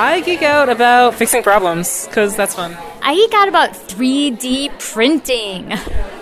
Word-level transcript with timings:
I 0.00 0.20
geek 0.20 0.42
out 0.42 0.68
about 0.68 1.14
fixing 1.14 1.42
problems 1.42 2.06
because 2.06 2.36
that's 2.36 2.54
fun. 2.54 2.76
I 3.02 3.14
geek 3.16 3.34
out 3.34 3.48
about 3.48 3.70
3D 3.72 4.78
printing. 4.78 5.72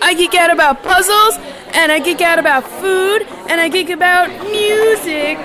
I 0.00 0.14
geek 0.14 0.34
out 0.34 0.50
about 0.50 0.82
puzzles, 0.82 1.36
and 1.74 1.92
I 1.92 1.98
geek 1.98 2.22
out 2.22 2.38
about 2.38 2.64
food, 2.64 3.22
and 3.50 3.60
I 3.60 3.68
geek 3.68 3.90
about 3.90 4.30
music. 4.50 5.36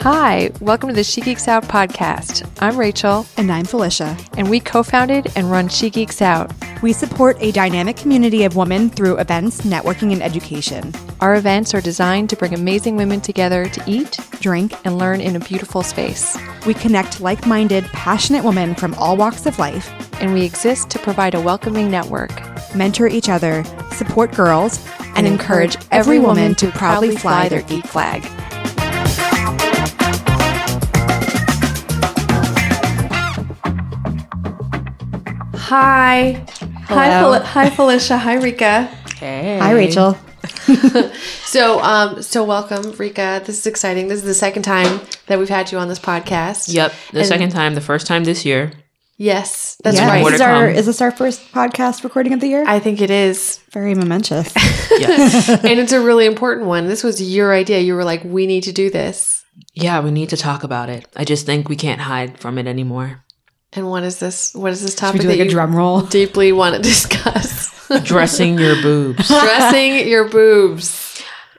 Hi, 0.00 0.50
welcome 0.60 0.88
to 0.88 0.94
the 0.94 1.04
She 1.04 1.20
Geeks 1.20 1.46
Out 1.46 1.64
podcast. 1.64 2.48
I'm 2.60 2.76
Rachel, 2.76 3.24
And 3.36 3.52
I'm 3.52 3.64
Felicia. 3.64 4.16
and 4.36 4.48
we 4.50 4.58
co 4.58 4.82
founded 4.82 5.30
and 5.36 5.50
run 5.50 5.68
She 5.68 5.90
Geeks 5.90 6.20
Out. 6.20 6.50
We 6.82 6.92
support 6.92 7.36
a 7.40 7.52
dynamic 7.52 7.96
community 7.96 8.44
of 8.44 8.56
women 8.56 8.90
through 8.90 9.18
events, 9.18 9.60
networking, 9.60 10.12
and 10.12 10.22
education. 10.22 10.92
Our 11.22 11.36
events 11.36 11.72
are 11.72 11.80
designed 11.80 12.30
to 12.30 12.36
bring 12.36 12.52
amazing 12.52 12.96
women 12.96 13.20
together 13.20 13.66
to 13.66 13.82
eat, 13.86 14.18
Drink, 14.40 14.74
and 14.84 14.98
learn 14.98 15.20
in 15.20 15.36
a 15.36 15.38
beautiful 15.38 15.84
space. 15.84 16.36
we 16.66 16.74
connect 16.74 17.20
like 17.20 17.46
minded, 17.46 17.84
passionate 17.92 18.42
women 18.42 18.74
from 18.74 18.92
all 18.94 19.16
walks 19.16 19.46
of 19.46 19.56
life, 19.60 19.88
And 20.20 20.34
we 20.34 20.42
exist 20.44 20.90
to 20.90 20.98
provide 20.98 21.34
a 21.36 21.40
welcoming 21.40 21.90
network 21.92 22.32
mentor 22.74 23.06
each 23.06 23.28
other, 23.28 23.62
support 23.92 24.32
girls, 24.32 24.84
and, 25.14 25.24
encourage 25.26 25.76
every 25.92 26.18
woman 26.18 26.56
to 26.56 26.72
proudly 26.72 27.14
fly 27.14 27.48
their 27.48 27.62
geek 27.62 27.86
flag. 27.86 28.22
Hi. 35.54 36.44
Hi, 36.88 37.08
Hello. 37.08 37.32
Fel- 37.32 37.44
hi, 37.44 37.70
Felicia. 37.70 38.18
Hi, 38.18 38.34
Rika. 38.34 38.84
Hey. 39.18 39.58
Hi, 39.60 39.72
Rachel. 39.72 40.16
So, 41.44 41.80
um, 41.82 42.22
so 42.22 42.44
welcome, 42.44 42.92
Rika. 42.92 43.42
This 43.44 43.58
is 43.58 43.66
exciting. 43.66 44.08
This 44.08 44.18
is 44.20 44.24
the 44.24 44.34
second 44.34 44.62
time 44.62 45.00
that 45.26 45.38
we've 45.38 45.48
had 45.48 45.70
you 45.70 45.78
on 45.78 45.88
this 45.88 45.98
podcast. 45.98 46.72
Yep, 46.72 46.92
the 47.12 47.18
And- 47.20 47.28
second 47.28 47.50
time, 47.50 47.74
the 47.74 47.80
first 47.82 48.06
time 48.06 48.24
this 48.24 48.44
year. 48.44 48.72
Yes, 49.18 49.76
that's 49.84 49.98
Yeah, 49.98 50.08
right. 50.08 50.24
Is, 50.24 50.32
this 50.32 50.40
our, 50.40 50.68
is 50.68 50.86
this 50.86 51.00
our 51.00 51.10
first 51.12 51.40
podcast 51.52 52.02
recording 52.02 52.32
of 52.32 52.40
the 52.40 52.48
year? 52.48 52.64
I 52.66 52.78
think 52.80 53.00
it 53.00 53.10
is, 53.10 53.60
Very 53.70 53.94
momentous. 53.94 54.52
Yes. 54.90 55.48
and 55.48 55.78
it's 55.78 55.92
a 55.92 56.00
really 56.00 56.26
important 56.26 56.66
one. 56.66 56.86
This 56.86 57.04
was 57.04 57.20
your 57.22 57.52
idea. 57.52 57.80
You 57.80 57.94
were 57.94 58.04
like, 58.04 58.22
"We 58.24 58.46
need 58.46 58.62
to 58.64 58.72
do 58.72 58.90
this." 58.90 59.44
yeah, 59.74 60.00
we 60.00 60.10
need 60.10 60.30
to 60.30 60.36
talk 60.36 60.64
about 60.64 60.88
it. 60.88 61.06
I 61.14 61.24
just 61.24 61.44
think 61.46 61.68
we 61.68 61.76
can't 61.76 62.00
hide 62.00 62.38
from 62.40 62.56
it 62.58 62.66
anymore. 62.66 63.22
And 63.74 63.88
what 63.88 64.02
is 64.02 64.18
this? 64.18 64.54
What 64.54 64.72
is 64.72 64.82
this 64.82 64.92
we 64.92 64.96
topic 64.96 65.20
do 65.22 65.26
that 65.28 65.32
like 65.34 65.40
a 65.40 65.44
you 65.44 65.50
drum 65.50 65.74
roll? 65.74 66.02
deeply 66.02 66.52
want 66.52 66.76
to 66.76 66.82
discuss? 66.82 67.70
Dressing 68.04 68.58
your 68.58 68.80
boobs. 68.82 69.28
Dressing 69.28 70.08
your 70.08 70.28
boobs. 70.28 71.00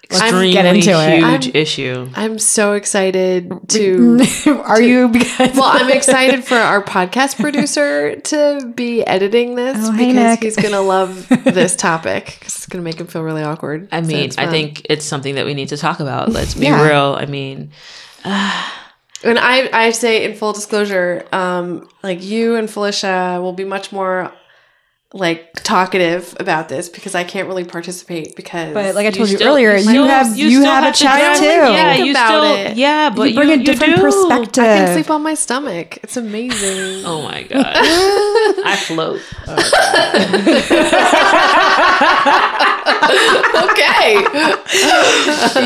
Extremely 0.04 0.52
get 0.52 0.66
into 0.68 0.92
it. 0.92 1.24
huge 1.24 1.56
issue. 1.56 2.08
I'm 2.14 2.38
so 2.38 2.74
excited 2.74 3.52
to. 3.70 4.20
Are 4.64 4.80
you? 4.80 5.08
Because 5.08 5.56
Well, 5.56 5.64
I'm 5.66 5.90
excited 5.98 6.44
for 6.44 6.54
our 6.56 6.84
podcast 6.84 7.40
producer 7.42 8.18
to 8.18 8.72
be 8.76 9.02
editing 9.08 9.56
this 9.56 9.76
Oh, 9.80 9.92
because 9.92 10.14
Nick. 10.14 10.44
he's 10.44 10.56
gonna 10.56 10.82
love 10.82 11.28
this 11.30 11.76
topic. 11.76 12.38
It's 12.44 12.68
gonna 12.68 12.84
make 12.84 13.00
him 13.00 13.08
feel 13.08 13.24
really 13.24 13.42
awkward. 13.42 13.88
I 13.92 14.02
mean, 14.02 14.18
it's 14.26 14.38
I 14.38 14.46
think 14.52 14.86
it's 14.88 15.04
something 15.06 15.34
that 15.36 15.48
we 15.48 15.56
need 15.56 15.70
to 15.70 15.78
talk 15.78 16.00
about. 16.00 16.30
Let's 16.32 16.54
be 16.54 16.66
Yeah. 16.66 16.88
real. 16.88 17.16
I 17.18 17.26
mean, 17.26 17.72
And 19.24 19.40
I, 19.40 19.70
I 19.72 19.92
say 19.92 20.26
in 20.26 20.36
full 20.36 20.54
disclosure, 20.54 21.26
um, 21.32 21.88
like 22.04 22.22
you 22.22 22.56
and 22.56 22.70
Felicia 22.70 23.40
will 23.42 23.54
be 23.54 23.64
much 23.64 23.92
more 23.92 24.32
like 25.16 25.54
talkative 25.54 26.36
about 26.40 26.70
this 26.70 26.90
because 26.90 27.14
I 27.14 27.24
can't 27.24 27.48
really 27.48 27.64
participate 27.64 28.36
because. 28.36 28.74
But 28.74 28.96
like 28.96 29.06
I 29.06 29.12
told 29.12 29.30
you, 29.30 29.38
still- 29.38 29.50
earlier, 29.50 29.76
you, 29.76 29.84
still- 29.84 30.06
have 30.08 30.36
you, 30.36 30.50
still 30.50 30.66
have, 30.66 30.84
a 30.86 30.92
to 30.92 31.04
chat 31.04 31.38
too. 31.38 31.46
Yeah, 31.46 31.94
you 31.96 32.16
still. 32.16 32.44
it. 32.56 32.78
Yeah, 32.78 33.12
but 33.12 33.30
you 33.30 33.36
bring 33.36 33.50
you, 33.50 33.62
a 33.62 33.64
different 33.64 33.92
you 33.92 33.98
do. 33.98 34.02
perspective. 34.04 34.64
I 34.64 34.78
can 34.78 34.94
sleep 34.96 35.12
on 35.12 35.22
my 35.22 35.36
stomach. 35.36 35.98
It's 36.04 36.18
amazing. 36.18 37.06
Oh 37.06 37.22
my 37.22 37.44
god, 37.50 37.74
I 37.76 38.76
float. 38.76 39.22
okay, 43.72 44.14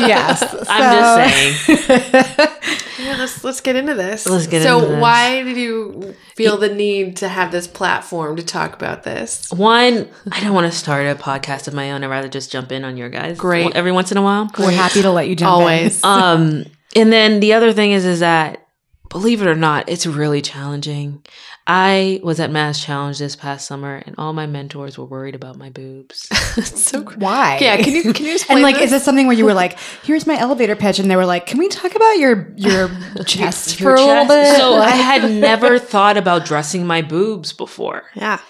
yes, 0.08 0.42
I'm 0.68 1.56
just 1.56 1.66
saying. 1.66 2.78
yeah, 3.00 3.16
let's 3.18 3.44
let's 3.44 3.60
get 3.60 3.76
into 3.76 3.94
this. 3.94 4.26
Let's 4.26 4.46
get 4.46 4.62
so 4.62 4.78
into 4.78 4.92
this. 4.92 5.00
why 5.00 5.42
did 5.42 5.56
you 5.56 6.14
feel 6.34 6.56
the 6.56 6.72
need 6.72 7.16
to 7.18 7.28
have 7.28 7.52
this 7.52 7.66
platform 7.66 8.36
to 8.36 8.42
talk 8.44 8.74
about 8.74 9.04
this? 9.04 9.37
One, 9.50 10.08
I 10.30 10.40
don't 10.40 10.54
want 10.54 10.70
to 10.70 10.76
start 10.78 11.06
a 11.06 11.14
podcast 11.14 11.68
of 11.68 11.74
my 11.74 11.92
own. 11.92 12.04
I'd 12.04 12.08
rather 12.10 12.28
just 12.28 12.52
jump 12.52 12.70
in 12.72 12.84
on 12.84 12.96
your 12.96 13.08
guys. 13.08 13.38
Great. 13.38 13.74
Every 13.74 13.92
once 13.92 14.12
in 14.12 14.18
a 14.18 14.22
while. 14.22 14.50
We're 14.58 14.70
happy 14.70 15.02
to 15.02 15.10
let 15.10 15.28
you 15.28 15.36
jump 15.36 15.48
in. 15.48 15.62
Always. 15.62 16.00
Um, 16.04 16.64
and 16.96 17.12
then 17.12 17.40
the 17.40 17.52
other 17.54 17.72
thing 17.72 17.92
is, 17.92 18.04
is 18.04 18.20
that 18.20 18.66
believe 19.10 19.40
it 19.42 19.46
or 19.48 19.54
not, 19.54 19.88
it's 19.88 20.06
really 20.06 20.42
challenging. 20.42 21.24
I 21.66 22.18
was 22.22 22.40
at 22.40 22.50
MassChallenge 22.50 23.18
this 23.18 23.36
past 23.36 23.66
summer, 23.66 24.02
and 24.06 24.14
all 24.16 24.32
my 24.32 24.46
mentors 24.46 24.96
were 24.96 25.04
worried 25.04 25.34
about 25.34 25.56
my 25.58 25.68
boobs. 25.68 26.20
so 26.64 27.02
cr- 27.02 27.18
Why? 27.18 27.58
yeah, 27.60 27.76
can 27.76 27.92
you 27.94 28.14
can 28.14 28.24
you 28.24 28.32
explain? 28.36 28.58
And 28.58 28.62
like, 28.62 28.76
this? 28.76 28.84
is 28.84 28.90
this 28.92 29.04
something 29.04 29.26
where 29.26 29.36
you 29.36 29.44
were 29.44 29.52
like, 29.52 29.78
"Here's 30.02 30.26
my 30.26 30.38
elevator 30.38 30.76
pitch," 30.76 30.98
and 30.98 31.10
they 31.10 31.16
were 31.16 31.26
like, 31.26 31.44
"Can 31.44 31.58
we 31.58 31.68
talk 31.68 31.94
about 31.94 32.12
your 32.18 32.52
your 32.56 32.90
chest 33.26 33.78
for 33.78 33.94
a 33.94 34.00
little 34.00 34.26
bit?" 34.26 34.56
So 34.56 34.74
I 34.76 34.90
had 34.92 35.30
never 35.30 35.78
thought 35.78 36.16
about 36.16 36.46
dressing 36.46 36.86
my 36.86 37.02
boobs 37.02 37.52
before. 37.52 38.04
yeah. 38.14 38.40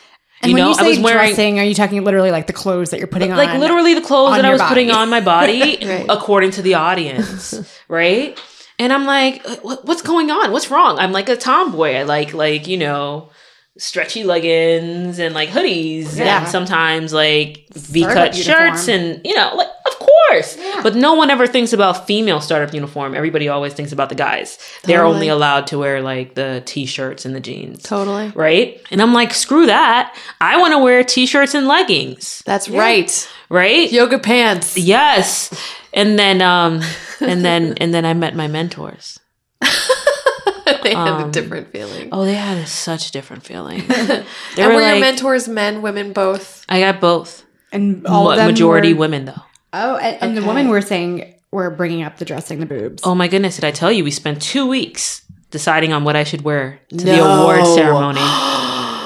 And 0.40 0.50
you 0.50 0.54
when 0.54 0.64
know, 0.64 0.68
you 0.68 0.74
say 0.74 0.84
I 0.84 0.88
was 0.88 1.00
wearing 1.00 1.28
dressing, 1.28 1.58
are 1.58 1.64
you 1.64 1.74
talking 1.74 2.02
literally 2.04 2.30
like 2.30 2.46
the 2.46 2.52
clothes 2.52 2.90
that 2.90 2.98
you're 2.98 3.08
putting 3.08 3.30
on? 3.32 3.36
like 3.36 3.58
literally 3.58 3.94
the 3.94 4.00
clothes 4.00 4.36
that 4.36 4.44
I 4.44 4.52
was 4.52 4.62
putting 4.62 4.90
on 4.90 5.08
my 5.10 5.20
body 5.20 5.78
Right. 5.82 6.06
according 6.08 6.52
to 6.52 6.62
the 6.62 6.74
audience, 6.74 7.54
right? 7.88 8.38
And 8.78 8.92
I'm 8.92 9.04
like, 9.06 9.44
uh, 9.48 9.56
what, 9.62 9.84
what's 9.84 10.02
going 10.02 10.30
on? 10.30 10.52
What's 10.52 10.70
wrong? 10.70 10.98
I'm 10.98 11.10
like 11.10 11.28
a 11.28 11.36
tomboy. 11.36 11.94
I 11.94 12.02
like 12.04 12.34
like 12.34 12.68
you 12.68 12.76
know 12.76 13.30
stretchy 13.78 14.24
leggings 14.24 15.18
and 15.18 15.34
like 15.34 15.48
hoodies 15.50 16.16
Yeah. 16.18 16.40
and 16.40 16.48
sometimes 16.48 17.12
like 17.12 17.64
v-cut 17.74 18.34
shirts 18.34 18.88
and 18.88 19.20
you 19.24 19.34
know 19.36 19.52
like 19.54 19.68
of 19.86 19.98
course. 19.98 20.58
But 20.82 20.94
no 20.96 21.14
one 21.14 21.30
ever 21.30 21.46
thinks 21.46 21.72
about 21.72 22.06
female 22.06 22.40
startup 22.42 22.74
uniform. 22.74 23.14
Everybody 23.14 23.48
always 23.48 23.72
thinks 23.72 23.90
about 23.92 24.10
the 24.10 24.14
guys. 24.14 24.58
They're 24.84 25.04
only 25.04 25.28
allowed 25.28 25.68
to 25.68 25.78
wear 25.78 26.02
like 26.02 26.34
the 26.34 26.62
t-shirts 26.66 27.24
and 27.24 27.34
the 27.34 27.40
jeans. 27.40 27.82
Totally. 27.84 28.28
Right? 28.34 28.80
And 28.90 29.00
I'm 29.00 29.14
like, 29.14 29.32
screw 29.32 29.64
that. 29.66 30.14
I 30.40 30.58
want 30.58 30.72
to 30.74 30.78
wear 30.78 31.02
t-shirts 31.04 31.54
and 31.54 31.66
leggings. 31.66 32.42
That's 32.44 32.68
right. 32.68 33.28
Right? 33.48 33.90
Yoga 33.90 34.18
pants. 34.18 34.76
Yes. 34.76 35.50
And 35.94 36.18
then 36.18 36.42
um 36.42 36.82
and 37.20 37.42
then 37.44 37.74
and 37.80 37.94
then 37.94 38.04
I 38.04 38.12
met 38.12 38.34
my 38.36 38.46
mentors. 38.48 39.18
they 40.82 40.94
had 40.94 41.08
a 41.20 41.24
Um, 41.24 41.30
different 41.30 41.72
feeling. 41.72 42.08
Oh, 42.12 42.24
they 42.24 42.34
had 42.34 42.58
a 42.58 42.66
such 42.66 43.10
different 43.10 43.44
feeling. 43.44 43.82
They 43.88 44.62
and 44.62 44.68
were 44.74 44.74
were 44.74 44.80
your 44.82 45.00
mentors 45.00 45.48
men, 45.48 45.82
women, 45.82 46.12
both? 46.12 46.64
I 46.68 46.80
got 46.80 47.00
both. 47.00 47.44
and 47.72 48.06
all 48.06 48.24
Ma- 48.24 48.30
of 48.32 48.36
them 48.38 48.46
majority 48.48 48.92
were- 48.94 49.00
women 49.00 49.24
though. 49.26 49.42
Oh, 49.72 49.96
and, 49.96 50.16
and 50.22 50.36
the 50.36 50.40
Okay. 50.40 50.48
women 50.48 50.68
were 50.68 50.80
saying 50.80 51.34
we're 51.52 51.70
bringing 51.70 52.02
up 52.02 52.16
the 52.18 52.24
dressing 52.24 52.60
the 52.60 52.66
boobs. 52.66 53.02
Oh 53.04 53.14
my 53.14 53.28
goodness, 53.28 53.56
did 53.56 53.64
I 53.64 53.70
tell 53.70 53.92
you 53.92 54.02
we 54.04 54.10
spent 54.10 54.40
2 54.42 54.66
weeks 54.66 55.22
deciding 55.50 55.92
on 55.92 56.04
what 56.04 56.16
I 56.16 56.24
should 56.24 56.42
wear 56.42 56.80
to 56.90 56.96
the 56.96 57.18
award 57.24 57.64
ceremony. 57.66 58.20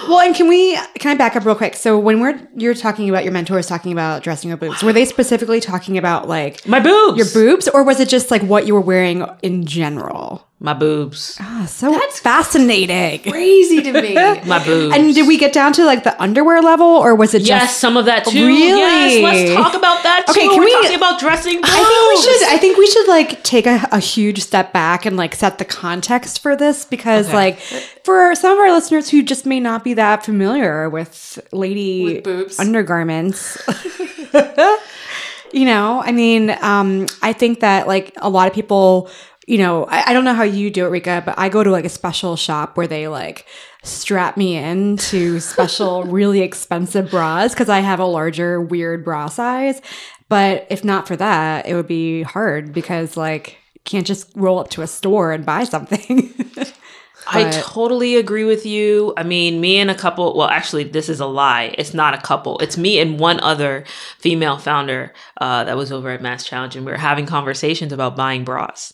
Well, 0.09 0.19
and 0.21 0.34
can 0.34 0.49
we 0.49 0.77
can 0.99 1.12
I 1.12 1.15
back 1.15 1.37
up 1.37 1.45
real 1.47 1.55
quick? 1.55 1.75
So 1.77 1.97
when 1.97 2.21
we're 2.21 2.39
you're 2.56 2.75
talking 2.75 3.09
about 3.09 3.22
your 3.22 3.33
mentors 3.33 3.67
talking 3.69 3.93
about 3.93 4.22
dressing 4.25 4.49
your 4.49 4.56
boobs, 4.59 4.83
were 4.83 4.93
they 4.93 5.05
specifically 5.05 5.61
talking 5.61 5.97
about 5.97 6.28
like 6.28 6.67
My 6.67 6.81
boobs. 6.81 7.17
your 7.17 7.27
boobs, 7.33 7.69
or 7.69 7.84
was 7.84 8.01
it 8.01 8.09
just 8.09 8.31
like 8.31 8.43
what 8.43 8.67
you 8.67 8.75
were 8.75 8.81
wearing 8.81 9.25
in 9.43 9.65
general? 9.65 10.47
My 10.65 10.75
boobs. 10.75 11.37
Ah, 11.41 11.67
so 11.69 11.91
that's 11.91 12.21
fascinating. 12.21 13.28
Crazy 13.33 13.83
to 13.83 13.93
me. 14.00 14.15
My 14.47 14.65
boobs. 14.65 14.95
And 14.95 15.12
did 15.12 15.27
we 15.27 15.37
get 15.37 15.53
down 15.53 15.73
to 15.73 15.84
like 15.84 16.05
the 16.05 16.15
underwear 16.23 16.62
level, 16.62 16.87
or 16.87 17.17
was 17.17 17.34
it 17.34 17.43
Yes, 17.43 17.62
just? 17.65 17.81
some 17.81 17.97
of 17.97 18.05
that 18.05 18.25
too. 18.27 18.47
Really? 18.47 18.78
Yes, 18.78 19.22
let's 19.25 19.55
talk 19.61 19.75
about 19.75 20.05
that 20.05 20.25
too. 20.28 20.31
Okay, 20.31 20.47
can 20.49 20.59
We're 20.61 20.65
we- 20.67 20.72
talking 20.75 20.95
about 20.97 21.19
dressing 21.19 21.56
boobs. 21.56 21.69
I 21.69 21.83
think 21.83 22.09
we 22.09 22.22
should. 22.22 22.42
I 22.54 22.59
think 22.59 22.78
we 22.78 22.86
should 22.86 23.09
like 23.09 23.42
take 23.42 23.66
a, 23.66 23.89
a 23.91 23.98
huge 23.98 24.41
step 24.41 24.72
back 24.72 25.04
and 25.04 25.16
like 25.16 25.34
set 25.34 25.59
the 25.59 25.65
context 25.65 26.41
for 26.41 26.54
this 26.54 26.84
because 26.84 27.27
Okay. 27.27 27.34
like 27.36 27.59
for 28.04 28.33
some 28.36 28.53
of 28.53 28.59
our 28.60 28.71
listeners 28.71 29.10
who 29.10 29.25
just 29.25 29.45
may 29.45 29.59
not 29.59 29.83
be 29.83 29.95
that 29.95 30.25
familiar 30.25 30.89
with 30.89 31.41
lady 31.51 32.04
With 32.04 32.22
boobs. 32.22 32.60
undergarments. 32.60 33.59
you 35.53 35.65
know, 35.65 36.01
I 36.04 36.13
mean, 36.13 36.51
um, 36.60 37.07
I 37.21 37.33
think 37.33 37.60
that 37.60 37.86
like 37.86 38.13
a 38.19 38.31
lot 38.31 38.47
of 38.48 38.54
people, 38.54 39.10
you 39.47 39.59
know, 39.59 39.84
I, 39.86 40.10
I 40.10 40.12
don't 40.12 40.24
know 40.24 40.34
how 40.34 40.44
you 40.44 40.71
do 40.71 40.86
it, 40.86 40.91
Rika, 40.91 41.22
but 41.24 41.39
I 41.39 41.48
go 41.48 41.62
to 41.65 41.71
like 41.71 41.84
a 41.84 41.89
special 41.91 42.36
shop 42.36 42.77
where 42.77 42.86
they 42.86 43.09
like 43.09 43.47
strap 43.83 44.36
me 44.36 44.56
in 44.56 44.97
to 44.97 45.41
special, 45.41 46.04
really 46.06 46.41
expensive 46.41 47.10
bras 47.10 47.53
because 47.53 47.68
I 47.68 47.80
have 47.80 47.98
a 48.00 48.04
larger, 48.04 48.60
weird 48.60 49.04
bra 49.04 49.27
size. 49.27 49.83
But 50.28 50.66
if 50.71 50.84
not 50.84 51.09
for 51.09 51.16
that, 51.16 51.66
it 51.66 51.74
would 51.74 51.89
be 51.89 52.22
hard 52.22 52.72
because 52.72 53.16
like 53.16 53.59
can't 53.84 54.06
just 54.06 54.30
roll 54.36 54.60
up 54.60 54.71
to 54.71 54.83
a 54.83 54.86
store 54.86 55.33
and 55.33 55.45
buy 55.45 55.65
something. 55.65 56.33
I 57.27 57.51
totally 57.51 58.16
agree 58.16 58.45
with 58.45 58.66
you. 58.66 59.13
I 59.16 59.22
mean, 59.22 59.60
me 59.60 59.78
and 59.78 59.91
a 59.91 59.95
couple, 59.95 60.36
well, 60.36 60.48
actually, 60.48 60.84
this 60.84 61.09
is 61.09 61.21
a 61.21 61.27
lie. 61.27 61.74
It's 61.78 61.95
not 61.95 62.15
a 62.15 62.19
couple. 62.19 62.59
It's 62.59 62.77
me 62.77 62.98
and 62.98 63.19
one 63.19 63.41
other 63.41 63.84
female 64.19 64.59
founder 64.59 65.13
uh, 65.41 65.65
that 65.65 65.77
was 65.77 65.92
over 65.92 66.10
at 66.10 66.21
MassChallenge, 66.21 66.77
and 66.77 66.84
we 66.84 66.92
were 66.92 66.98
having 66.98 67.27
conversations 67.27 67.92
about 67.92 68.16
buying 68.16 68.45
bras. 68.45 68.92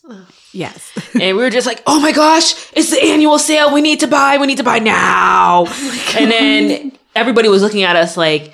Yes. 0.52 0.92
and 1.20 1.36
we 1.36 1.42
were 1.42 1.50
just 1.50 1.66
like, 1.66 1.82
oh 1.86 2.00
my 2.00 2.12
gosh, 2.12 2.72
it's 2.72 2.90
the 2.90 3.02
annual 3.02 3.38
sale. 3.38 3.72
We 3.72 3.80
need 3.80 4.00
to 4.00 4.06
buy. 4.08 4.38
We 4.38 4.46
need 4.46 4.58
to 4.58 4.64
buy 4.64 4.78
now. 4.78 5.66
and 6.16 6.30
then 6.30 6.98
everybody 7.14 7.48
was 7.48 7.62
looking 7.62 7.82
at 7.82 7.96
us 7.96 8.16
like, 8.16 8.52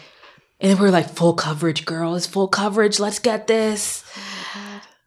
and 0.60 0.70
then 0.70 0.78
we're 0.78 0.90
like, 0.90 1.10
full 1.10 1.34
coverage, 1.34 1.84
girl. 1.84 2.14
It's 2.14 2.26
full 2.26 2.48
coverage. 2.48 3.00
Let's 3.00 3.18
get 3.18 3.46
this. 3.46 4.04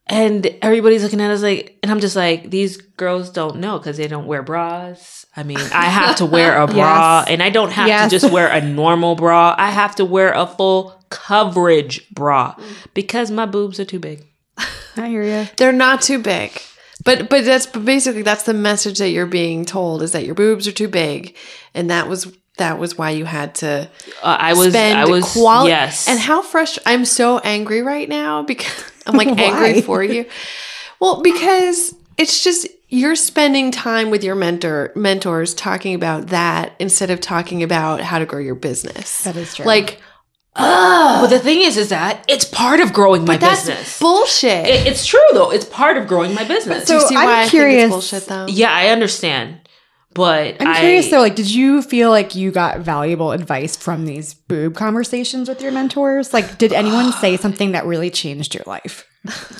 And 0.09 0.45
everybody's 0.61 1.03
looking 1.03 1.19
at 1.19 1.31
us 1.31 1.41
like, 1.41 1.77
and 1.83 1.91
I'm 1.91 1.99
just 1.99 2.15
like, 2.15 2.49
these 2.49 2.77
girls 2.77 3.29
don't 3.29 3.57
know 3.57 3.77
because 3.77 3.97
they 3.97 4.07
don't 4.07 4.25
wear 4.25 4.41
bras. 4.41 5.25
I 5.35 5.43
mean, 5.43 5.57
I 5.73 5.85
have 5.85 6.15
to 6.17 6.25
wear 6.25 6.57
a 6.61 6.65
bra, 6.67 7.19
Yes. 7.19 7.29
and 7.29 7.43
I 7.43 7.49
don't 7.49 7.71
have 7.71 7.87
Yes. 7.87 8.09
to 8.11 8.19
just 8.19 8.31
wear 8.33 8.47
a 8.47 8.61
normal 8.61 9.15
bra. 9.15 9.53
I 9.57 9.69
have 9.69 9.95
to 9.95 10.05
wear 10.05 10.31
a 10.33 10.47
full 10.47 10.95
coverage 11.09 12.09
bra 12.11 12.55
because 12.93 13.29
my 13.31 13.45
boobs 13.45 13.79
are 13.79 13.85
too 13.85 13.99
big. 13.99 14.23
I 14.95 15.09
hear 15.09 15.23
you. 15.23 15.47
They're 15.57 15.71
not 15.73 16.01
too 16.01 16.19
big. 16.19 16.51
But 17.05 17.29
but 17.29 17.45
that's 17.45 17.65
basically 17.67 18.23
that's 18.23 18.43
the 18.43 18.53
message 18.55 18.97
that 18.99 19.09
you're 19.09 19.27
being 19.27 19.65
told 19.65 20.01
is 20.01 20.13
that 20.13 20.25
your 20.25 20.33
boobs 20.35 20.67
are 20.67 20.71
too 20.71 20.87
big, 20.87 21.35
and 21.75 21.89
that 21.91 22.07
was 22.09 22.31
that 22.57 22.79
was 22.79 22.97
why 22.97 23.11
you 23.11 23.25
had 23.25 23.53
to 23.55 23.87
Uh, 24.23 24.37
I 24.39 24.53
was, 24.55 24.69
spend 24.73 24.97
I 24.97 25.05
was, 25.05 25.31
quality. 25.31 25.69
yes. 25.69 26.07
And 26.09 26.19
how 26.19 26.41
fresh! 26.41 26.79
I'm 26.87 27.05
so 27.05 27.37
angry 27.39 27.83
right 27.83 28.09
now 28.09 28.41
because 28.41 28.73
I'm 29.07 29.15
like 29.17 29.27
angry 29.39 29.81
for 29.81 30.03
you. 30.03 30.25
Well, 30.99 31.21
because 31.21 31.95
it's 32.17 32.43
just 32.43 32.67
you're 32.89 33.15
spending 33.15 33.69
time 33.71 34.09
with 34.09 34.23
your 34.23 34.35
mentor 34.35 34.91
mentors 34.95 35.53
talking 35.53 35.93
about 35.93 36.27
that 36.27 36.73
instead 36.79 37.09
of 37.09 37.19
talking 37.21 37.61
about 37.63 38.01
how 38.01 38.17
to 38.19 38.25
grow 38.25 38.39
your 38.39 38.55
business. 38.55 39.23
That 39.23 39.35
is 39.35 39.53
true. 39.55 39.65
Like 39.65 39.99
Oh. 40.59 41.19
but 41.21 41.27
the 41.27 41.37
thing 41.37 41.61
is, 41.61 41.77
is 41.77 41.89
that 41.89 42.25
it's 42.27 42.43
part 42.45 42.79
of 42.79 42.91
growing 42.91 43.25
my 43.25 43.37
that's 43.37 43.67
business. 43.67 43.99
bullshit. 43.99 44.65
It- 44.65 44.87
it's 44.87 45.05
true 45.05 45.19
though. 45.33 45.51
It's 45.51 45.65
part 45.65 45.97
of 45.97 46.07
growing 46.07 46.33
my 46.33 46.43
business. 46.45 46.85
Do 46.85 46.95
you 46.95 46.99
So 47.01 47.07
see 47.07 47.15
I'm 47.15 47.25
why 47.25 47.41
I 47.43 47.47
curious- 47.47 47.91
think 47.91 47.93
it's 48.03 48.09
bullshit 48.11 48.27
though? 48.27 48.47
yeah, 48.47 48.71
I 48.73 48.87
understand. 48.87 49.59
But 50.17 50.57
I'm 50.59 50.67
I- 50.67 50.79
curious 50.79 51.09
though, 51.11 51.19
like, 51.19 51.35
did 51.35 51.49
you 51.49 51.83
feel 51.83 52.09
like 52.09 52.33
you 52.33 52.49
got 52.51 52.79
valuable 52.79 53.31
advice 53.33 53.77
from 53.77 54.05
these 54.05 54.33
boob 54.33 54.73
conversations 54.75 55.47
with 55.47 55.61
your 55.61 55.71
mentors? 55.71 56.33
Like, 56.33 56.57
did 56.57 56.73
anyone 56.73 57.11
say 57.13 57.37
something 57.45 57.73
that 57.73 57.85
really 57.85 58.09
changed 58.09 58.55
your 58.55 58.63
life 58.65 59.07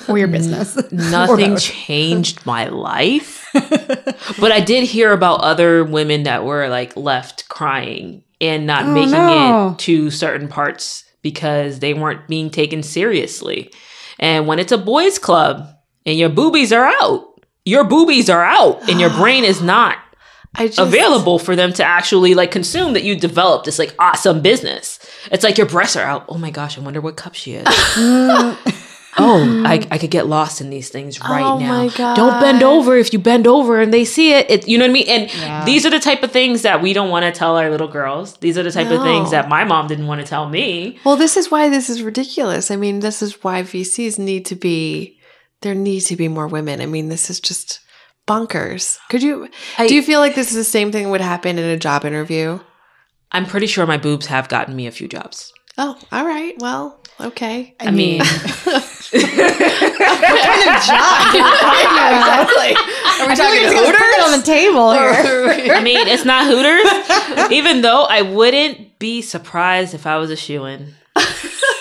or 0.08 0.18
your 0.18 0.26
business? 0.26 0.76
Nothing 0.92 1.56
changed 1.58 2.44
my 2.44 2.66
life. 2.66 3.48
but 3.54 4.50
I 4.50 4.58
did 4.58 4.82
hear 4.82 5.12
about 5.12 5.42
other 5.42 5.84
women 5.84 6.24
that 6.24 6.44
were 6.44 6.68
like 6.68 6.96
left 6.96 7.48
crying 7.48 8.24
and 8.40 8.66
not 8.66 8.84
Oh, 8.86 8.92
making 8.94 9.12
no. 9.12 9.70
it 9.70 9.78
to 9.80 10.10
certain 10.10 10.48
parts 10.48 11.04
because 11.22 11.78
they 11.78 11.94
weren't 11.94 12.26
being 12.26 12.50
taken 12.50 12.82
seriously. 12.82 13.72
And 14.18 14.48
when 14.48 14.58
it's 14.58 14.72
a 14.72 14.78
boys 14.78 15.20
club 15.20 15.68
and 16.04 16.18
your 16.18 16.30
boobies 16.30 16.72
are 16.72 16.86
out, 17.00 17.26
your 17.64 17.84
boobies 17.84 18.28
are 18.28 18.44
out 18.44 18.88
and 18.90 18.98
your 19.00 19.10
brain 19.16 19.44
is 19.44 19.62
not 19.62 19.98
I 19.98 20.07
just, 20.56 20.78
available 20.78 21.38
for 21.38 21.54
them 21.54 21.72
to 21.74 21.84
actually 21.84 22.34
like 22.34 22.50
consume 22.50 22.92
that 22.94 23.04
you 23.04 23.16
developed 23.16 23.64
this 23.66 23.78
like 23.78 23.94
awesome 23.98 24.40
business. 24.40 24.98
It's 25.30 25.44
like 25.44 25.58
your 25.58 25.66
breasts 25.66 25.96
are 25.96 26.04
out. 26.04 26.24
Oh 26.28 26.38
my 26.38 26.50
gosh, 26.50 26.78
I 26.78 26.80
wonder 26.80 27.00
what 27.00 27.16
cup 27.16 27.34
she 27.34 27.54
is. 27.54 27.66
oh, 29.18 29.62
I, 29.66 29.86
I 29.90 29.98
could 29.98 30.10
get 30.10 30.26
lost 30.26 30.60
in 30.60 30.70
these 30.70 30.88
things 30.88 31.20
right 31.20 31.42
Oh 31.42 31.58
now. 31.58 31.84
my 31.84 31.94
God. 31.96 32.16
Don't 32.16 32.40
bend 32.40 32.62
over. 32.62 32.96
If 32.96 33.12
you 33.12 33.18
bend 33.18 33.46
over 33.46 33.80
and 33.80 33.92
they 33.92 34.04
see 34.04 34.32
it, 34.32 34.50
it 34.50 34.68
you 34.68 34.78
know 34.78 34.84
what 34.84 34.90
I 34.90 34.92
mean? 34.92 35.08
And 35.08 35.66
these 35.66 35.84
are 35.86 35.90
the 35.90 36.00
type 36.00 36.22
of 36.22 36.32
things 36.32 36.62
that 36.62 36.82
we 36.82 36.92
don't 36.92 37.10
want 37.10 37.24
to 37.24 37.32
tell 37.36 37.56
our 37.56 37.70
little 37.70 37.88
girls. 37.88 38.36
These 38.38 38.56
are 38.58 38.62
the 38.62 38.72
type 38.72 38.90
of 38.90 39.02
things 39.02 39.30
that 39.30 39.48
my 39.48 39.64
mom 39.64 39.86
didn't 39.86 40.06
want 40.06 40.20
to 40.20 40.26
tell 40.26 40.48
me. 40.48 40.98
Well, 41.04 41.16
this 41.16 41.36
is 41.36 41.50
why 41.50 41.68
this 41.68 41.90
is 41.90 42.02
ridiculous. 42.02 42.70
I 42.70 42.76
mean, 42.76 43.00
this 43.00 43.22
is 43.22 43.42
why 43.42 43.62
VCs 43.62 44.18
need 44.18 44.46
to 44.46 44.54
be 44.54 45.18
there 45.60 45.74
need 45.74 46.00
to 46.00 46.16
be 46.16 46.28
more 46.28 46.46
women. 46.46 46.80
I 46.80 46.86
mean, 46.86 47.08
this 47.08 47.30
is 47.30 47.40
just 47.40 47.80
bonkers. 48.28 48.98
Could 49.08 49.22
you 49.22 49.48
do 49.78 49.94
you 49.94 50.02
feel 50.02 50.20
like 50.20 50.34
this 50.34 50.50
is 50.50 50.56
the 50.56 50.64
same 50.64 50.92
thing 50.92 51.10
would 51.10 51.20
happen 51.20 51.58
in 51.58 51.64
a 51.64 51.76
job 51.76 52.04
interview? 52.04 52.60
I'm 53.32 53.46
pretty 53.46 53.66
sure 53.66 53.86
my 53.86 53.98
boobs 53.98 54.26
have 54.26 54.48
gotten 54.48 54.76
me 54.76 54.86
a 54.86 54.90
few 54.90 55.08
jobs. 55.08 55.52
Oh, 55.76 55.98
all 56.10 56.26
right. 56.26 56.54
Well, 56.58 57.00
okay. 57.20 57.74
I 57.78 57.90
mean, 57.90 58.18
what 58.24 58.26
kind 58.26 58.82
of 60.66 60.82
job? 60.82 61.34
exactly. 62.18 62.74
Are 63.20 63.28
we 63.28 63.34
talking 63.36 63.62
Put 63.68 63.94
it 63.94 64.24
on 64.24 64.38
the 64.38 64.44
table 64.44 64.92
here. 64.92 65.72
I 65.72 65.82
mean, 65.82 66.08
it's 66.08 66.24
not 66.24 66.46
Hooters. 66.46 67.52
Even 67.52 67.82
though 67.82 68.04
I 68.04 68.22
wouldn't 68.22 68.98
be 68.98 69.22
surprised 69.22 69.94
if 69.94 70.06
I 70.06 70.16
was 70.18 70.30
a 70.30 70.36
shoe 70.36 70.64
in. 70.64 70.94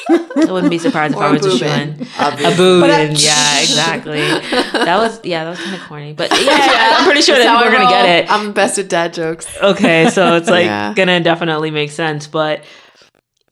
I 0.09 0.51
wouldn't 0.51 0.69
be 0.69 0.77
surprised 0.79 1.13
if 1.13 1.19
Or 1.19 1.25
I 1.25 1.29
a 1.29 1.31
was 1.33 1.45
a 1.45 1.49
boob 1.49 1.59
shoe 1.59 1.65
in, 1.65 1.89
in. 1.99 2.07
A 2.19 2.55
boob 2.55 2.83
in, 2.89 3.15
yeah, 3.17 3.59
exactly. 3.61 4.17
That 4.17 4.97
was 4.97 5.19
yeah, 5.23 5.43
that 5.43 5.49
was 5.49 5.59
kind 5.59 5.75
of 5.75 5.81
corny, 5.81 6.13
but 6.13 6.31
yeah, 6.41 6.95
I'm 6.97 7.05
pretty 7.05 7.21
sure 7.21 7.35
that 7.35 7.43
That's 7.43 7.49
how 7.49 7.59
people 7.63 7.73
are 7.73 7.77
gonna 7.77 7.89
get 7.89 8.23
it. 8.25 8.31
I'm 8.31 8.47
the 8.47 8.53
best 8.53 8.77
at 8.79 8.89
dad 8.89 9.13
jokes. 9.13 9.47
Okay, 9.61 10.09
so 10.09 10.35
it's 10.37 10.49
like 10.49 10.65
Yeah. 10.65 10.93
gonna 10.95 11.19
definitely 11.19 11.71
make 11.71 11.91
sense. 11.91 12.27
But 12.27 12.63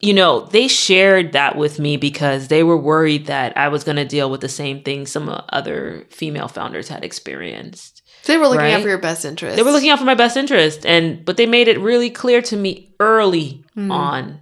you 0.00 0.12
know, 0.12 0.40
they 0.40 0.68
shared 0.68 1.32
that 1.32 1.56
with 1.56 1.78
me 1.78 1.96
because 1.96 2.48
they 2.48 2.62
were 2.62 2.76
worried 2.76 3.26
that 3.26 3.56
I 3.56 3.68
was 3.68 3.82
gonna 3.84 4.04
deal 4.04 4.30
with 4.30 4.40
the 4.40 4.48
same 4.48 4.82
thing 4.82 5.06
some 5.06 5.28
other 5.50 6.06
female 6.10 6.48
founders 6.48 6.88
had 6.88 7.04
experienced. 7.04 8.02
They 8.24 8.36
were 8.38 8.44
looking 8.46 8.58
Right? 8.60 8.74
out 8.74 8.82
for 8.82 8.88
your 8.88 8.98
best 8.98 9.24
interest. 9.24 9.56
They 9.56 9.62
were 9.62 9.70
looking 9.70 9.90
out 9.90 9.98
for 9.98 10.04
my 10.04 10.14
best 10.14 10.36
interest, 10.36 10.84
and 10.86 11.24
but 11.24 11.36
they 11.36 11.46
made 11.46 11.68
it 11.68 11.78
really 11.80 12.10
clear 12.10 12.42
to 12.42 12.56
me 12.56 12.94
early 13.00 13.64
Hmm. 13.74 13.90
on, 13.92 14.40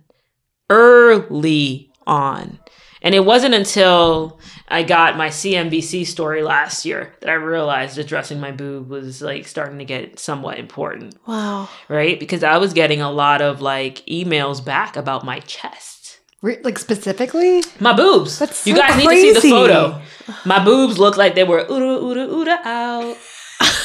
early 0.70 1.90
on, 2.06 2.58
and 3.02 3.14
it 3.14 3.24
wasn't 3.24 3.54
until 3.54 4.38
I 4.68 4.82
got 4.82 5.16
my 5.16 5.28
CNBC 5.28 6.06
story 6.06 6.42
last 6.42 6.84
year 6.86 7.14
that 7.20 7.28
I 7.28 7.34
realized 7.34 7.98
addressing 7.98 8.40
my 8.40 8.50
boob 8.50 8.88
was 8.88 9.20
like 9.20 9.46
starting 9.46 9.78
to 9.78 9.84
get 9.84 10.18
somewhat 10.18 10.58
important, 10.58 11.14
Wow. 11.26 11.68
right? 11.88 12.18
Because 12.18 12.42
I 12.42 12.56
was 12.58 12.72
getting 12.72 13.00
a 13.02 13.10
lot 13.10 13.42
of 13.42 13.60
like 13.60 14.04
emails 14.06 14.64
back 14.64 14.96
about 14.96 15.24
my 15.24 15.40
chest. 15.40 16.18
Re- 16.40 16.60
Like 16.62 16.78
specifically? 16.78 17.62
My 17.80 17.92
boobs. 17.94 18.38
That's 18.38 18.66
you 18.66 18.74
so 18.76 18.80
guys 18.82 18.96
need 18.98 19.06
to 19.34 19.40
see 19.40 19.50
the 19.50 19.56
photo. 19.56 20.00
My 20.44 20.62
boobs 20.64 20.98
looked 20.98 21.16
like 21.18 21.34
they 21.34 21.44
were 21.44 21.64
ooda 21.64 22.00
ooda 22.02 22.28
ooda 22.28 22.58
out. 22.64 23.16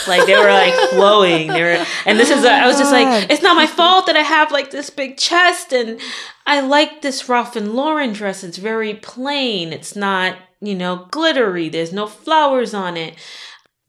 Like 0.10 0.26
they 0.26 0.36
were 0.36 0.52
like 0.52 0.74
flowing. 0.90 1.48
They 1.48 1.62
were, 1.62 1.86
and 2.06 2.20
this 2.20 2.30
is. 2.30 2.44
A, 2.44 2.52
I 2.52 2.68
was 2.68 2.78
just 2.78 2.92
like, 2.92 3.08
oh 3.08 3.28
it's 3.30 3.42
not 3.42 3.56
my 3.56 3.68
fault 3.68 4.08
that 4.08 4.18
I 4.18 4.22
have 4.22 4.52
like 4.52 4.72
this 4.72 4.90
big 4.90 5.18
chest, 5.18 5.72
and 5.72 6.00
I 6.46 6.60
like 6.62 7.02
this 7.02 7.30
Ralph 7.30 7.56
and 7.56 7.74
Lauren 7.74 8.14
dress. 8.14 8.44
It's 8.44 8.58
very 8.58 8.96
plain. 8.96 9.72
It's 9.72 9.96
not 9.96 10.38
you 10.60 10.76
know 10.76 11.08
glittery. 11.12 11.70
There's 11.70 11.94
no 11.94 12.08
flowers 12.08 12.74
on 12.74 12.98
it. 12.98 13.16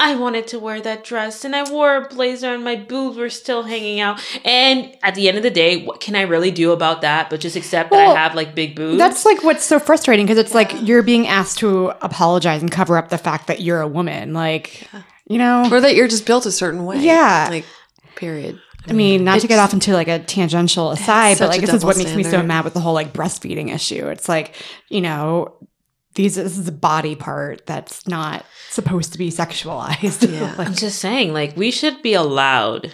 I 0.00 0.14
wanted 0.14 0.46
to 0.48 0.58
wear 0.58 0.80
that 0.80 1.04
dress 1.04 1.44
and 1.44 1.54
I 1.54 1.70
wore 1.70 1.96
a 1.96 2.08
blazer 2.08 2.54
and 2.54 2.64
my 2.64 2.74
boobs 2.74 3.18
were 3.18 3.28
still 3.28 3.64
hanging 3.64 4.00
out. 4.00 4.18
And 4.46 4.96
at 5.02 5.14
the 5.14 5.28
end 5.28 5.36
of 5.36 5.42
the 5.42 5.50
day, 5.50 5.84
what 5.84 6.00
can 6.00 6.16
I 6.16 6.22
really 6.22 6.50
do 6.50 6.72
about 6.72 7.02
that 7.02 7.28
but 7.28 7.40
just 7.40 7.54
accept 7.54 7.90
that 7.90 8.08
I 8.08 8.14
have 8.14 8.34
like 8.34 8.54
big 8.54 8.74
boobs? 8.74 8.96
That's 8.96 9.26
like 9.26 9.44
what's 9.44 9.62
so 9.62 9.78
frustrating 9.78 10.24
because 10.24 10.38
it's 10.38 10.54
like 10.54 10.72
you're 10.80 11.02
being 11.02 11.28
asked 11.28 11.58
to 11.58 11.92
apologize 12.00 12.62
and 12.62 12.72
cover 12.72 12.96
up 12.96 13.10
the 13.10 13.18
fact 13.18 13.46
that 13.48 13.60
you're 13.60 13.82
a 13.82 13.88
woman. 13.88 14.32
Like, 14.32 14.88
you 15.30 15.38
know, 15.38 15.68
Or 15.70 15.80
that 15.80 15.94
you're 15.94 16.08
just 16.08 16.26
built 16.26 16.44
a 16.44 16.52
certain 16.52 16.84
way. 16.84 16.98
Yeah. 16.98 17.46
Like, 17.50 17.64
period. 18.16 18.60
I 18.88 18.92
mean, 18.92 19.22
not 19.22 19.40
to 19.40 19.46
get 19.46 19.60
off 19.60 19.72
into 19.72 19.92
like 19.92 20.08
a 20.08 20.18
tangential 20.18 20.90
aside, 20.90 21.38
but 21.38 21.50
like 21.50 21.60
this 21.60 21.72
is 21.72 21.84
what 21.84 21.92
double 21.96 22.04
makes 22.04 22.16
me 22.16 22.24
so 22.24 22.42
mad 22.42 22.64
with 22.64 22.74
the 22.74 22.80
whole 22.80 22.94
like 22.94 23.12
breastfeeding 23.12 23.72
issue. 23.72 24.08
It's 24.08 24.28
like, 24.28 24.54
you 24.88 25.00
know, 25.00 25.54
these 26.14 26.34
this 26.34 26.58
is 26.58 26.66
a 26.66 26.72
body 26.72 27.14
part 27.14 27.64
that's 27.66 28.08
not 28.08 28.44
supposed 28.70 29.12
to 29.12 29.18
be 29.18 29.30
sexualized. 29.30 30.28
Yeah. 30.32 30.54
Like, 30.56 30.68
I'm 30.68 30.74
just 30.74 30.98
saying, 30.98 31.32
like, 31.32 31.56
we 31.56 31.70
should 31.70 32.02
be 32.02 32.14
allowed 32.14 32.92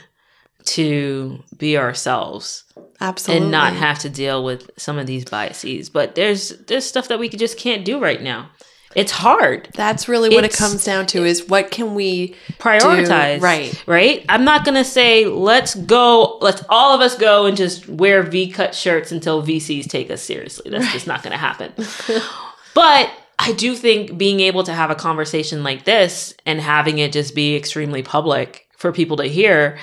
to 0.64 1.42
be 1.56 1.78
ourselves 1.78 2.64
Absolutely. 3.00 3.44
and 3.44 3.52
not 3.52 3.72
have 3.72 4.00
to 4.00 4.10
deal 4.10 4.44
with 4.44 4.70
some 4.76 4.98
of 4.98 5.06
these 5.06 5.24
biases. 5.24 5.88
But 5.88 6.16
there's 6.16 6.50
there's 6.66 6.84
stuff 6.84 7.08
that 7.08 7.18
we 7.18 7.28
just 7.28 7.58
can't 7.58 7.84
do 7.84 7.98
right 7.98 8.20
now. 8.20 8.50
It's 8.96 9.12
hard. 9.12 9.68
That's 9.74 10.08
really 10.08 10.30
what 10.30 10.44
it 10.44 10.54
comes 10.54 10.82
down 10.82 11.04
to 11.08 11.22
is 11.22 11.46
what 11.46 11.70
can 11.70 11.94
we 11.94 12.34
Prioritize. 12.58 13.36
do? 13.36 13.42
Right. 13.42 13.84
Right? 13.86 14.24
I'm 14.30 14.44
not 14.44 14.64
gonna 14.64 14.84
say 14.84 15.26
let's 15.26 15.74
go, 15.74 16.38
let's 16.40 16.64
all 16.70 16.94
of 16.94 17.02
us 17.02 17.16
go 17.18 17.44
and 17.44 17.58
just 17.58 17.86
wear 17.90 18.22
V 18.22 18.50
cut 18.50 18.74
shirts 18.74 19.12
until 19.12 19.42
VCs 19.42 19.86
take 19.86 20.10
us 20.10 20.22
seriously. 20.22 20.70
That's 20.70 20.90
just 20.94 21.06
not 21.06 21.22
gonna 21.22 21.36
happen. 21.36 21.74
but 22.74 23.10
I 23.38 23.52
do 23.52 23.74
think 23.74 24.16
being 24.16 24.40
able 24.40 24.64
to 24.64 24.72
have 24.72 24.90
a 24.90 24.94
conversation 24.94 25.62
like 25.62 25.84
this 25.84 26.32
and 26.46 26.58
having 26.58 26.96
it 26.96 27.12
just 27.12 27.34
be 27.34 27.54
extremely 27.54 28.02
public 28.02 28.66
for 28.78 28.92
people 28.92 29.18
to 29.18 29.24
hear, 29.24 29.78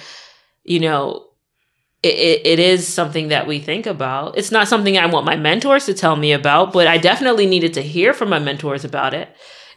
you 0.64 0.80
know, 0.80 1.28
it, 2.04 2.16
it, 2.16 2.46
it 2.46 2.60
is 2.60 2.88
something 2.88 3.30
that 3.30 3.48
we 3.48 3.60
think 3.60 3.86
about. 3.86 4.38
It's 4.38 4.52
not 4.52 4.68
something 4.68 4.98
I 4.98 5.06
want 5.08 5.26
my 5.26 5.36
mentors 5.38 5.86
to 5.86 5.94
tell 5.94 6.16
me 6.16 6.34
about, 6.34 6.74
but 6.74 6.86
I 6.88 6.98
definitely 6.98 7.46
needed 7.46 7.74
to 7.76 7.82
hear 7.82 8.14
from 8.14 8.30
my 8.30 8.40
mentors 8.40 8.84
about 8.86 9.14
it. 9.14 9.30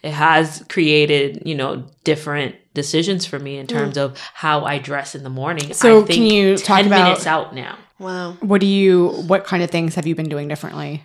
It 0.03 0.11
has 0.11 0.63
created, 0.69 1.41
you 1.45 1.55
know, 1.55 1.87
different 2.03 2.55
decisions 2.73 3.25
for 3.25 3.39
me 3.39 3.57
in 3.57 3.65
terms 3.65 3.97
of 3.97 4.19
how 4.33 4.63
I 4.65 4.77
dress 4.77 5.15
in 5.15 5.23
the 5.23 5.29
morning. 5.29 5.73
So 5.73 6.03
I 6.03 6.05
think 6.05 6.11
can 6.19 6.23
you 6.23 6.57
talk 6.57 6.77
10 6.77 6.87
about- 6.87 7.03
minutes 7.03 7.25
out 7.25 7.55
now? 7.55 7.77
Wow. 7.99 8.33
What 8.41 8.61
do 8.61 8.67
you? 8.67 9.07
What 9.25 9.43
kind 9.45 9.63
of 9.63 9.71
things 9.71 9.95
have 9.95 10.05
you 10.05 10.13
been 10.13 10.29
doing 10.29 10.47
differently? 10.47 11.01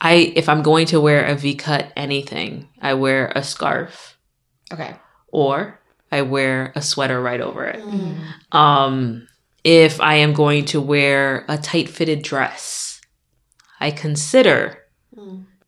I 0.00 0.32
if 0.34 0.48
I'm 0.48 0.62
going 0.62 0.86
to 0.86 1.00
wear 1.00 1.24
a 1.24 1.36
V 1.36 1.54
cut 1.54 1.92
anything, 1.96 2.68
I 2.82 2.94
wear 2.94 3.30
a 3.36 3.42
scarf 3.44 4.18
Okay. 4.72 4.96
or 5.28 5.80
I 6.10 6.22
wear 6.22 6.72
a 6.74 6.82
sweater 6.82 7.20
right 7.22 7.40
over 7.40 7.64
it. 7.66 7.80
Um, 8.52 9.28
if 9.64 10.00
I 10.00 10.16
am 10.16 10.34
going 10.34 10.66
to 10.66 10.80
wear 10.80 11.44
a 11.48 11.56
tight 11.56 11.88
fitted 11.88 12.22
dress, 12.22 13.00
I 13.80 13.90
consider 13.90 14.78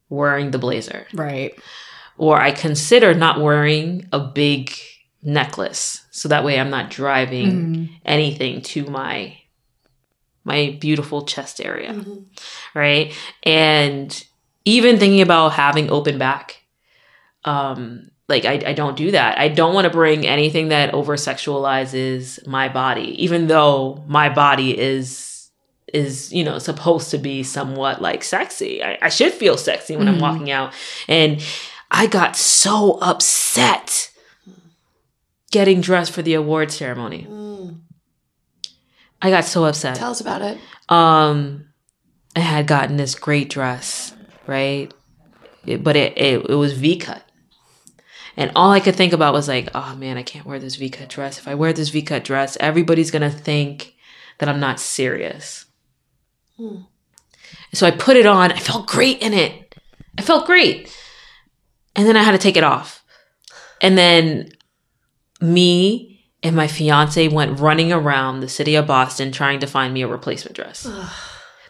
wearing 0.09 0.51
the 0.51 0.59
blazer. 0.59 1.07
Right. 1.15 1.59
Or 2.19 2.41
I 2.41 2.53
consider 2.53 3.15
not 3.15 3.41
wearing 3.41 4.09
a 4.13 4.21
big 4.21 4.73
necklace. 5.23 6.03
So 6.11 6.29
that 6.29 6.45
way 6.45 6.61
I'm 6.61 6.71
not 6.71 6.91
driving 6.91 7.91
anything 8.05 8.63
to 8.63 8.85
my 8.85 9.39
my 10.45 10.79
beautiful 10.81 11.25
chest 11.25 11.61
area. 11.61 11.93
Right? 12.75 13.13
And 13.43 14.25
even 14.65 14.99
thinking 14.99 15.21
about 15.21 15.55
having 15.55 15.91
open 15.91 16.19
back, 16.19 16.63
um, 17.45 18.11
like 18.29 18.45
I, 18.45 18.55
I 18.67 18.73
don't 18.73 18.97
do 18.97 19.11
that. 19.13 19.39
I 19.39 19.49
don't 19.49 19.73
want 19.75 19.85
to 19.85 19.91
bring 19.91 20.27
anything 20.27 20.69
that 20.69 20.93
over 20.95 21.17
sexualizes 21.17 22.45
my 22.47 22.69
body, 22.69 23.23
even 23.23 23.47
though 23.47 24.03
my 24.09 24.29
body 24.29 24.77
is 24.79 25.51
is 25.95 26.33
you 26.33 26.43
know 26.45 26.59
supposed 26.59 27.11
to 27.13 27.19
be 27.19 27.43
somewhat 27.43 28.03
like 28.03 28.25
sexy. 28.25 28.83
I, 28.83 28.99
I 29.03 29.09
should 29.09 29.33
feel 29.33 29.57
sexy 29.57 29.97
when 29.97 30.09
I'm 30.09 30.19
walking 30.19 30.51
out, 30.51 30.73
and 31.09 31.41
I 31.91 32.07
got 32.09 32.37
so 32.37 32.99
upset 33.01 34.11
getting 35.53 35.81
dressed 35.81 36.11
for 36.13 36.23
the 36.23 36.35
award 36.35 36.73
ceremony. 36.73 37.27
I 39.23 39.31
got 39.31 39.45
so 39.45 39.65
upset 39.65 39.97
Tell 39.97 40.11
us 40.11 40.21
about 40.21 40.43
it. 40.43 40.59
um 40.89 41.65
I 42.35 42.41
had 42.41 42.67
gotten 42.67 42.97
this 42.97 43.15
great 43.15 43.49
dress, 43.49 44.15
right? 44.47 44.93
It- 45.65 45.83
but 45.83 45.97
it, 45.97 46.19
it 46.19 46.45
it 46.51 46.55
was 46.55 46.73
V 46.75 46.97
cut. 46.99 47.23
And 48.37 48.53
all 48.55 48.71
I 48.71 48.81
could 48.81 48.97
think 48.97 49.13
about 49.13 49.33
was 49.33 49.49
like, 49.49 49.71
oh 49.75 49.97
man, 49.97 50.19
I 50.19 50.23
can't 50.23 50.47
wear 50.47 50.59
this 50.59 50.77
V 50.77 50.91
cut 50.91 51.09
dress. 51.09 51.39
If 51.39 51.49
I 51.49 51.55
wear 51.55 51.73
this 51.73 51.89
V 51.89 52.03
cut 52.03 52.25
dress, 52.25 52.57
everybody's 52.61 53.11
gonna 53.11 53.31
think 53.31 53.95
that 54.39 54.49
I'm 54.49 54.61
not 54.61 54.81
serious. 54.81 55.67
Hmm. 56.57 56.83
So 57.73 57.87
I 57.87 57.91
put 57.91 58.17
it 58.17 58.27
on. 58.27 58.53
I 58.53 58.59
felt 58.59 58.87
great 58.87 59.21
in 59.23 59.33
it. 59.33 59.75
I 60.19 60.23
felt 60.23 60.47
great. 60.47 60.95
And 61.95 62.07
then 62.07 62.17
I 62.17 62.23
had 62.23 62.33
to 62.33 62.39
take 62.39 62.57
it 62.57 62.65
off. 62.65 63.05
And 63.81 63.97
then 63.97 64.51
me 65.41 66.25
and 66.43 66.57
my 66.57 66.67
fiance 66.67 67.29
went 67.29 67.59
running 67.61 67.93
around 67.93 68.41
the 68.41 68.49
city 68.49 68.75
of 68.75 68.87
Boston 68.87 69.33
trying 69.33 69.61
to 69.61 69.67
find 69.67 69.93
me 69.93 70.03
a 70.03 70.09
replacement 70.09 70.57
dress. 70.57 70.87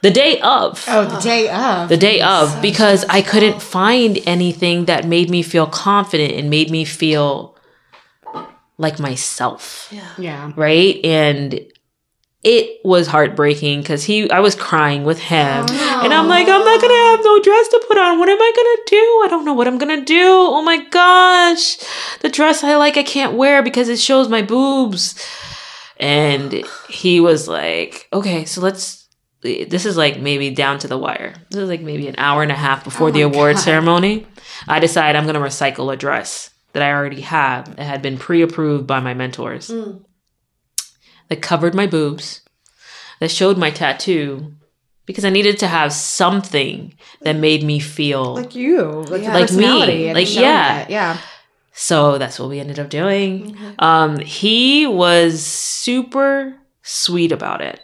The 0.07 0.13
day 0.13 0.41
of. 0.41 0.85
Oh, 0.87 1.05
the 1.05 1.21
day 1.21 1.49
of. 1.49 1.89
The 1.89 1.97
day 1.97 2.21
of, 2.21 2.63
because 2.63 3.05
I 3.09 3.23
couldn't 3.23 3.61
find 3.61 4.21
anything 4.25 4.85
that 4.85 5.05
made 5.05 5.29
me 5.31 5.43
feel 5.43 5.67
confident 5.67 6.33
and 6.33 6.49
made 6.49 6.71
me 6.71 6.85
feel 6.85 7.57
like 8.79 9.01
myself. 9.01 9.89
yeah. 9.91 10.13
Yeah. 10.17 10.53
Right. 10.55 11.05
And 11.05 11.61
it 12.45 12.81
was 12.85 13.09
heartbreaking 13.09 13.81
because 13.81 14.05
he, 14.05 14.31
I 14.31 14.39
was 14.39 14.55
crying 14.55 15.03
with 15.03 15.19
him. 15.19 15.67
Oh. 15.69 16.01
And 16.05 16.15
I'm 16.15 16.29
like, 16.29 16.47
I'm 16.47 16.65
not 16.65 16.81
going 16.81 16.95
to 16.95 17.07
have 17.11 17.25
no 17.25 17.43
dress 17.43 17.69
to 17.69 17.85
put 17.89 17.99
on. 17.99 18.21
What 18.21 18.29
am 18.29 18.41
I 18.41 18.53
going 18.55 18.77
to 18.77 18.83
do? 18.89 19.23
I 19.25 19.27
don't 19.29 19.45
know 19.45 19.55
what 19.55 19.67
I'm 19.67 19.79
going 19.79 19.99
to 19.99 20.05
do. 20.05 20.23
Oh 20.25 20.63
my 20.63 20.85
gosh. 20.85 21.79
The 22.21 22.29
dress 22.29 22.63
I 22.63 22.77
like, 22.77 22.97
I 22.97 23.03
can't 23.03 23.35
wear 23.35 23.61
because 23.61 23.89
it 23.89 23.99
shows 23.99 24.29
my 24.29 24.43
boobs. 24.43 25.21
And 25.99 26.65
he 26.89 27.19
was 27.19 27.49
like, 27.49 28.07
okay, 28.13 28.45
so 28.45 28.61
let's, 28.61 29.06
this 29.47 29.87
is 29.87 29.97
like 29.97 30.21
maybe 30.21 30.51
down 30.51 30.79
to 30.81 30.89
the 30.89 30.99
wire. 30.99 31.35
This 31.51 31.61
is 31.61 31.69
like 31.69 31.81
maybe 31.81 32.09
an 32.09 32.17
hour 32.19 32.43
and 32.43 32.53
a 32.53 32.57
half 32.57 32.85
before 32.85 33.11
the 33.11 33.23
award 33.23 33.59
ceremony. 33.59 34.27
I 34.69 34.79
decide 34.79 35.17
I'm 35.17 35.25
going 35.25 35.35
to 35.35 35.41
recycle 35.41 35.93
a 35.93 35.97
dress 35.97 36.51
that 36.73 36.83
I 36.83 36.93
already 36.93 37.23
have 37.23 37.77
that 37.77 37.85
had 37.85 38.03
been 38.03 38.19
pre 38.19 38.43
approved 38.43 38.87
by 38.87 39.01
my 39.01 39.15
mentors 39.15 39.71
that 41.29 41.43
covered 41.43 41.75
my 41.75 41.87
boobs, 41.87 42.43
that 43.21 43.31
showed 43.31 43.57
my 43.59 43.71
tattoo, 43.71 44.53
because 45.07 45.25
I 45.25 45.31
needed 45.31 45.59
to 45.61 45.67
have 45.67 45.93
something 45.93 46.95
that 47.23 47.37
made 47.37 47.63
me 47.63 47.79
feel. 47.79 48.35
Like 48.35 48.55
you. 48.55 48.83
Like, 49.09 49.23
Like 49.23 49.53
me. 49.53 50.13
Like, 50.13 50.35
yeah. 50.35 50.83
it. 50.83 50.91
Yeah. 50.91 51.19
so 51.73 52.19
that's 52.19 52.39
what 52.39 52.49
we 52.49 52.61
ended 52.61 52.79
up 52.79 52.91
doing. 52.91 53.57
Um, 53.79 54.19
he 54.19 54.87
was 54.87 55.45
super 55.45 56.57
sweet 56.83 57.33
about 57.33 57.61
it, 57.61 57.81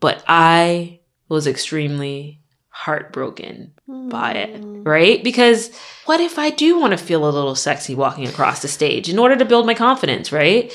but 0.00 0.24
I 0.26 1.00
was 1.28 1.46
extremely 1.46 2.40
heartbroken 2.70 3.72
by 3.86 4.32
it, 4.32 4.58
hmm. 4.58 4.82
right? 4.82 5.22
Because 5.22 5.70
what 6.06 6.20
if 6.20 6.38
I 6.38 6.50
do 6.50 6.78
want 6.78 6.92
to 6.92 6.96
feel 6.96 7.28
a 7.28 7.30
little 7.30 7.54
sexy 7.54 7.94
walking 7.94 8.26
across 8.26 8.62
the 8.62 8.68
stage 8.68 9.08
in 9.08 9.18
order 9.18 9.36
to 9.36 9.44
build 9.44 9.66
my 9.66 9.74
confidence, 9.74 10.32
right? 10.32 10.72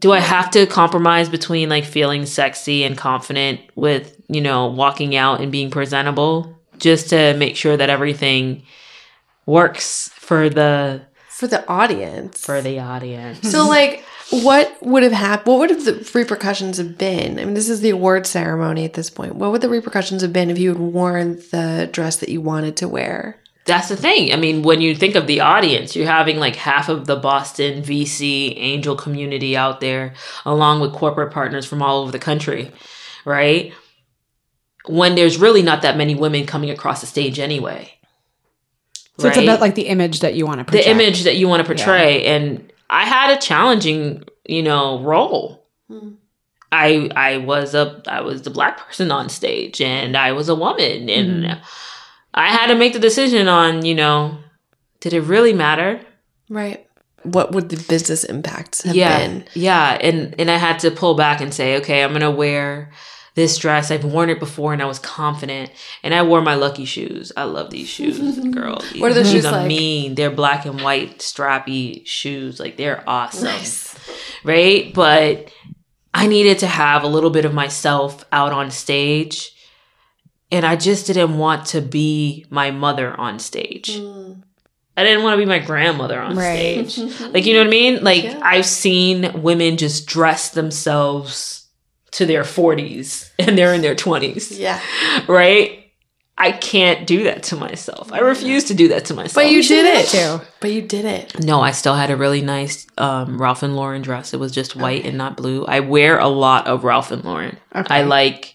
Do 0.00 0.12
I 0.12 0.20
have 0.20 0.50
to 0.52 0.66
compromise 0.66 1.28
between 1.28 1.68
like 1.68 1.84
feeling 1.84 2.24
sexy 2.24 2.84
and 2.84 2.96
confident 2.96 3.60
with, 3.74 4.20
you 4.28 4.40
know, 4.40 4.68
walking 4.68 5.16
out 5.16 5.40
and 5.40 5.52
being 5.52 5.70
presentable 5.70 6.56
just 6.78 7.10
to 7.10 7.34
make 7.34 7.56
sure 7.56 7.76
that 7.76 7.90
everything 7.90 8.62
works 9.44 10.08
for 10.14 10.48
the 10.48 11.02
For 11.28 11.46
the 11.46 11.66
audience. 11.68 12.44
for 12.44 12.62
the 12.62 12.78
audience? 12.78 13.50
So, 13.50 13.66
like, 13.66 14.04
what 14.30 14.76
would 14.82 15.02
have 15.02 15.12
happened? 15.12 15.46
What 15.46 15.58
would 15.60 15.70
have 15.70 15.84
the 15.84 16.10
repercussions 16.14 16.76
have 16.78 16.98
been? 16.98 17.38
I 17.38 17.44
mean, 17.44 17.54
this 17.54 17.68
is 17.68 17.80
the 17.80 17.90
award 17.90 18.26
ceremony 18.26 18.84
at 18.84 18.92
this 18.92 19.08
point. 19.08 19.34
What 19.34 19.52
would 19.52 19.62
the 19.62 19.68
repercussions 19.68 20.22
have 20.22 20.32
been 20.32 20.50
if 20.50 20.58
you 20.58 20.68
had 20.68 20.78
worn 20.78 21.36
the 21.50 21.88
dress 21.92 22.16
that 22.16 22.28
you 22.28 22.40
wanted 22.40 22.76
to 22.78 22.88
wear? 22.88 23.40
That's 23.64 23.88
the 23.88 23.96
thing. 23.96 24.32
I 24.32 24.36
mean, 24.36 24.62
when 24.62 24.80
you 24.80 24.94
think 24.94 25.14
of 25.14 25.26
the 25.26 25.40
audience, 25.40 25.94
you're 25.94 26.06
having 26.06 26.38
like 26.38 26.56
half 26.56 26.88
of 26.88 27.06
the 27.06 27.16
Boston 27.16 27.82
VC 27.82 28.54
angel 28.56 28.96
community 28.96 29.56
out 29.56 29.80
there, 29.80 30.14
along 30.46 30.80
with 30.80 30.92
corporate 30.92 31.32
partners 31.32 31.66
from 31.66 31.82
all 31.82 32.00
over 32.00 32.10
the 32.10 32.18
country, 32.18 32.72
right? 33.24 33.72
When 34.86 35.14
there's 35.14 35.38
really 35.38 35.62
not 35.62 35.82
that 35.82 35.98
many 35.98 36.14
women 36.14 36.46
coming 36.46 36.70
across 36.70 37.02
the 37.02 37.06
stage 37.06 37.38
anyway. 37.38 37.92
So 39.18 39.28
it's 39.28 39.36
about 39.36 39.60
like 39.60 39.74
the 39.74 39.88
image 39.88 40.20
that 40.20 40.34
you 40.34 40.46
want 40.46 40.60
to 40.60 40.64
project. 40.64 40.86
the 40.86 40.90
image 40.90 41.24
that 41.24 41.36
you 41.36 41.48
want 41.48 41.60
to 41.60 41.66
portray. 41.66 42.24
And 42.24 42.67
I 42.90 43.04
had 43.04 43.36
a 43.36 43.40
challenging, 43.40 44.24
you 44.44 44.62
know, 44.62 45.02
role. 45.02 45.66
Hmm. 45.88 46.14
I 46.70 47.10
I 47.16 47.38
was 47.38 47.74
a 47.74 48.02
I 48.06 48.20
was 48.20 48.42
the 48.42 48.50
black 48.50 48.78
person 48.78 49.10
on 49.10 49.28
stage, 49.28 49.80
and 49.80 50.16
I 50.16 50.32
was 50.32 50.48
a 50.48 50.54
woman, 50.54 51.08
and 51.08 51.46
hmm. 51.46 51.52
I 52.34 52.48
had 52.48 52.66
to 52.66 52.74
make 52.74 52.92
the 52.92 52.98
decision 52.98 53.48
on, 53.48 53.84
you 53.84 53.94
know, 53.94 54.38
did 55.00 55.12
it 55.12 55.22
really 55.22 55.52
matter? 55.52 56.00
Right. 56.48 56.86
What 57.22 57.52
would 57.52 57.68
the 57.68 57.82
business 57.88 58.22
impacts 58.24 58.82
have 58.82 58.94
yeah, 58.94 59.18
been? 59.18 59.44
yeah, 59.54 59.98
and 60.00 60.34
and 60.38 60.50
I 60.50 60.56
had 60.56 60.78
to 60.80 60.90
pull 60.90 61.14
back 61.14 61.40
and 61.40 61.52
say, 61.52 61.76
okay, 61.78 62.04
I'm 62.04 62.12
gonna 62.12 62.30
wear 62.30 62.90
this 63.38 63.56
dress. 63.56 63.90
I've 63.90 64.04
worn 64.04 64.28
it 64.30 64.38
before, 64.40 64.72
and 64.72 64.82
I 64.82 64.86
was 64.86 64.98
confident. 64.98 65.70
And 66.02 66.12
I 66.12 66.22
wore 66.24 66.42
my 66.42 66.56
lucky 66.56 66.84
shoes. 66.84 67.32
I 67.36 67.44
love 67.44 67.70
these 67.70 67.88
shoes, 67.88 68.18
girl. 68.50 68.80
These 68.92 69.00
What 69.00 69.12
are 69.12 69.14
the 69.14 69.24
shoes 69.24 69.46
are 69.46 69.52
like? 69.52 69.68
mean. 69.68 70.14
They're 70.16 70.30
black 70.30 70.66
and 70.66 70.80
white 70.82 71.20
strappy 71.20 72.04
shoes. 72.06 72.58
Like 72.60 72.76
they're 72.76 73.02
awesome, 73.08 73.48
right? 74.44 74.92
But 74.92 75.50
I 76.12 76.26
needed 76.26 76.58
to 76.60 76.66
have 76.66 77.04
a 77.04 77.08
little 77.08 77.30
bit 77.30 77.44
of 77.44 77.54
myself 77.54 78.24
out 78.32 78.52
on 78.52 78.70
stage. 78.70 79.52
And 80.50 80.64
I 80.66 80.76
just 80.76 81.06
didn't 81.06 81.36
want 81.38 81.66
to 81.66 81.80
be 81.80 82.46
my 82.50 82.70
mother 82.70 83.14
on 83.18 83.38
stage. 83.38 83.96
Hmm. 83.98 84.32
I 84.96 85.04
didn't 85.04 85.22
want 85.22 85.34
to 85.34 85.38
be 85.38 85.48
my 85.48 85.60
grandmother 85.60 86.20
on 86.20 86.36
Right. 86.36 86.90
stage. 86.90 87.20
Like, 87.32 87.46
you 87.46 87.52
know 87.54 87.60
what 87.60 87.68
I 87.68 87.70
mean? 87.70 88.02
Like, 88.02 88.24
I've 88.42 88.66
seen 88.66 89.42
women 89.42 89.76
just 89.76 90.06
dress 90.06 90.50
themselves 90.50 91.57
to 92.18 92.26
their 92.26 92.42
40s 92.42 93.30
and 93.38 93.56
they're 93.58 93.72
in 93.74 93.80
their 93.80 93.94
20s, 93.96 94.56
Yeah. 94.58 94.80
right? 95.28 95.84
I 96.40 96.52
can't 96.52 97.04
do 97.04 97.24
that 97.24 97.42
to 97.44 97.56
myself. 97.56 98.12
I 98.12 98.20
refuse 98.20 98.62
to 98.66 98.74
do 98.74 98.86
that 98.88 99.06
to 99.06 99.14
myself. 99.14 99.34
But 99.34 99.50
you 99.50 99.60
did 99.60 99.84
it. 99.86 100.06
too. 100.06 100.40
But 100.60 100.70
you 100.70 100.82
did 100.82 101.04
it. 101.04 101.42
No, 101.42 101.60
I 101.60 101.72
still 101.72 101.96
had 101.96 102.10
a 102.12 102.16
really 102.16 102.42
nice 102.42 102.86
um, 102.96 103.42
Ralph 103.42 103.64
and 103.64 103.74
Lauren 103.74 104.02
dress. 104.02 104.32
It 104.32 104.38
was 104.38 104.52
just 104.52 104.76
white 104.76 105.04
and 105.04 105.18
not 105.18 105.36
blue. 105.36 105.64
I 105.66 105.80
wear 105.80 106.16
a 106.20 106.28
lot 106.28 106.68
of 106.68 106.84
Ralph 106.84 107.10
and 107.10 107.24
Lauren. 107.24 107.56
Okay. 107.74 107.92
I 107.92 108.02
like 108.02 108.54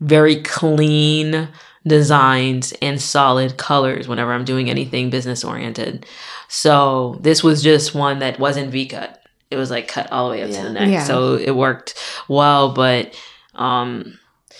very 0.00 0.42
clean 0.42 1.48
designs 1.86 2.72
and 2.82 3.00
solid 3.00 3.56
colors 3.56 4.08
whenever 4.08 4.32
I'm 4.32 4.44
doing 4.44 4.68
anything 4.68 5.08
business 5.10 5.44
oriented. 5.44 6.06
So 6.48 7.16
this 7.20 7.44
was 7.44 7.62
just 7.62 7.94
one 7.94 8.18
that 8.18 8.40
wasn't 8.40 8.72
V 8.72 8.86
cut. 8.86 9.19
It 9.50 9.56
was 9.56 9.70
like 9.70 9.88
cut 9.88 10.10
all 10.12 10.28
the 10.28 10.36
way 10.36 10.42
up 10.42 10.50
to 10.50 10.62
the 10.62 10.70
neck. 10.70 10.88
Yeah. 10.88 11.04
So 11.04 11.34
it 11.34 11.50
worked 11.56 11.94
well, 12.28 12.72
but 12.72 13.14
um, 13.54 14.18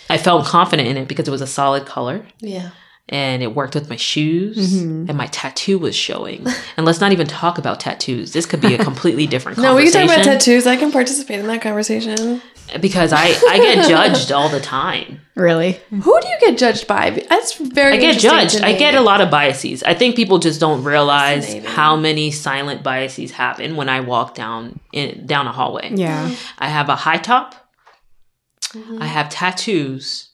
I 0.09 0.19
felt 0.19 0.47
confident 0.47 0.89
in 0.89 0.97
it 0.97 1.07
because 1.09 1.29
it 1.29 1.31
was 1.31 1.41
a 1.43 1.47
solid 1.47 1.87
color 1.87 2.27
Yeah. 2.41 2.71
and 3.09 3.43
it 3.43 3.55
worked 3.55 3.75
with 3.77 3.89
my 3.89 3.97
shoes 3.97 4.75
Mm-hmm. 4.75 5.09
and 5.09 5.17
my 5.17 5.27
tattoo 5.29 5.79
was 5.79 5.95
showing. 5.95 6.45
And 6.77 6.85
let's 6.85 7.01
not 7.01 7.13
even 7.13 7.27
talk 7.29 7.57
about 7.59 7.79
tattoos. 7.79 8.33
This 8.33 8.47
could 8.47 8.61
be 8.61 8.75
a 8.75 8.79
completely 8.85 9.27
different 9.29 9.59
No, 9.59 9.77
we 9.77 9.85
can 9.85 9.93
talk 9.93 10.05
about 10.05 10.25
tattoos. 10.25 10.67
I 10.67 10.77
can 10.77 10.91
participate 10.91 11.39
in 11.39 11.47
that 11.47 11.63
conversation. 11.63 12.43
Because 12.81 13.13
I 13.13 13.27
I 13.49 13.59
get 13.59 13.89
judged 13.89 14.33
all 14.33 14.49
the 14.49 14.61
time. 14.61 15.21
Really? 15.35 15.81
Who 15.91 16.21
do 16.21 16.29
you 16.29 16.37
get 16.41 16.59
judged 16.59 16.87
by? 16.87 17.11
That's 17.29 17.55
very. 17.57 17.95
I 17.95 17.97
get 17.97 18.19
judged. 18.19 18.61
I 18.61 18.75
get 18.75 18.95
a 18.95 19.01
lot 19.01 19.21
of 19.21 19.31
biases. 19.31 19.83
I 19.83 19.95
think 19.95 20.17
people 20.17 20.39
just 20.39 20.61
don't 20.61 20.85
realize 20.85 21.53
how 21.65 21.97
many 21.97 22.31
silent 22.31 22.83
biases 22.83 23.31
happen 23.31 23.77
when 23.77 23.89
I 23.89 24.01
walk 24.01 24.35
down 24.35 24.81
in 24.93 25.27
down 25.27 25.47
a 25.47 25.53
hallway. 25.53 25.93
Yeah. 25.95 26.35
I 26.59 26.69
have 26.69 26.89
a 26.89 26.97
high 26.97 27.19
top. 27.19 27.55
Mm-hmm. 28.73 29.03
I 29.03 29.07
have 29.07 29.31
tattoos. 29.31 30.31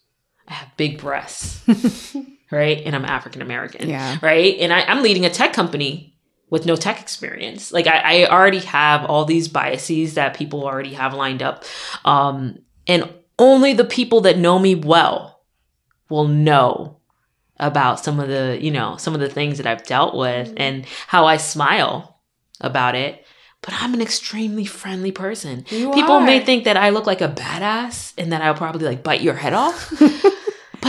I 0.48 0.54
have 0.54 0.76
big 0.76 0.98
breasts. 0.98 1.62
right? 2.50 2.82
And 2.84 2.94
I'm 2.94 3.04
African 3.04 3.42
American. 3.42 3.88
Yeah. 3.88 4.18
Right? 4.22 4.56
And 4.58 4.72
I, 4.72 4.82
I'm 4.82 5.02
leading 5.02 5.24
a 5.24 5.30
tech 5.30 5.52
company 5.52 6.15
with 6.50 6.66
no 6.66 6.76
tech 6.76 7.00
experience. 7.00 7.72
Like 7.72 7.86
I, 7.86 8.24
I 8.24 8.28
already 8.28 8.60
have 8.60 9.04
all 9.04 9.24
these 9.24 9.48
biases 9.48 10.14
that 10.14 10.36
people 10.36 10.64
already 10.64 10.94
have 10.94 11.14
lined 11.14 11.42
up. 11.42 11.64
Um, 12.04 12.58
and 12.86 13.12
only 13.38 13.72
the 13.72 13.84
people 13.84 14.20
that 14.22 14.38
know 14.38 14.58
me 14.58 14.74
well 14.74 15.42
will 16.08 16.28
know 16.28 16.98
about 17.58 17.98
some 17.98 18.20
of 18.20 18.28
the, 18.28 18.58
you 18.60 18.70
know, 18.70 18.96
some 18.96 19.14
of 19.14 19.20
the 19.20 19.28
things 19.28 19.58
that 19.58 19.66
I've 19.66 19.84
dealt 19.84 20.14
with 20.14 20.48
Mm-hmm. 20.48 20.58
and 20.58 20.86
how 21.06 21.26
I 21.26 21.36
smile 21.38 22.20
about 22.60 22.94
it. 22.94 23.24
But 23.62 23.74
I'm 23.80 23.94
an 23.94 24.02
extremely 24.02 24.64
friendly 24.66 25.10
person. 25.10 25.64
You 25.70 25.90
People 25.90 26.20
may 26.20 26.44
think 26.44 26.64
that 26.64 26.76
I 26.76 26.90
look 26.90 27.06
like 27.06 27.20
a 27.20 27.28
badass 27.28 28.12
and 28.16 28.30
that 28.32 28.42
I'll 28.42 28.54
probably 28.54 28.86
like 28.86 29.02
bite 29.02 29.22
your 29.22 29.34
head 29.34 29.54
off. 29.54 29.92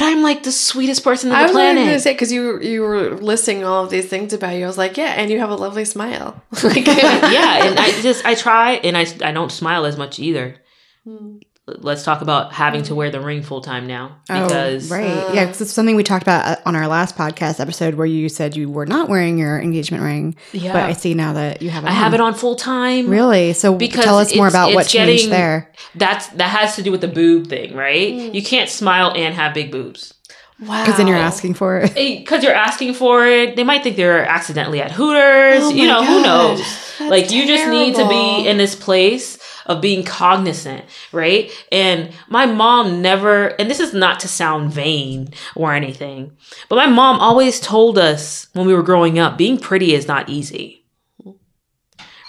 I'm 0.08 0.22
like 0.24 0.44
the 0.44 0.54
sweetest 0.54 1.04
person 1.04 1.32
on 1.32 1.34
the 1.34 1.40
I 1.40 1.48
the 1.48 1.54
was 1.54 1.76
going 1.76 1.88
to 1.90 2.00
say 2.00 2.14
because 2.14 2.32
you 2.32 2.62
you 2.62 2.82
were 2.82 3.18
listing 3.18 3.66
all 3.66 3.84
of 3.84 3.90
these 3.90 4.08
things 4.08 4.32
about 4.32 4.56
you. 4.56 4.64
I 4.64 4.68
was 4.68 4.78
like, 4.78 4.96
yeah, 4.96 5.14
and 5.18 5.30
you 5.30 5.40
have 5.40 5.50
a 5.50 5.56
lovely 5.56 5.84
smile. 5.84 6.42
like, 6.64 6.88
yeah, 6.88 7.66
and 7.66 7.78
I 7.78 7.92
just 8.02 8.26
I 8.26 8.34
try 8.34 8.74
and 8.76 8.98
I 8.98 9.06
I 9.22 9.34
don't 9.34 9.52
smile 9.52 9.86
as 9.86 9.98
much 9.98 10.18
either. 10.18 10.56
Hmm. 11.04 11.40
Let's 11.70 12.06
talk 12.06 12.22
about 12.22 12.54
having 12.54 12.84
to 12.84 12.96
wear 12.96 13.12
the 13.12 13.20
ring 13.20 13.44
full 13.44 13.60
time 13.60 13.88
now 13.88 14.16
because 14.26 14.90
oh, 14.90 14.96
right. 14.96 15.36
yeah, 15.36 15.44
because 15.44 15.60
it's 15.60 15.74
something 15.74 15.98
we 15.98 16.04
talked 16.04 16.24
about 16.24 16.46
uh, 16.46 16.62
on 16.66 16.78
our 16.78 16.88
last 16.88 17.18
podcast 17.18 17.60
episode 17.60 17.96
where 17.96 18.06
you 18.06 18.30
said 18.30 18.56
you 18.56 18.70
were 18.70 18.86
not 18.86 19.10
wearing 19.10 19.38
your 19.38 19.60
engagement 19.60 20.02
ring. 20.02 20.38
Yeah. 20.54 20.72
But 20.72 20.84
I 20.84 20.94
see 20.94 21.14
now 21.14 21.34
that 21.34 21.62
you 21.62 21.70
have 21.70 21.84
it 21.84 21.90
I 21.90 21.92
have 21.92 22.14
it 22.14 22.22
on 22.22 22.36
full 22.36 22.56
time. 22.56 23.10
Really? 23.10 23.52
So 23.52 23.76
Because 23.76 24.06
tell 24.06 24.18
us 24.18 24.34
more 24.34 24.48
about 24.48 24.74
what 24.74 24.86
it's 24.86 24.94
changed 24.94 25.26
getting- 25.26 25.30
there. 25.30 25.74
That's 25.94 26.28
that 26.30 26.50
has 26.50 26.78
to 26.78 26.84
do 26.84 26.92
with 26.92 27.02
the 27.02 27.10
boob 27.10 27.48
thing, 27.48 27.76
right? 27.76 28.14
Hmm. 28.14 28.34
You 28.34 28.42
can't 28.44 28.70
smile 28.70 29.12
and 29.14 29.36
have 29.36 29.54
big 29.54 29.70
boobs. 29.70 30.14
wow. 30.62 30.86
Because 30.86 30.96
then 30.96 31.08
you're 31.08 31.18
asking 31.18 31.56
for 31.56 31.80
it. 31.80 31.94
because 31.96 32.44
you're 32.46 32.54
asking 32.56 32.94
for 32.94 33.28
it. 33.28 33.58
They 33.58 33.66
might 33.66 33.84
think 33.84 33.98
they're 33.98 34.26
accidentally 34.26 34.80
at 34.82 34.94
Hooters. 34.94 35.64
Oh 35.64 35.70
you 35.72 35.86
know, 35.86 36.02
who 36.06 36.24
knows? 36.24 36.60
That's 36.60 37.12
like 37.12 37.30
you 37.32 37.46
just 37.46 37.68
need 37.70 37.96
to 37.96 38.08
be 38.08 38.48
in 38.48 38.58
this 38.58 38.74
place 38.74 39.37
of 39.68 39.82
being 39.82 40.04
cognizant, 40.04 40.86
right? 41.12 41.52
And 41.72 42.12
my 42.30 42.46
mom 42.46 43.02
never, 43.02 43.48
and 43.60 43.70
this 43.70 43.80
is 43.80 43.94
not 43.94 44.20
to 44.22 44.28
sound 44.28 44.72
vain 44.72 45.30
or 45.56 45.74
anything, 45.74 46.36
but 46.70 46.78
my 46.78 46.88
mom 46.88 47.20
always 47.20 47.60
told 47.60 47.98
us 47.98 48.48
when 48.54 48.66
we 48.66 48.74
were 48.74 48.84
growing 48.84 49.20
up, 49.20 49.38
being 49.38 49.60
pretty 49.60 49.94
is 49.94 50.08
not 50.08 50.30
easy. 50.30 50.86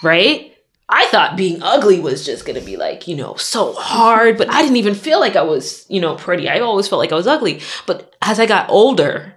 Right? 0.03 0.55
I 0.87 1.05
thought 1.07 1.37
being 1.37 1.61
ugly 1.61 1.99
was 1.99 2.25
just 2.25 2.45
gonna 2.45 2.61
be 2.61 2.75
like, 2.75 3.07
you 3.07 3.15
know, 3.15 3.35
so 3.35 3.73
hard, 3.73 4.37
but 4.37 4.49
I 4.49 4.61
didn't 4.61 4.77
even 4.77 4.95
feel 4.95 5.19
like 5.19 5.35
I 5.35 5.43
was, 5.43 5.85
you 5.89 6.01
know, 6.01 6.15
pretty. 6.15 6.49
I 6.49 6.59
always 6.59 6.87
felt 6.87 6.99
like 6.99 7.11
I 7.11 7.15
was 7.15 7.27
ugly. 7.27 7.61
But 7.85 8.15
as 8.21 8.39
I 8.39 8.45
got 8.45 8.69
older, 8.69 9.35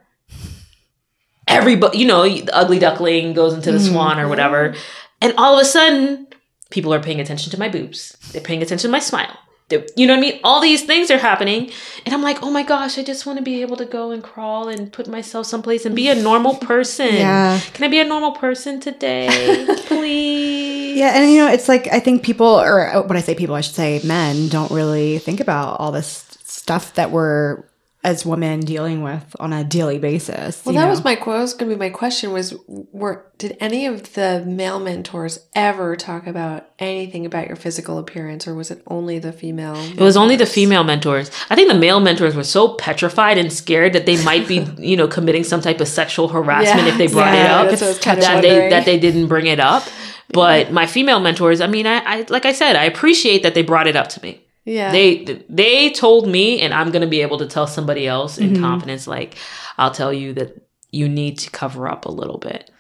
everybody, 1.47 1.99
you 1.99 2.07
know, 2.07 2.23
the 2.23 2.55
ugly 2.55 2.79
duckling 2.79 3.35
goes 3.35 3.53
into 3.53 3.71
the 3.71 3.79
mm-hmm. 3.79 3.93
swan 3.93 4.19
or 4.19 4.29
whatever. 4.29 4.75
And 5.21 5.35
all 5.37 5.59
of 5.59 5.63
a 5.63 5.65
sudden, 5.65 6.27
people 6.73 6.93
are 6.93 7.01
paying 7.01 7.21
attention 7.21 7.53
to 7.53 7.59
my 7.59 7.69
boobs. 7.69 8.17
They're 8.33 8.43
paying 8.43 8.63
attention 8.63 8.89
to 8.89 8.93
my 8.93 8.99
smile. 8.99 9.39
They're, 9.69 9.87
you 9.97 10.07
know 10.07 10.15
what 10.15 10.19
I 10.19 10.21
mean? 10.21 10.41
All 10.43 10.61
these 10.61 10.85
things 10.85 11.11
are 11.11 11.19
happening. 11.19 11.71
And 12.05 12.15
I'm 12.15 12.23
like, 12.23 12.43
oh 12.43 12.51
my 12.51 12.63
gosh, 12.63 12.99
I 12.99 13.05
just 13.05 13.25
want 13.27 13.39
to 13.39 13.45
be 13.45 13.63
able 13.63 13.77
to 13.77 13.85
go 13.85 14.11
and 14.11 14.23
crawl 14.23 14.69
and 14.69 14.93
put 14.93 15.07
myself 15.07 15.47
someplace 15.47 15.87
and 15.87 15.95
be 15.95 16.09
a 16.09 16.15
normal 16.15 16.57
person. 16.73 17.15
Yeah. 17.15 17.61
Can 17.73 17.85
I 17.85 17.89
be 17.89 18.01
a 18.01 18.05
normal 18.05 18.33
person 18.33 18.81
today? 18.81 19.67
Please. 19.87 20.99
Yeah, 20.99 21.17
and 21.17 21.31
you 21.31 21.39
know, 21.39 21.49
it's 21.49 21.69
like 21.69 21.89
I 21.89 22.01
think 22.01 22.23
people, 22.23 22.47
or 22.47 22.89
uh, 22.89 23.03
when 23.03 23.17
I 23.17 23.21
say 23.21 23.35
people, 23.35 23.55
I 23.55 23.61
should 23.61 23.75
say 23.75 24.01
men, 24.05 24.49
don't 24.49 24.71
really 24.71 25.19
think 25.19 25.41
about 25.41 25.79
all 25.81 25.93
this 25.93 26.27
stuff 26.45 26.95
that 26.95 27.11
we're 27.11 27.65
as 28.05 28.27
women 28.27 28.61
dealing 28.61 29.03
with 29.03 29.37
on 29.39 29.53
a 29.53 29.63
daily 29.63 29.99
basis. 29.99 30.65
Well, 30.65 30.75
you 30.75 30.81
that 30.81 30.87
know? 30.87 30.91
was 30.91 31.05
my 31.05 31.15
que- 31.15 31.27
was 31.27 31.55
going 31.55 31.71
to 31.71 31.77
be 31.77 31.79
my 31.79 31.91
question 31.91 32.33
was 32.33 32.55
were 32.67 33.27
did 33.39 33.57
any 33.61 33.87
of 33.87 34.15
the 34.15 34.43
male 34.45 34.81
mentors 34.81 35.39
ever 35.55 35.95
talk 35.95 36.27
about 36.27 36.69
anything 36.81 37.25
about 37.25 37.47
your 37.47 37.55
physical 37.55 37.99
appearance 37.99 38.49
or 38.49 38.55
was 38.55 38.73
it 38.73 38.83
only 38.89 39.21
the 39.21 39.33
female? 39.33 39.77
It 39.77 40.01
was 40.01 40.17
only 40.17 40.35
the 40.35 40.47
female 40.47 40.83
mentors. 40.83 41.31
I 41.49 41.55
think 41.55 41.69
the 41.69 41.79
male 41.79 42.01
mentors 42.01 42.35
were 42.35 42.43
so 42.45 42.75
petrified 42.75 43.39
and 43.39 43.53
scared 43.53 43.93
that 43.93 44.07
they 44.07 44.23
might 44.25 44.49
be, 44.49 44.67
you 44.79 44.97
know, 44.97 45.07
committing 45.07 45.45
some 45.45 45.61
type 45.61 45.81
of 45.81 45.87
sexual 45.87 46.27
harassment 46.29 46.87
Yeah, 46.87 46.93
if 46.93 46.99
they 46.99 47.07
brought 47.07 47.35
yeah, 47.35 47.45
it 47.45 47.51
up. 47.51 47.71
that's 47.71 47.83
what 47.83 47.87
I 47.87 47.91
was 47.91 47.99
kind 48.01 48.19
of 48.19 48.25
that 48.25 48.41
they 48.43 48.69
that 48.71 48.85
they 48.85 48.99
didn't 48.99 49.29
bring 49.29 49.47
it 49.47 49.61
up. 49.61 49.85
But 50.33 50.73
my 50.73 50.87
female 50.87 51.21
mentors, 51.21 51.61
I 51.61 51.67
mean, 51.67 51.87
I, 51.87 51.99
I 51.99 52.27
like 52.29 52.47
I 52.47 52.53
said, 52.53 52.75
I 52.75 52.85
appreciate 52.85 53.43
that 53.45 53.55
they 53.55 53.63
brought 53.63 53.87
it 53.87 53.95
up 53.97 54.09
to 54.09 54.23
me. 54.23 54.41
Yeah. 54.65 54.93
They 54.93 55.45
they 55.49 55.91
told 55.91 56.29
me, 56.29 56.61
and 56.61 56.73
I'm 56.73 56.91
gonna 56.91 57.07
be 57.07 57.23
able 57.23 57.39
to 57.39 57.47
tell 57.47 57.67
somebody 57.67 58.07
else 58.07 58.39
in 58.39 58.51
Mm-hmm. 58.53 58.63
confidence. 58.63 59.07
Like, 59.07 59.37
I'll 59.79 59.91
tell 59.91 60.13
you 60.13 60.33
that 60.35 60.57
you 60.91 61.09
need 61.09 61.39
to 61.39 61.51
cover 61.51 61.89
up 61.89 62.05
a 62.05 62.11
little 62.11 62.39
bit, 62.39 62.71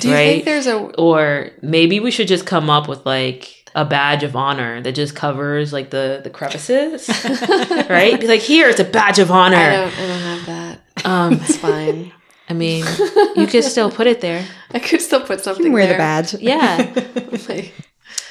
Do 0.00 0.08
you 0.08 0.14
right? 0.14 0.26
think 0.26 0.44
there's 0.44 0.66
a 0.66 0.76
or 0.98 1.50
maybe 1.62 2.00
we 2.00 2.10
should 2.10 2.28
just 2.28 2.46
come 2.46 2.70
up 2.70 2.88
with 2.88 3.04
like 3.06 3.56
a 3.76 3.84
badge 3.84 4.24
of 4.24 4.34
honor 4.34 4.80
that 4.82 4.92
just 4.96 5.14
covers 5.14 5.72
like 5.72 5.90
the 5.90 6.20
the 6.24 6.30
crevices, 6.30 7.08
right? 7.88 8.18
Be 8.20 8.26
like, 8.26 8.40
here, 8.40 8.68
it's 8.68 8.80
a 8.80 8.84
badge 8.84 9.18
of 9.20 9.30
honor. 9.30 9.56
I 9.56 9.70
don't 9.76 9.98
I 9.98 10.06
don't 10.06 10.20
have 10.20 10.46
that. 10.46 10.80
Um, 11.04 11.32
It's 11.34 11.56
fine. 11.56 12.12
I 12.48 12.52
mean, 12.52 12.84
you 13.36 13.46
could 13.46 13.62
still 13.62 13.90
put 13.92 14.08
it 14.08 14.20
there. 14.20 14.44
I 14.74 14.80
could 14.80 15.00
still 15.00 15.20
put 15.20 15.40
something 15.40 15.62
You 15.64 15.68
can 15.70 15.74
wear 15.74 15.86
the 15.86 15.94
badge. 15.94 16.34
Yeah, 16.34 16.92
Like, 17.48 17.72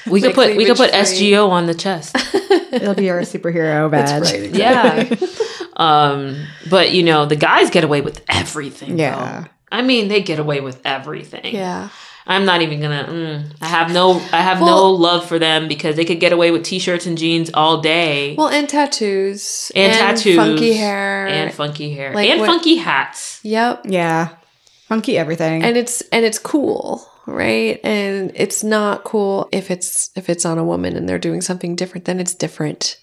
we 0.08 0.20
could 0.20 0.34
put 0.34 0.56
we 0.56 0.64
could 0.64 0.76
put 0.76 0.90
cleavage. 0.90 1.08
SGO 1.18 1.48
on 1.50 1.66
the 1.66 1.74
chest. 1.74 2.16
It'll 2.72 2.94
be 2.94 3.10
our 3.10 3.20
superhero 3.20 3.90
badge. 3.90 4.22
That's 4.22 4.32
right. 4.32 4.54
Yeah. 4.54 5.14
um, 5.76 6.46
but 6.68 6.92
you 6.92 7.02
know, 7.02 7.26
the 7.26 7.36
guys 7.36 7.70
get 7.70 7.84
away 7.84 8.00
with 8.00 8.22
everything. 8.28 8.98
Yeah. 8.98 9.42
though. 9.42 9.48
I 9.72 9.82
mean, 9.82 10.08
they 10.08 10.22
get 10.22 10.38
away 10.38 10.60
with 10.60 10.80
everything. 10.84 11.54
Yeah. 11.54 11.88
I'm 12.26 12.44
not 12.44 12.60
even 12.62 12.80
gonna. 12.80 13.06
Mm, 13.08 13.56
I 13.60 13.66
have 13.66 13.92
no. 13.92 14.12
I 14.32 14.42
have 14.42 14.60
no 14.60 14.90
love 14.90 15.26
for 15.26 15.38
them 15.38 15.66
because 15.68 15.96
they 15.96 16.04
could 16.04 16.20
get 16.20 16.32
away 16.32 16.50
with 16.52 16.64
t-shirts 16.64 17.06
and 17.06 17.16
jeans 17.18 17.50
all 17.54 17.80
day. 17.80 18.36
Well, 18.36 18.48
and 18.48 18.68
tattoos 18.68 19.72
and, 19.74 19.92
tattoos, 19.92 20.36
funky 20.36 20.74
hair, 20.74 21.26
and 21.26 21.52
funky 21.52 21.92
hair, 21.92 22.14
Like 22.14 22.28
and 22.28 22.40
what- 22.40 22.46
funky 22.46 22.76
hats. 22.76 23.40
yep. 23.42 23.82
Yeah. 23.84 24.28
Funky 24.86 25.16
everything. 25.16 25.62
And 25.64 25.76
it's 25.76 26.02
and 26.12 26.24
it's 26.24 26.38
cool, 26.38 27.04
right? 27.30 27.80
And 27.84 28.32
it's 28.34 28.62
not 28.64 29.04
cool 29.04 29.48
if 29.52 29.70
it's 29.70 30.10
if 30.16 30.28
it's 30.28 30.44
on 30.44 30.58
a 30.58 30.64
woman 30.64 30.96
and 30.96 31.08
they're 31.08 31.18
doing 31.18 31.40
something 31.40 31.76
different. 31.76 32.04
Then 32.04 32.20
it's 32.20 32.34
different. 32.34 32.96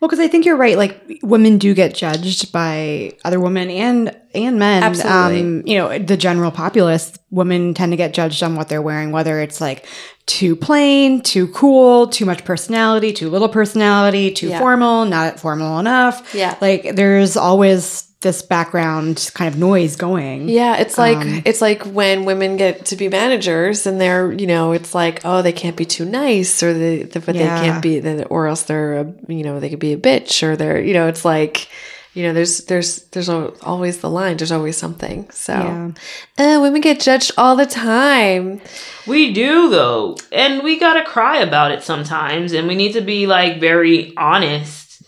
Well, 0.00 0.08
because 0.08 0.20
I 0.20 0.28
think 0.28 0.46
you're 0.46 0.56
right. 0.56 0.78
Like 0.78 1.18
women 1.22 1.58
do 1.58 1.74
get 1.74 1.94
judged 1.94 2.52
by 2.52 3.12
other 3.22 3.38
women 3.38 3.68
and 3.68 4.16
and 4.34 4.58
men. 4.58 4.82
Absolutely. 4.82 5.40
Um, 5.40 5.62
you 5.66 5.76
know, 5.76 5.98
the 5.98 6.16
general 6.16 6.50
populace, 6.50 7.12
women 7.30 7.74
tend 7.74 7.92
to 7.92 7.96
get 7.96 8.14
judged 8.14 8.42
on 8.42 8.56
what 8.56 8.70
they're 8.70 8.80
wearing, 8.80 9.12
whether 9.12 9.40
it's 9.40 9.60
like 9.60 9.84
too 10.24 10.56
plain, 10.56 11.20
too 11.20 11.48
cool, 11.48 12.06
too 12.06 12.24
much 12.24 12.44
personality, 12.44 13.12
too 13.12 13.28
little 13.28 13.48
personality, 13.48 14.30
too 14.32 14.48
Yeah. 14.48 14.58
formal, 14.58 15.04
not 15.04 15.38
formal 15.38 15.78
enough. 15.78 16.34
Yeah. 16.34 16.56
Like 16.62 16.94
there's 16.96 17.36
always 17.36 18.09
this 18.20 18.42
background 18.42 19.30
kind 19.34 19.52
of 19.52 19.58
noise 19.58 19.96
going. 19.96 20.48
Yeah, 20.48 20.76
it's 20.76 20.98
like 20.98 21.16
Um, 21.16 21.42
it's 21.46 21.60
like 21.62 21.84
when 21.84 22.24
women 22.26 22.56
get 22.58 22.84
to 22.86 22.96
be 22.96 23.08
managers 23.08 23.86
and 23.86 23.98
they're 24.00 24.30
you 24.32 24.46
know 24.46 24.72
it's 24.72 24.94
like 24.94 25.20
oh 25.24 25.40
they 25.42 25.52
can't 25.52 25.76
be 25.76 25.86
too 25.86 26.04
nice 26.04 26.62
or 26.62 26.74
they 26.74 27.04
but 27.04 27.34
Yeah. 27.34 27.58
they 27.60 27.66
can't 27.66 27.82
be 27.82 27.98
then 28.00 28.24
or 28.28 28.46
else 28.46 28.62
they're 28.64 29.00
a, 29.00 29.12
you 29.28 29.42
know 29.42 29.58
they 29.58 29.70
could 29.70 29.78
be 29.78 29.92
a 29.94 29.96
bitch 29.96 30.42
or 30.42 30.54
they're 30.54 30.80
you 30.80 30.92
know 30.92 31.06
it's 31.08 31.24
like 31.24 31.68
you 32.12 32.24
know 32.24 32.32
there's 32.34 32.64
there's 32.64 33.04
there's 33.12 33.28
always 33.30 33.98
the 34.00 34.10
line 34.10 34.36
there's 34.36 34.52
always 34.52 34.76
something 34.76 35.30
so 35.30 35.54
Yeah. 35.54 36.56
uh, 36.56 36.60
women 36.60 36.80
get 36.82 37.00
judged 37.00 37.32
all 37.38 37.56
the 37.56 37.66
time 37.66 38.60
We 39.06 39.32
do 39.32 39.70
though, 39.70 40.16
and 40.30 40.62
we 40.62 40.78
gotta 40.78 41.04
cry 41.04 41.38
about 41.38 41.72
it 41.72 41.82
sometimes, 41.82 42.52
and 42.52 42.68
we 42.68 42.74
need 42.74 42.92
to 42.92 43.00
be 43.00 43.26
like 43.26 43.60
very 43.60 44.12
honest 44.18 45.02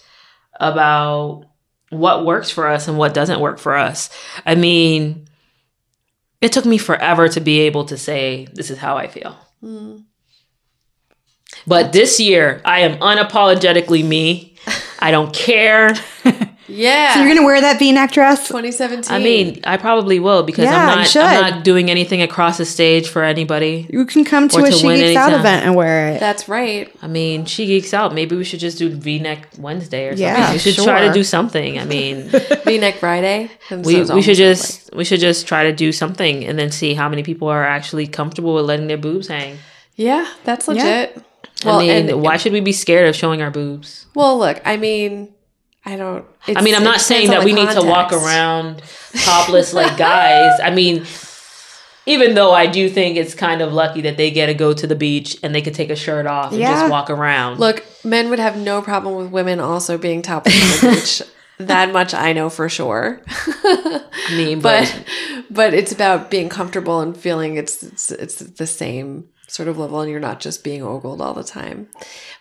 about 0.59 1.45
what 1.93 2.25
works 2.25 2.51
for 2.51 2.67
us 2.69 2.89
and 2.89 2.97
what 2.97 3.15
doesn't 3.15 3.41
work 3.41 3.59
for 3.59 3.77
us. 3.77 4.09
I 4.47 4.55
mean, 4.55 5.29
it 6.41 6.53
took 6.53 6.65
me 6.65 6.79
forever 6.79 7.29
to 7.29 7.41
be 7.41 7.61
able 7.61 7.85
to 7.87 7.99
say 7.99 8.49
this 8.55 8.71
is 8.71 8.79
how 8.79 8.97
I 8.97 9.07
feel. 9.07 9.37
Hmm. 9.61 9.99
But 11.67 11.93
this 11.93 12.19
year, 12.19 12.63
I 12.65 12.81
am 12.81 12.99
unapologetically 12.99 14.05
me. 14.05 14.57
I 14.99 15.11
don't 15.11 15.35
care. 15.35 15.95
Yeah. 16.69 17.15
So 17.15 17.21
you're 17.23 17.35
gonna 17.35 17.45
wear 17.47 17.61
that 17.61 17.79
V-neck 17.79 18.13
dress? 18.13 18.47
2017. 18.49 19.13
I 19.15 19.19
mean, 19.19 19.61
I 19.65 19.77
probably 19.77 20.21
will 20.21 20.43
because 20.43 20.65
Yeah, 20.65 20.79
I'm 20.79 20.99
not. 20.99 21.17
I'm 21.17 21.51
not 21.57 21.65
doing 21.65 21.91
anything 21.91 22.23
across 22.23 22.59
the 22.59 22.65
stage 22.65 23.09
for 23.09 23.25
anybody. 23.25 23.87
You 23.91 24.07
can 24.07 24.25
come 24.25 24.49
to 24.49 24.59
Or 24.59 24.67
a 24.67 24.71
to 24.71 24.73
She 24.77 24.87
win 24.87 25.01
Geeks 25.01 25.17
Out 25.17 25.33
event 25.33 25.65
and 25.67 25.75
wear 25.75 26.11
it. 26.11 26.21
that's 26.21 26.49
right. 26.49 26.95
I 27.03 27.09
mean, 27.09 27.45
she 27.47 27.67
geeks 27.67 27.93
out. 27.93 28.15
Maybe 28.15 28.37
we 28.37 28.45
should 28.45 28.61
just 28.61 28.79
do 28.79 28.89
V-neck 28.91 29.49
Wednesday 29.59 30.07
or 30.07 30.11
something. 30.13 30.23
Yeah, 30.25 30.53
we 30.53 30.59
should 30.59 30.77
try 30.77 31.07
to 31.07 31.13
do 31.13 31.25
something. 31.25 31.79
I 31.79 31.85
mean, 31.85 32.29
V-neck 32.65 32.97
Friday. 32.97 33.51
We 33.71 33.77
we 33.79 33.93
should 33.95 34.11
almost 34.11 34.27
just 34.37 34.95
we 34.95 35.05
should 35.05 35.21
just 35.21 35.47
try 35.47 35.65
to 35.65 35.73
do 35.73 35.93
something 35.93 36.45
and 36.45 36.59
then 36.59 36.71
see 36.71 36.95
how 36.95 37.09
many 37.09 37.23
people 37.23 37.49
are 37.49 37.65
actually 37.65 38.07
comfortable 38.07 38.55
with 38.55 38.65
letting 38.67 38.87
their 38.87 38.99
boobs 38.99 39.29
hang. 39.29 39.59
Yeah, 39.97 40.27
that's 40.45 40.69
legit. 40.69 41.21
I 41.65 41.79
mean, 41.79 42.11
and- 42.11 42.23
why 42.23 42.37
should 42.39 42.53
we 42.53 42.61
be 42.61 42.73
scared 42.73 43.09
of 43.09 43.15
showing 43.15 43.43
our 43.43 43.51
boobs? 43.51 44.07
Well, 44.15 44.39
look, 44.39 44.61
I 44.65 44.77
mean, 44.77 45.33
I 45.85 45.97
don't. 45.97 46.25
It's, 46.47 46.59
I 46.59 46.63
mean, 46.63 46.75
I'm 46.75 46.85
not 46.85 47.01
saying 47.01 47.31
that 47.31 47.45
we 47.45 47.53
need 47.53 47.71
to 47.71 47.83
walk 47.83 48.13
around 48.13 48.83
topless 49.25 49.73
like 49.75 49.97
guys. 49.97 50.61
I 50.63 50.71
mean, 50.71 51.05
even 52.07 52.35
though 52.35 52.53
I 52.53 52.67
do 52.67 52.89
think 52.89 53.17
it's 53.17 53.35
kind 53.35 53.61
of 53.61 53.73
lucky 53.73 54.01
that 54.03 54.17
they 54.17 54.31
get 54.31 54.47
to 54.47 54.55
go 54.55 54.73
to 54.73 54.87
the 54.87 54.95
beach 54.95 55.37
and 55.43 55.55
they 55.55 55.61
could 55.63 55.75
take 55.75 55.91
a 55.91 55.97
shirt 55.97 56.27
off 56.27 56.53
and 56.53 56.61
Yeah. 56.61 56.73
just 56.73 56.91
walk 56.91 57.11
around. 57.11 57.59
Look, 57.59 57.85
men 58.05 58.31
would 58.31 58.39
have 58.39 58.57
no 58.57 58.81
problem 58.83 59.17
with 59.17 59.31
women 59.31 59.59
also 59.61 59.99
being 59.99 60.23
topless 60.23 60.83
on 60.85 60.91
the 60.91 60.97
beach. 61.01 61.23
That 61.59 61.93
much 61.93 62.13
I 62.15 62.33
know 62.33 62.49
for 62.49 62.69
sure. 62.69 63.21
I 63.29 64.03
mean, 64.37 64.61
but, 64.63 64.85
But 65.05 65.45
but 65.51 65.75
it's 65.75 65.93
about 65.93 66.31
being 66.31 66.49
comfortable 66.49 67.01
and 67.01 67.17
feeling 67.17 67.57
it's 67.57 67.83
it's, 67.83 68.11
it's 68.11 68.37
the 68.37 68.67
same 68.67 69.25
sort 69.53 69.69
of 69.69 69.79
level, 69.79 70.01
and 70.01 70.11
you're 70.11 70.21
not 70.21 70.41
just 70.41 70.65
being 70.65 70.83
ogled 70.83 71.21
all 71.21 71.35
the 71.35 71.45
time. 71.45 71.89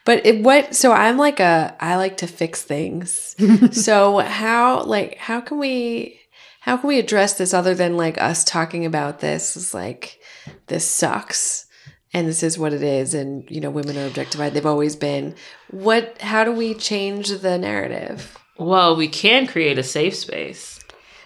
But 0.06 0.26
it, 0.26 0.44
what? 0.44 0.76
So 0.76 0.92
I'm 0.92 1.18
like 1.18 1.40
a 1.40 1.76
I 1.80 1.96
like 1.96 2.18
to 2.18 2.28
fix 2.28 2.64
things. 2.64 3.36
so 3.72 4.20
how 4.20 4.84
like 4.84 5.18
how 5.18 5.42
can 5.42 5.60
we 5.60 6.20
how 6.62 6.78
can 6.78 6.88
we 6.88 7.00
address 7.00 7.38
this 7.38 7.54
other 7.54 7.76
than 7.76 7.98
like 7.98 8.22
us 8.22 8.44
talking 8.44 8.86
about 8.86 9.20
this 9.20 9.56
is 9.56 9.74
like 9.74 10.20
this 10.68 10.86
sucks 10.86 11.66
and 12.14 12.28
this 12.28 12.44
is 12.44 12.58
what 12.58 12.74
it 12.74 12.84
is 12.84 13.14
and 13.14 13.50
you 13.50 13.62
know 13.62 13.70
women 13.70 13.98
are 13.98 14.06
objectified 14.06 14.54
they've 14.54 14.66
always 14.66 14.96
been 14.96 15.34
what 15.70 16.22
how 16.22 16.44
do 16.44 16.52
we 16.52 16.74
change 16.74 17.30
the 17.30 17.58
narrative 17.58 18.38
well, 18.62 18.96
we 18.96 19.08
can 19.08 19.48
create 19.48 19.80
a 19.80 19.84
safe 19.84 20.16
space. 20.16 20.80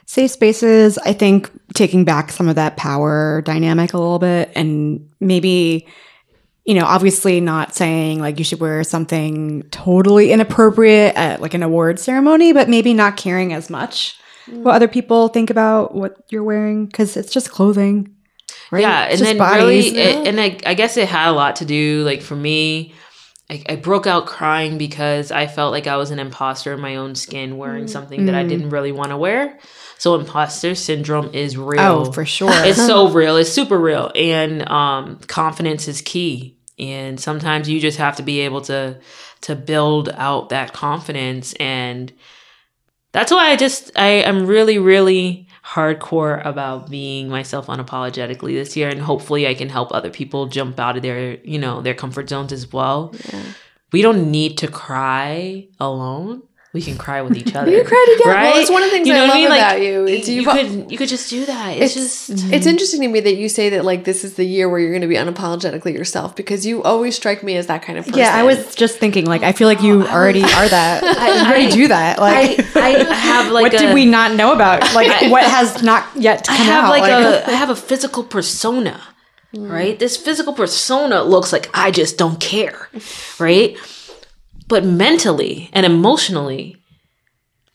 Safe 0.05 0.31
spaces, 0.31 0.97
I 0.99 1.13
think 1.13 1.51
taking 1.73 2.05
back 2.05 2.31
some 2.31 2.47
of 2.47 2.55
that 2.55 2.77
power 2.77 3.41
dynamic 3.41 3.93
a 3.93 3.97
little 3.97 4.19
bit 4.19 4.51
and 4.55 5.09
maybe, 5.19 5.87
you 6.63 6.75
know, 6.75 6.85
obviously 6.85 7.41
not 7.41 7.73
saying 7.73 8.19
like 8.19 8.37
you 8.37 8.45
should 8.45 8.59
wear 8.59 8.83
something 8.83 9.63
totally 9.71 10.31
inappropriate 10.31 11.15
at 11.15 11.41
like 11.41 11.53
an 11.53 11.63
award 11.63 11.99
ceremony, 11.99 12.53
but 12.53 12.69
maybe 12.69 12.93
not 12.93 13.17
caring 13.17 13.51
as 13.51 13.69
much 13.69 14.17
what 14.47 14.75
other 14.75 14.87
people 14.87 15.27
think 15.27 15.49
about 15.49 15.95
what 15.95 16.17
you're 16.29 16.43
wearing 16.43 16.85
because 16.85 17.17
it's 17.17 17.31
just 17.31 17.49
clothing. 17.49 18.15
Right? 18.71 18.81
Yeah, 18.81 19.05
It's 19.05 19.21
and 19.21 19.27
then 19.27 19.37
bodies. 19.37 19.91
really, 19.91 19.97
it, 19.97 20.27
and 20.27 20.39
I, 20.39 20.57
I 20.65 20.73
guess 20.73 20.97
it 20.97 21.07
had 21.07 21.29
a 21.29 21.33
lot 21.33 21.57
to 21.57 21.65
do. 21.65 22.03
Like 22.03 22.21
for 22.21 22.35
me, 22.35 22.93
I, 23.49 23.63
I 23.69 23.75
broke 23.75 24.07
out 24.07 24.25
crying 24.25 24.77
because 24.77 25.31
I 25.31 25.47
felt 25.47 25.71
like 25.71 25.87
I 25.87 25.97
was 25.97 26.11
an 26.11 26.19
imposter 26.19 26.73
in 26.73 26.79
my 26.79 26.95
own 26.95 27.15
skin, 27.15 27.57
wearing 27.57 27.85
mm. 27.85 27.89
something 27.89 28.25
that 28.25 28.35
I 28.35 28.43
mm. 28.43 28.49
didn't 28.49 28.69
really 28.69 28.91
want 28.91 29.11
to 29.11 29.17
wear. 29.17 29.59
So 29.97 30.15
imposter 30.15 30.75
syndrome 30.75 31.33
is 31.33 31.57
real. 31.57 31.79
Oh, 31.79 32.11
for 32.11 32.25
sure. 32.25 32.51
it's 32.51 32.77
so 32.77 33.09
real. 33.11 33.37
It's 33.37 33.51
super 33.51 33.79
real, 33.79 34.11
and 34.15 34.67
um, 34.69 35.19
confidence 35.27 35.87
is 35.87 36.01
key. 36.01 36.57
And 36.77 37.19
sometimes 37.19 37.69
you 37.69 37.79
just 37.79 37.97
have 37.99 38.17
to 38.17 38.23
be 38.23 38.41
able 38.41 38.61
to 38.61 38.99
to 39.41 39.55
build 39.55 40.09
out 40.09 40.49
that 40.49 40.73
confidence 40.73 41.53
and 41.59 42.11
that's 43.11 43.31
why 43.31 43.51
I 43.51 43.55
just 43.55 43.91
I 43.95 44.07
am 44.07 44.47
really 44.47 44.79
really 44.79 45.47
hardcore 45.63 46.43
about 46.45 46.89
being 46.89 47.29
myself 47.29 47.67
unapologetically 47.67 48.55
this 48.55 48.75
year 48.75 48.89
and 48.89 48.99
hopefully 48.99 49.47
I 49.47 49.53
can 49.53 49.69
help 49.69 49.93
other 49.93 50.09
people 50.09 50.47
jump 50.47 50.79
out 50.79 50.97
of 50.97 51.03
their 51.03 51.35
you 51.43 51.59
know 51.59 51.81
their 51.81 51.93
comfort 51.93 52.27
zones 52.27 52.51
as 52.51 52.73
well. 52.73 53.13
We 53.91 54.01
don't 54.01 54.31
need 54.31 54.57
to 54.59 54.67
cry 54.67 55.67
alone. 55.79 56.41
We 56.75 56.81
can 56.81 56.97
cry 56.97 57.21
with 57.21 57.37
each 57.37 57.55
other. 57.55 57.71
You 57.71 57.85
cry 57.85 58.05
together. 58.17 58.35
Right? 58.35 58.51
Well, 58.51 58.61
it's 58.61 58.69
one 58.69 58.83
of 58.83 58.89
the 58.89 58.95
things 58.97 59.07
You 59.07 59.13
I 59.13 59.15
know 59.15 59.23
what 59.23 59.29
love 59.29 59.37
I 59.37 59.39
mean? 59.39 59.49
Like, 59.49 59.61
about 59.61 59.81
you. 59.81 60.07
It's 60.07 60.27
you 60.27 60.41
you've- 60.41 60.51
could 60.51 60.91
you 60.91 60.97
could 60.97 61.07
just 61.07 61.29
do 61.29 61.45
that. 61.45 61.77
It's, 61.77 61.95
it's 61.95 62.27
just 62.27 62.29
it's 62.31 62.43
mm-hmm. 62.43 62.69
interesting 62.69 62.99
to 62.99 63.07
me 63.07 63.21
that 63.21 63.37
you 63.37 63.47
say 63.47 63.69
that 63.69 63.85
like 63.85 64.03
this 64.03 64.25
is 64.25 64.33
the 64.33 64.43
year 64.43 64.67
where 64.67 64.77
you're 64.81 64.91
going 64.91 65.01
to 65.01 65.07
be 65.07 65.15
unapologetically 65.15 65.93
yourself 65.93 66.35
because 66.35 66.65
you 66.65 66.83
always 66.83 67.15
strike 67.15 67.43
me 67.43 67.55
as 67.55 67.67
that 67.67 67.81
kind 67.81 67.97
of 67.97 68.03
person. 68.03 68.19
yeah, 68.19 68.35
I 68.35 68.43
was 68.43 68.75
just 68.75 68.99
thinking 68.99 69.25
like 69.25 69.41
I 69.41 69.53
feel 69.53 69.69
like 69.69 69.81
you 69.81 70.05
oh, 70.05 70.11
already 70.11 70.43
are 70.43 70.67
that. 70.67 71.01
you 71.03 71.49
already 71.49 71.71
do 71.71 71.87
that. 71.87 72.19
Like 72.19 72.59
I, 72.75 72.95
I 73.09 73.13
have 73.13 73.53
like 73.53 73.61
what 73.71 73.73
a, 73.73 73.77
did 73.77 73.93
we 73.93 74.05
not 74.05 74.35
know 74.35 74.51
about? 74.51 74.81
Like 74.93 75.31
what 75.31 75.45
has 75.45 75.81
not 75.81 76.05
yet 76.13 76.45
come 76.45 76.55
I 76.55 76.57
come 76.57 76.67
have 76.67 76.83
out? 76.83 76.89
like, 76.89 77.03
a 77.03 77.49
I 77.49 77.53
have 77.53 77.69
a 77.69 77.75
physical 77.77 78.21
persona, 78.21 78.99
mm. 79.55 79.71
right? 79.71 79.97
This 79.97 80.17
physical 80.17 80.51
persona 80.51 81.23
looks 81.23 81.53
like 81.53 81.69
I 81.73 81.91
just 81.91 82.17
don't 82.17 82.41
care, 82.41 82.89
right? 83.39 83.77
But 84.67 84.83
mentally 84.83 85.69
and 85.73 85.85
emotionally, 85.85 86.77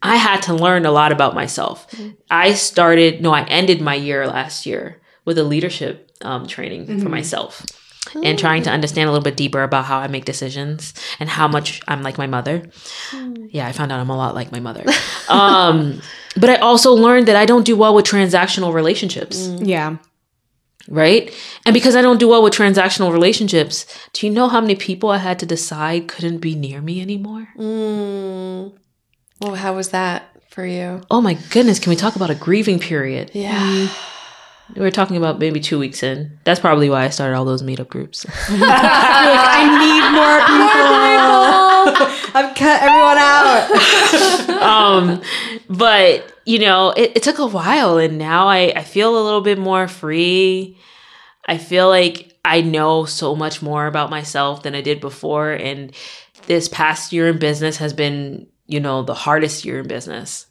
I 0.03 0.17
had 0.17 0.43
to 0.43 0.55
learn 0.55 0.87
a 0.87 0.91
lot 0.91 1.13
about 1.13 1.35
myself. 1.35 1.87
I 2.31 2.55
started, 2.55 3.21
no, 3.21 3.33
I 3.33 3.45
ended 3.45 3.81
my 3.81 3.95
year 3.95 4.27
last 4.27 4.67
year 4.67 5.01
with 5.25 5.39
a 5.39 5.45
leadership 5.45 6.11
um, 6.23 6.47
training 6.47 7.01
for 7.01 7.09
myself 7.09 7.65
and 8.25 8.39
trying 8.39 8.63
to 8.65 8.71
understand 8.71 9.09
a 9.09 9.13
little 9.13 9.23
bit 9.23 9.37
deeper 9.37 9.63
about 9.63 9.85
how 9.85 9.99
I 9.99 10.09
make 10.09 10.25
decisions 10.25 10.95
and 11.21 11.29
how 11.29 11.47
much 11.47 11.81
I'm 11.87 12.03
like 12.03 12.19
my 12.19 12.27
mother. 12.27 12.63
Yeah, 13.51 13.67
I 13.67 13.73
found 13.73 13.93
out 13.93 14.01
I'm 14.01 14.11
a 14.11 14.17
lot 14.17 14.35
like 14.35 14.51
my 14.51 14.61
mother. 14.61 14.85
Um, 15.29 16.01
but 16.37 16.51
I 16.51 16.57
also 16.57 16.93
learned 16.93 17.29
that 17.29 17.37
I 17.37 17.47
don't 17.47 17.65
do 17.65 17.77
well 17.77 17.95
with 17.95 18.07
transactional 18.07 18.73
relationships, 18.73 19.49
yeah. 19.61 19.99
Right? 20.89 21.33
And 21.67 21.75
because 21.75 21.97
I 21.97 22.03
don't 22.03 22.19
do 22.19 22.29
well 22.29 22.43
with 22.43 22.55
transactional 22.55 23.13
relationships, 23.13 23.87
do 24.13 24.27
you 24.27 24.33
know 24.33 24.49
how 24.49 24.61
many 24.61 24.75
people 24.75 25.11
I 25.11 25.19
had 25.19 25.39
to 25.41 25.47
decide 25.47 26.09
couldn't 26.09 26.39
be 26.39 26.55
near 26.55 26.81
me 26.81 27.01
anymore? 27.01 27.49
Mm. 27.57 28.73
Well, 29.41 29.55
how 29.55 29.75
was 29.75 29.91
that 29.91 30.37
for 30.51 30.67
you? 30.67 31.03
Oh 31.11 31.21
my 31.21 31.35
goodness, 31.51 31.79
can 31.79 31.91
we 31.91 31.97
talk 31.97 32.17
about 32.17 32.31
a 32.31 32.35
grieving 32.35 32.79
period? 32.79 33.31
Yeah. 33.35 33.89
We 34.75 34.83
were 34.83 34.91
talking 34.91 35.17
about 35.17 35.39
maybe 35.41 35.59
two 35.59 35.79
weeks 35.79 36.03
in. 36.03 36.39
That's 36.45 36.61
probably 36.61 36.89
why 36.89 37.05
I 37.05 37.09
started 37.09 37.37
all 37.37 37.45
those 37.45 37.63
meetup 37.63 37.89
groups. 37.89 38.25
I 38.49 39.67
need 39.81 40.05
more 40.15 40.39
people. 40.47 41.11
I've 42.33 42.55
cut 42.55 42.83
everyone 42.83 43.19
out. 43.19 44.63
um, 44.63 45.23
but 45.71 46.33
you 46.45 46.59
know, 46.59 46.91
it, 46.91 47.13
it 47.15 47.23
took 47.23 47.39
a 47.39 47.47
while, 47.47 47.97
and 47.97 48.19
now 48.19 48.49
I, 48.49 48.73
I 48.75 48.83
feel 48.83 49.17
a 49.17 49.23
little 49.23 49.41
bit 49.41 49.57
more 49.59 49.87
free. 49.87 50.77
I 51.47 51.59
feel 51.59 51.89
like 51.89 52.37
I 52.45 52.61
know 52.61 53.05
so 53.05 53.37
much 53.37 53.63
more 53.63 53.87
about 53.87 54.11
myself 54.11 54.65
than 54.65 54.75
I 54.75 54.81
did 54.81 55.01
before, 55.01 55.53
and 55.53 55.93
this 56.47 56.69
past 56.69 57.13
year 57.13 57.29
in 57.29 57.39
business 57.39 57.77
has 57.77 57.93
been, 57.93 58.49
you 58.67 58.81
know, 58.81 59.03
the 59.03 59.15
hardest 59.15 59.65
year 59.65 59.79
in 59.79 59.87
business. 59.87 60.47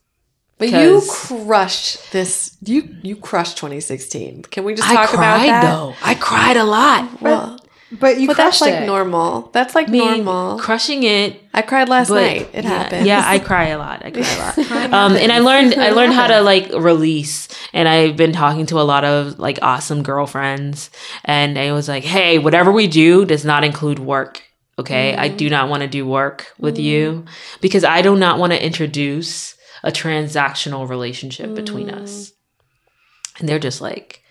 But 0.58 0.70
you 0.70 1.02
crushed 1.10 2.12
this. 2.12 2.58
You 2.64 2.96
you 3.02 3.16
crushed 3.18 3.58
2016. 3.58 4.44
Can 4.44 4.64
we 4.64 4.74
just 4.74 4.90
I 4.90 4.96
talk 4.96 5.14
about 5.14 5.38
cried 5.38 5.50
that? 5.50 5.62
though. 5.64 5.96
I 6.02 6.16
cried 6.16 6.58
a 6.58 6.64
lot. 6.66 7.22
Well, 7.22 7.60
But 7.92 8.20
you 8.20 8.28
but 8.28 8.38
that's 8.38 8.62
like 8.62 8.84
it. 8.84 8.86
normal. 8.86 9.50
That's 9.52 9.74
like 9.74 9.88
I 9.88 9.92
mean, 9.92 10.24
normal. 10.24 10.60
crushing 10.60 11.04
it 11.04 11.42
I 11.54 11.64
cried 11.64 11.90
last 11.90 12.10
but 12.10 12.22
night. 12.22 12.50
It 12.54 12.64
yeah, 12.64 12.70
happened. 12.70 13.06
Yeah, 13.08 13.24
I 13.26 13.40
cry 13.50 13.68
a 13.70 13.78
lot. 13.78 14.06
I 14.06 14.12
cry 14.12 14.22
a 14.22 14.88
lot. 14.88 14.94
um, 14.94 15.16
and 15.16 15.32
I 15.32 15.40
learned 15.40 15.74
I 15.74 15.90
learned 15.96 16.14
how 16.14 16.28
to 16.28 16.42
like 16.42 16.72
release. 16.74 17.48
And 17.74 17.88
I've 17.88 18.16
been 18.16 18.32
talking 18.32 18.68
to 18.68 18.80
a 18.80 18.84
lot 18.84 19.04
of 19.04 19.40
like 19.40 19.60
awesome 19.62 20.04
girlfriends, 20.04 20.92
and 21.26 21.58
I 21.58 21.72
was 21.72 21.88
like, 21.88 22.04
hey, 22.04 22.38
whatever 22.38 22.72
we 22.72 22.88
do 22.88 23.26
does 23.26 23.44
not 23.44 23.64
include 23.64 24.00
work. 24.00 24.44
Okay, 24.78 25.16
I 25.16 25.28
do 25.28 25.48
mm. 25.48 25.52
not 25.52 25.70
want 25.70 25.82
to 25.82 25.88
do 25.88 26.06
work 26.06 26.54
with 26.60 26.78
mm. 26.78 26.84
you 26.84 27.26
because 27.60 27.84
I 27.84 28.02
do 28.02 28.16
not 28.16 28.38
want 28.38 28.54
to 28.54 28.64
introduce 28.64 29.56
a 29.84 29.92
transactional 29.92 30.88
relationship 30.88 31.56
between 31.56 31.90
us. 31.90 32.30
Mm. 32.30 33.40
And 33.40 33.50
they're 33.50 33.60
just 33.60 33.82
like, 33.82 34.22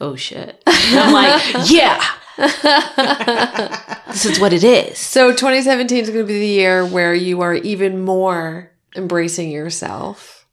oh 0.00 0.14
shit. 0.16 0.62
And 0.66 0.98
I'm 0.98 1.12
like, 1.12 1.70
yeah. 1.70 2.02
this 4.12 4.24
is 4.24 4.40
what 4.40 4.52
it 4.52 4.64
is. 4.64 4.98
So 4.98 5.30
2017 5.30 5.98
is 5.98 6.10
going 6.10 6.24
to 6.24 6.26
be 6.26 6.38
the 6.38 6.46
year 6.46 6.86
where 6.86 7.14
you 7.14 7.40
are 7.42 7.54
even 7.54 8.04
more 8.04 8.70
embracing 8.96 9.50
yourself. 9.50 10.46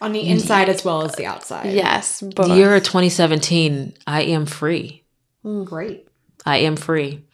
on 0.00 0.12
the 0.12 0.28
inside 0.28 0.68
as 0.68 0.84
well 0.84 1.02
as 1.02 1.14
the 1.16 1.26
outside. 1.26 1.72
Yes, 1.72 2.20
but 2.20 2.48
The 2.48 2.56
year 2.56 2.74
of 2.74 2.82
2017, 2.82 3.94
I 4.06 4.22
am 4.22 4.46
free. 4.46 5.04
Mm, 5.44 5.64
great. 5.64 6.06
I 6.44 6.58
am 6.58 6.76
free. 6.76 7.24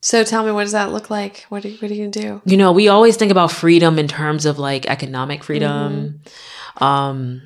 so 0.00 0.22
tell 0.24 0.44
me, 0.44 0.52
what 0.52 0.62
does 0.62 0.72
that 0.72 0.92
look 0.92 1.10
like? 1.10 1.46
What 1.48 1.64
are, 1.64 1.70
what 1.70 1.90
are 1.90 1.94
you 1.94 2.02
going 2.02 2.12
to 2.12 2.20
do? 2.20 2.42
You 2.44 2.56
know, 2.56 2.72
we 2.72 2.88
always 2.88 3.16
think 3.16 3.30
about 3.32 3.50
freedom 3.50 3.98
in 3.98 4.08
terms 4.08 4.46
of 4.46 4.58
like 4.58 4.86
economic 4.86 5.42
freedom. 5.42 6.20
Mm-hmm. 6.78 6.84
Um, 6.84 7.42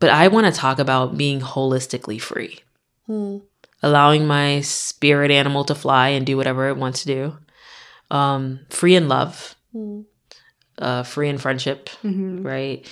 but 0.00 0.10
I 0.10 0.28
want 0.28 0.46
to 0.46 0.52
talk 0.52 0.78
about 0.78 1.16
being 1.16 1.40
holistically 1.40 2.20
free, 2.20 2.58
hmm. 3.06 3.38
Allowing 3.84 4.26
my 4.26 4.60
spirit 4.62 5.30
animal 5.30 5.64
to 5.66 5.74
fly 5.74 6.08
and 6.08 6.24
do 6.26 6.36
whatever 6.36 6.68
it 6.68 6.76
wants 6.76 7.02
to 7.04 7.06
do. 7.06 7.36
Um, 8.10 8.60
free 8.70 8.94
in 8.96 9.08
love, 9.08 9.54
uh, 10.78 11.02
free 11.02 11.28
in 11.28 11.38
friendship, 11.38 11.90
right? 12.42 12.86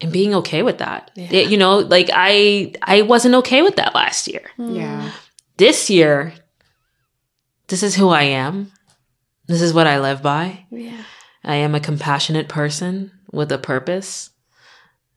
And 0.00 0.12
being 0.12 0.34
okay 0.36 0.62
with 0.62 0.78
that. 0.78 1.10
It- 1.16 1.50
you 1.50 1.56
know, 1.58 1.78
like 1.78 2.10
I 2.12 2.72
I 2.82 3.02
wasn't 3.02 3.34
okay 3.36 3.62
with 3.62 3.76
that 3.76 3.94
last 3.94 4.26
year. 4.28 4.50
Yeah. 4.58 5.10
This 5.56 5.88
year, 5.90 6.32
this 7.68 7.82
is 7.82 7.94
who 7.94 8.08
I 8.08 8.22
am. 8.24 8.72
This 9.46 9.62
is 9.62 9.72
what 9.74 9.86
I 9.86 9.98
live 10.00 10.22
by. 10.22 10.66
Yeah. 10.70 11.04
I 11.44 11.56
am 11.56 11.74
a 11.74 11.80
compassionate 11.80 12.48
person 12.48 13.10
with 13.32 13.50
a 13.52 13.58
purpose. 13.58 14.30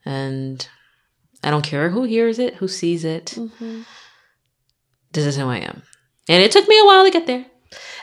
And 0.05 0.67
I 1.43 1.49
don't 1.51 1.63
care 1.65 1.89
who 1.89 2.03
hears 2.03 2.37
it, 2.39 2.55
who 2.55 2.67
sees 2.67 3.03
it. 3.05 3.37
This 5.15 5.25
is 5.25 5.35
who 5.37 5.45
I 5.49 5.57
am. 5.57 5.81
And 6.29 6.43
it 6.43 6.51
took 6.51 6.67
me 6.67 6.77
a 6.79 6.85
while 6.85 7.03
to 7.05 7.09
get 7.11 7.25
there. 7.25 7.45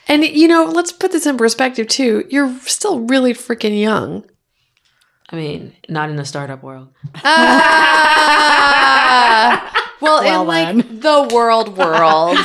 And 0.09 0.25
you 0.25 0.49
know, 0.49 0.65
let's 0.65 0.91
put 0.93 1.13
this 1.13 1.27
in 1.27 1.37
perspective 1.37 1.87
too. 1.87 2.25
You're 2.31 2.59
still 2.61 3.01
really 3.01 3.33
freaking 3.35 3.79
young. 3.81 4.25
I 5.31 5.37
mean, 5.37 5.75
not 5.89 6.11
in 6.11 6.17
the 6.17 6.25
startup 6.25 6.63
world. 6.63 6.89
Ah, 8.45 9.93
well, 10.01 10.23
Well 10.23 10.43
in 10.43 10.47
like 10.49 10.77
the 11.01 11.29
world 11.35 11.77
world, 11.77 12.37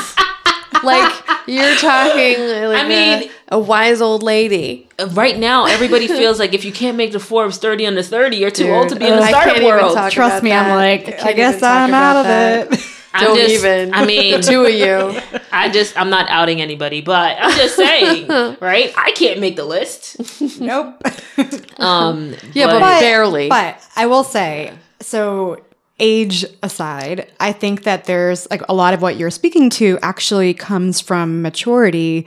like 0.84 1.14
you're 1.48 1.76
talking 1.76 2.38
like 2.40 2.84
I 2.86 2.88
mean- 2.88 3.30
a, 3.50 3.56
a 3.56 3.60
wise 3.60 4.02
old 4.02 4.24
lady. 4.24 4.88
Uh, 5.00 5.08
Right 5.14 5.38
now, 5.38 5.66
everybody 5.66 6.08
feels 6.08 6.40
like 6.40 6.54
if 6.54 6.66
you 6.66 6.72
can't 6.72 6.98
make 6.98 7.12
the 7.12 7.20
Forbes 7.20 7.58
30 7.58 7.88
under 7.88 8.02
30, 8.04 8.38
you're 8.38 8.50
too 8.52 8.66
Dude, 8.66 8.74
old 8.74 8.90
to 8.90 8.96
be 8.96 9.06
in 9.08 9.16
the 9.16 9.22
I 9.22 9.30
startup 9.30 9.54
can't 9.56 9.64
even 9.64 9.76
world. 9.76 9.94
talk 9.96 10.12
Trust 10.12 10.34
about 10.34 10.44
me, 10.44 10.52
I'm 10.52 10.70
like, 10.76 11.06
can't 11.06 11.26
I, 11.26 11.34
guess 11.34 11.62
I'm 11.64 11.94
out 11.94 12.18
of 12.18 12.26
that. 12.26 12.74
it. 12.74 12.80
I'm 13.18 13.24
Don't 13.26 13.38
just- 13.38 13.54
even. 13.56 13.94
I 13.94 14.06
mean, 14.06 14.42
two 14.42 14.66
of 14.66 14.74
you. 14.74 15.20
I 15.52 15.70
just, 15.70 15.98
I'm 16.00 16.10
not 16.10 16.30
outing 16.30 16.62
anybody, 16.62 17.02
but 17.02 17.38
I'm 17.40 17.52
just 17.58 17.76
saying, 17.76 18.28
right? 18.62 18.94
I 18.98 19.12
can't 19.16 19.40
make 19.40 19.56
the 19.56 19.66
list. 19.66 20.18
nope. 20.62 21.02
Um, 21.80 22.34
Yeah, 22.54 22.68
but, 22.68 22.80
But- 22.80 23.00
barely. 23.02 23.50
But 23.50 23.80
I 23.96 24.08
will 24.08 24.24
say, 24.24 24.74
so 25.00 25.62
age 26.00 26.46
aside, 26.64 27.32
I 27.40 27.52
think 27.52 27.84
that 27.84 28.06
there's 28.06 28.48
like 28.50 28.62
a 28.70 28.74
lot 28.74 28.94
of 28.94 29.02
what 29.02 29.18
you're 29.18 29.30
speaking 29.32 29.70
to 29.72 29.98
actually 30.02 30.54
comes 30.54 31.02
from 31.02 31.42
maturity 31.42 32.26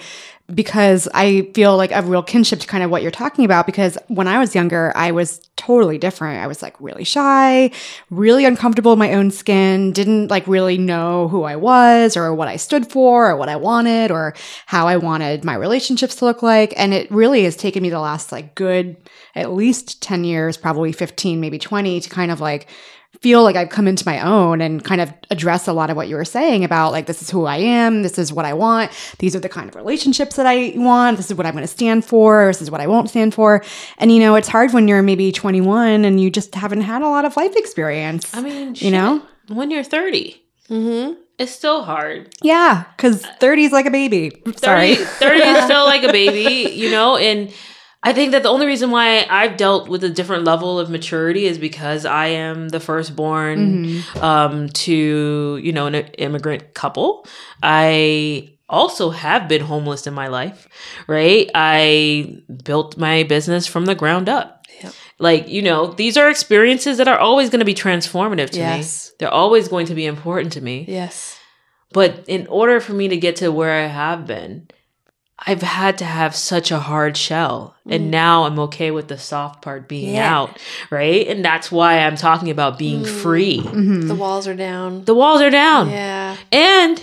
because 0.54 1.08
I 1.14 1.50
feel 1.54 1.76
like 1.76 1.92
a 1.92 2.02
real 2.02 2.22
kinship 2.22 2.60
to 2.60 2.66
kind 2.66 2.82
of 2.82 2.90
what 2.90 3.02
you're 3.02 3.10
talking 3.10 3.44
about. 3.44 3.66
Because 3.66 3.96
when 4.08 4.28
I 4.28 4.38
was 4.38 4.54
younger, 4.54 4.92
I 4.96 5.12
was 5.12 5.40
totally 5.56 5.98
different. 5.98 6.42
I 6.42 6.46
was 6.46 6.62
like 6.62 6.74
really 6.80 7.04
shy, 7.04 7.70
really 8.10 8.44
uncomfortable 8.44 8.92
in 8.92 8.98
my 8.98 9.12
own 9.12 9.30
skin, 9.30 9.92
didn't 9.92 10.28
like 10.28 10.46
really 10.46 10.78
know 10.78 11.28
who 11.28 11.42
I 11.44 11.56
was 11.56 12.16
or 12.16 12.34
what 12.34 12.48
I 12.48 12.56
stood 12.56 12.90
for 12.90 13.30
or 13.30 13.36
what 13.36 13.48
I 13.48 13.56
wanted 13.56 14.10
or 14.10 14.34
how 14.66 14.88
I 14.88 14.96
wanted 14.96 15.44
my 15.44 15.54
relationships 15.54 16.16
to 16.16 16.24
look 16.24 16.42
like. 16.42 16.72
And 16.76 16.94
it 16.94 17.10
really 17.10 17.44
has 17.44 17.56
taken 17.56 17.82
me 17.82 17.90
the 17.90 18.00
last 18.00 18.32
like 18.32 18.54
good 18.54 18.96
at 19.34 19.52
least 19.52 20.02
10 20.02 20.24
years, 20.24 20.56
probably 20.56 20.92
15, 20.92 21.40
maybe 21.40 21.58
20 21.58 22.00
to 22.00 22.10
kind 22.10 22.30
of 22.30 22.40
like 22.40 22.68
feel 23.20 23.42
like 23.42 23.54
I've 23.56 23.68
come 23.68 23.86
into 23.86 24.06
my 24.06 24.20
own 24.20 24.60
and 24.62 24.82
kind 24.82 25.00
of 25.00 25.12
address 25.30 25.68
a 25.68 25.72
lot 25.74 25.90
of 25.90 25.96
what 25.96 26.08
you 26.08 26.16
were 26.16 26.24
saying 26.24 26.64
about 26.64 26.90
like, 26.92 27.04
this 27.06 27.20
is 27.20 27.28
who 27.30 27.44
I 27.44 27.56
am. 27.58 28.02
This 28.02 28.18
is 28.18 28.32
what 28.32 28.46
I 28.46 28.54
want. 28.54 28.90
These 29.18 29.36
are 29.36 29.40
the 29.40 29.48
kind 29.48 29.68
of 29.68 29.74
relationships 29.74 30.36
that 30.36 30.46
I 30.46 30.72
want. 30.76 31.18
This 31.18 31.30
is 31.30 31.36
what 31.36 31.44
I'm 31.46 31.52
going 31.52 31.62
to 31.62 31.68
stand 31.68 32.04
for. 32.04 32.46
This 32.46 32.62
is 32.62 32.70
what 32.70 32.80
I 32.80 32.86
won't 32.86 33.10
stand 33.10 33.34
for. 33.34 33.62
And, 33.98 34.10
you 34.10 34.20
know, 34.20 34.36
it's 34.36 34.48
hard 34.48 34.72
when 34.72 34.88
you're 34.88 35.02
maybe 35.02 35.32
21 35.32 36.04
and 36.06 36.18
you 36.18 36.30
just 36.30 36.54
haven't 36.54 36.80
had 36.80 37.02
a 37.02 37.08
lot 37.08 37.26
of 37.26 37.36
life 37.36 37.54
experience. 37.56 38.34
I 38.34 38.40
mean, 38.40 38.74
you 38.76 38.90
know? 38.90 39.22
when 39.48 39.70
you're 39.70 39.84
30, 39.84 40.36
Mm-hmm. 40.70 41.14
it's 41.38 41.50
still 41.50 41.82
hard. 41.82 42.32
Yeah. 42.42 42.84
Cause 42.96 43.26
30 43.40 43.64
is 43.64 43.72
like 43.72 43.86
a 43.86 43.90
baby. 43.90 44.30
30, 44.30 44.56
Sorry. 44.58 44.94
30 44.94 45.40
is 45.40 45.64
still 45.64 45.84
like 45.84 46.04
a 46.04 46.12
baby, 46.12 46.70
you 46.72 46.90
know? 46.92 47.16
And 47.16 47.52
I 48.02 48.14
think 48.14 48.32
that 48.32 48.42
the 48.42 48.48
only 48.48 48.66
reason 48.66 48.90
why 48.90 49.26
I've 49.28 49.58
dealt 49.58 49.88
with 49.88 50.02
a 50.04 50.08
different 50.08 50.44
level 50.44 50.78
of 50.78 50.88
maturity 50.88 51.44
is 51.44 51.58
because 51.58 52.06
I 52.06 52.28
am 52.28 52.70
the 52.70 52.80
firstborn 52.80 54.02
um, 54.22 54.68
to, 54.70 55.60
you 55.62 55.72
know, 55.72 55.86
an 55.86 55.94
immigrant 55.94 56.72
couple. 56.72 57.26
I 57.62 58.56
also 58.70 59.10
have 59.10 59.48
been 59.48 59.60
homeless 59.60 60.06
in 60.06 60.14
my 60.14 60.28
life, 60.28 60.66
right? 61.08 61.50
I 61.54 62.42
built 62.64 62.96
my 62.96 63.24
business 63.24 63.66
from 63.66 63.84
the 63.84 63.94
ground 63.94 64.28
up. 64.30 64.64
Yep. 64.82 64.92
Like, 65.18 65.48
you 65.48 65.60
know, 65.60 65.88
these 65.92 66.16
are 66.16 66.30
experiences 66.30 66.96
that 66.98 67.08
are 67.08 67.18
always 67.18 67.50
going 67.50 67.58
to 67.58 67.66
be 67.66 67.74
transformative 67.74 68.48
to 68.50 68.58
Yes. 68.60 69.10
me. 69.10 69.16
They're 69.18 69.28
always 69.28 69.68
going 69.68 69.86
to 69.86 69.94
be 69.94 70.06
important 70.06 70.54
to 70.54 70.62
me. 70.62 70.86
Yes. 70.88 71.38
But 71.92 72.24
in 72.28 72.46
order 72.46 72.80
for 72.80 72.94
me 72.94 73.08
to 73.08 73.16
get 73.16 73.36
to 73.36 73.50
where 73.52 73.84
I 73.84 73.88
have 73.88 74.26
been, 74.26 74.68
I've 75.46 75.62
had 75.62 75.96
to 75.98 76.04
have 76.04 76.36
such 76.36 76.70
a 76.70 76.78
hard 76.78 77.16
shell. 77.16 77.74
And 77.88 78.10
now 78.10 78.44
I'm 78.44 78.58
okay 78.60 78.90
with 78.90 79.08
the 79.08 79.16
soft 79.18 79.62
part 79.62 79.88
being 79.88 80.14
Yeah. 80.14 80.34
out, 80.36 80.58
right? 80.90 81.26
And 81.26 81.42
that's 81.44 81.72
why 81.72 82.00
I'm 82.00 82.16
talking 82.16 82.50
about 82.50 82.78
being 82.78 83.04
free. 83.04 83.58
Mhm. 83.60 84.06
The 84.06 84.14
walls 84.14 84.46
are 84.46 84.54
down. 84.54 85.04
The 85.06 85.14
walls 85.14 85.40
are 85.40 85.50
down. 85.50 85.90
Yeah. 85.90 86.36
And 86.52 87.00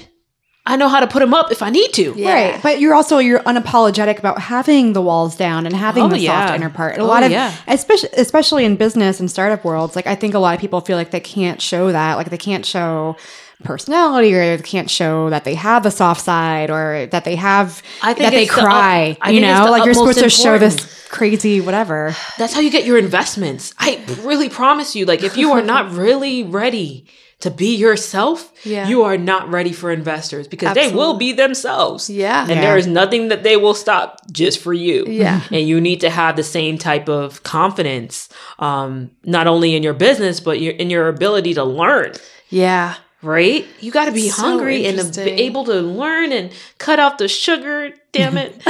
I 0.70 0.76
know 0.76 0.90
how 0.90 1.00
to 1.00 1.08
put 1.08 1.20
them 1.20 1.34
up 1.34 1.52
if 1.52 1.62
I 1.64 1.70
need 1.70 1.94
to. 1.94 2.14
Yeah. 2.18 2.34
Right. 2.52 2.62
But 2.62 2.80
you're 2.82 2.94
also 2.94 3.18
you're 3.20 3.40
unapologetic 3.40 4.20
about 4.20 4.38
having 4.40 4.94
the 4.94 5.02
walls 5.02 5.36
down 5.38 5.66
and 5.66 5.74
having 5.76 6.04
Oh, 6.04 6.08
the 6.10 6.20
yeah. 6.20 6.46
soft 6.48 6.56
inner 6.60 6.70
part. 6.70 6.94
And 6.94 7.02
a 7.02 7.06
Oh, 7.06 7.08
lot 7.08 7.24
of 7.24 7.32
yeah. 7.32 7.54
especially 7.68 8.10
especially 8.18 8.66
in 8.66 8.76
business 8.76 9.20
and 9.22 9.32
startup 9.32 9.64
worlds, 9.64 9.96
like 9.96 10.08
I 10.08 10.14
think 10.16 10.34
a 10.36 10.40
lot 10.40 10.54
of 10.54 10.60
people 10.60 10.82
feel 10.82 10.98
like 10.98 11.12
they 11.12 11.22
can't 11.22 11.62
show 11.62 11.92
that. 11.94 12.18
Like 12.18 12.30
they 12.30 12.38
can't 12.38 12.66
show 12.66 13.16
personality 13.64 14.34
or 14.34 14.58
they 14.58 14.62
can't 14.64 14.90
show 14.90 15.30
that 15.30 15.44
they 15.44 15.56
have 15.56 15.86
a 15.86 15.92
soft 15.92 16.22
side 16.22 16.70
or 16.70 17.08
that 17.08 17.24
they 17.26 17.36
have 17.36 17.82
I 18.02 18.14
think 18.14 18.20
that 18.26 18.30
they 18.32 18.44
it's 18.44 18.56
the 18.56 18.62
cry. 18.62 19.12
up- 19.12 19.18
I 19.22 19.32
you 19.32 19.42
know, 19.42 19.68
like 19.72 19.86
you're 19.86 19.94
supposed 19.94 20.20
to 20.20 20.30
show 20.30 20.58
this 20.58 21.08
crazy 21.10 21.62
whatever. 21.62 22.16
That's 22.38 22.54
how 22.54 22.60
you 22.60 22.70
get 22.70 22.86
your 22.86 22.98
investments. 22.98 23.74
I 23.80 24.00
really 24.22 24.50
promise 24.50 24.96
you, 24.96 25.06
like, 25.06 25.24
if 25.24 25.38
you 25.38 25.52
are 25.54 25.62
not 25.64 25.92
really 26.06 26.44
ready 26.44 27.08
to 27.40 27.52
be 27.52 27.76
yourself, 27.76 28.52
Yeah. 28.66 28.88
you 28.88 29.04
are 29.04 29.16
not 29.18 29.50
ready 29.52 29.72
for 29.72 29.92
investors 29.92 30.48
because 30.48 30.74
they 30.74 30.92
will 30.92 31.18
be 31.18 31.34
themselves. 31.34 32.10
Yeah. 32.10 32.42
And 32.42 32.50
Yeah. 32.50 32.62
there 32.62 32.78
is 32.78 32.88
nothing 32.88 33.28
that 33.28 33.44
they 33.44 33.58
will 33.58 33.76
stop 33.76 34.20
just 34.32 34.60
for 34.60 34.74
you. 34.74 35.06
Yeah. 35.08 35.42
And 35.52 35.68
you 35.68 35.80
need 35.80 36.02
to 36.02 36.10
have 36.10 36.36
the 36.36 36.44
same 36.44 36.78
type 36.80 37.08
of 37.08 37.44
confidence, 37.44 38.28
um, 38.60 39.12
not 39.24 39.46
only 39.48 39.76
in 39.76 39.84
your 39.84 39.94
business, 39.94 40.40
but 40.40 40.60
your, 40.60 40.74
in 40.74 40.90
your 40.90 41.08
ability 41.10 41.54
to 41.56 41.64
learn. 41.64 42.14
Yeah. 42.50 42.96
Right? 43.24 43.66
You 43.80 43.92
got 43.92 44.06
to 44.06 44.12
be 44.12 44.30
So 44.30 44.44
hungry 44.44 44.86
and 44.86 44.98
be 45.16 45.22
able 45.22 45.66
to 45.66 45.82
learn 45.82 46.32
and 46.32 46.52
cut 46.78 47.00
out 47.00 47.18
the 47.18 47.28
sugar. 47.28 47.92
Damn 48.12 48.38
it. 48.38 48.54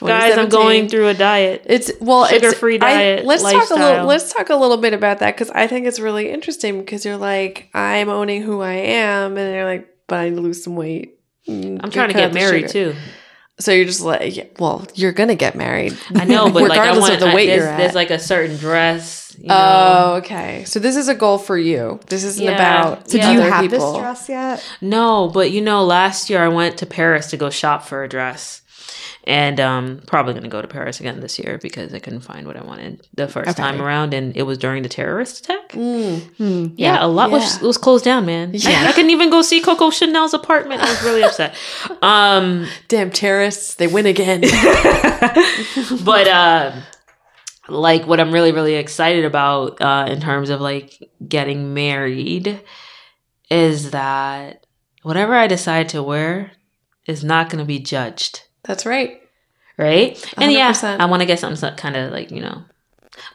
Guys, 0.00 0.38
I'm 0.38 0.48
going 0.48 0.88
through 0.88 1.08
a 1.08 1.14
diet. 1.14 1.62
It's 1.66 1.90
well, 2.00 2.24
it's- 2.24 2.40
Sugar-free 2.42 2.76
I- 2.76 2.78
diet, 2.78 3.24
let's 3.26 3.42
talk 3.42 3.70
a 3.70 3.74
little. 3.74 4.06
Let's 4.06 4.32
talk 4.32 4.50
a 4.50 4.56
little 4.56 4.76
bit 4.78 4.94
about 4.94 5.18
that 5.20 5.34
because 5.34 5.50
I 5.50 5.66
think 5.66 5.86
it's 5.86 6.00
really 6.00 6.30
interesting 6.30 6.78
because 6.80 7.04
you're 7.04 7.16
like, 7.16 7.68
I'm 7.74 8.08
owning 8.08 8.42
who 8.42 8.60
I 8.60 8.74
am, 8.74 9.36
and 9.36 9.54
you're 9.54 9.64
like, 9.64 9.88
but 10.06 10.16
I 10.20 10.28
need 10.28 10.36
to 10.36 10.42
lose 10.42 10.62
some 10.64 10.76
weight. 10.76 11.18
Mm, 11.48 11.80
I'm 11.82 11.90
trying 11.90 12.08
to 12.08 12.14
get 12.14 12.32
married 12.34 12.70
sugar. 12.70 12.92
too. 12.94 12.98
So 13.58 13.72
you're 13.72 13.86
just 13.86 14.02
like, 14.02 14.56
well, 14.58 14.86
you're 14.94 15.12
gonna 15.12 15.34
get 15.34 15.54
married. 15.54 15.96
I 16.14 16.24
know, 16.24 16.50
but 16.50 16.62
like 16.68 16.78
I 16.78 16.90
Regardless 16.90 17.00
want 17.02 17.14
of 17.14 17.20
the 17.20 17.26
I- 17.28 17.34
weight 17.34 17.46
there's, 17.46 17.58
you're 17.60 17.68
at. 17.68 17.76
there's 17.78 17.94
like 17.94 18.10
a 18.10 18.18
certain 18.18 18.56
dress. 18.56 19.25
You 19.38 19.48
know? 19.48 19.54
Oh, 19.54 20.14
okay. 20.16 20.64
So 20.64 20.78
this 20.80 20.96
is 20.96 21.08
a 21.08 21.14
goal 21.14 21.38
for 21.38 21.56
you. 21.58 22.00
This 22.08 22.24
isn't 22.24 22.44
Yeah. 22.44 22.52
about 22.52 23.10
So 23.10 23.18
Yeah. 23.18 23.26
do 23.28 23.32
you 23.34 23.40
have 23.40 23.62
people. 23.62 23.92
this 23.92 24.00
dress 24.00 24.28
yet? 24.28 24.64
no, 24.80 25.28
but 25.32 25.50
you 25.50 25.60
know, 25.60 25.84
last 25.84 26.30
year 26.30 26.42
I 26.42 26.48
went 26.48 26.78
to 26.78 26.86
Paris 26.86 27.28
to 27.30 27.36
go 27.36 27.50
shop 27.50 27.84
for 27.86 28.02
a 28.02 28.08
dress, 28.08 28.62
and 29.24 29.58
um, 29.58 30.00
probably 30.06 30.34
gonna 30.34 30.48
go 30.48 30.62
to 30.62 30.68
Paris 30.68 31.00
again 31.00 31.20
this 31.20 31.38
year 31.38 31.58
because 31.60 31.92
I 31.92 31.98
couldn't 31.98 32.20
find 32.20 32.46
what 32.46 32.56
I 32.56 32.62
wanted 32.64 33.00
the 33.14 33.26
first 33.26 33.50
Okay. 33.50 33.60
time 33.62 33.82
around, 33.82 34.14
and 34.14 34.36
it 34.36 34.44
was 34.44 34.56
during 34.56 34.82
the 34.84 34.88
terrorist 34.88 35.40
attack. 35.44 35.72
Mm. 35.72 36.20
Hmm. 36.38 36.66
Yeah, 36.76 37.04
a 37.04 37.08
lot 37.08 37.30
was 37.30 37.60
was 37.60 37.76
closed 37.76 38.04
down, 38.04 38.24
man. 38.24 38.50
Yeah. 38.54 38.84
I, 38.84 38.88
I 38.88 38.92
couldn't 38.92 39.10
even 39.10 39.28
go 39.30 39.42
see 39.42 39.60
Coco 39.60 39.90
Chanel's 39.90 40.32
apartment. 40.32 40.80
I 40.82 40.88
was 40.88 41.02
really 41.02 41.24
upset. 41.24 41.54
Um, 42.02 42.66
Damn 42.88 43.10
terrorists! 43.10 43.74
They 43.74 43.86
win 43.88 44.06
again. 44.06 44.40
but 46.04 46.28
uh 46.28 46.72
like 47.68 48.06
what 48.06 48.20
i'm 48.20 48.32
really 48.32 48.52
really 48.52 48.74
excited 48.74 49.24
about 49.24 49.80
uh 49.80 50.06
in 50.08 50.20
terms 50.20 50.50
of 50.50 50.60
like 50.60 51.10
getting 51.26 51.74
married 51.74 52.62
is 53.50 53.90
that 53.90 54.66
whatever 55.02 55.34
i 55.34 55.46
decide 55.46 55.88
to 55.88 56.02
wear 56.02 56.52
is 57.06 57.22
not 57.24 57.48
going 57.50 57.58
to 57.58 57.64
be 57.64 57.78
judged 57.78 58.42
That's 58.64 58.86
right. 58.86 59.20
right 59.78 60.34
and 60.38 60.52
yeah 60.52 60.72
i 61.00 61.04
want 61.06 61.20
to 61.22 61.26
get 61.26 61.38
something 61.38 61.74
kind 61.76 61.96
of 61.96 62.12
like 62.12 62.30
you 62.30 62.40
know 62.40 62.64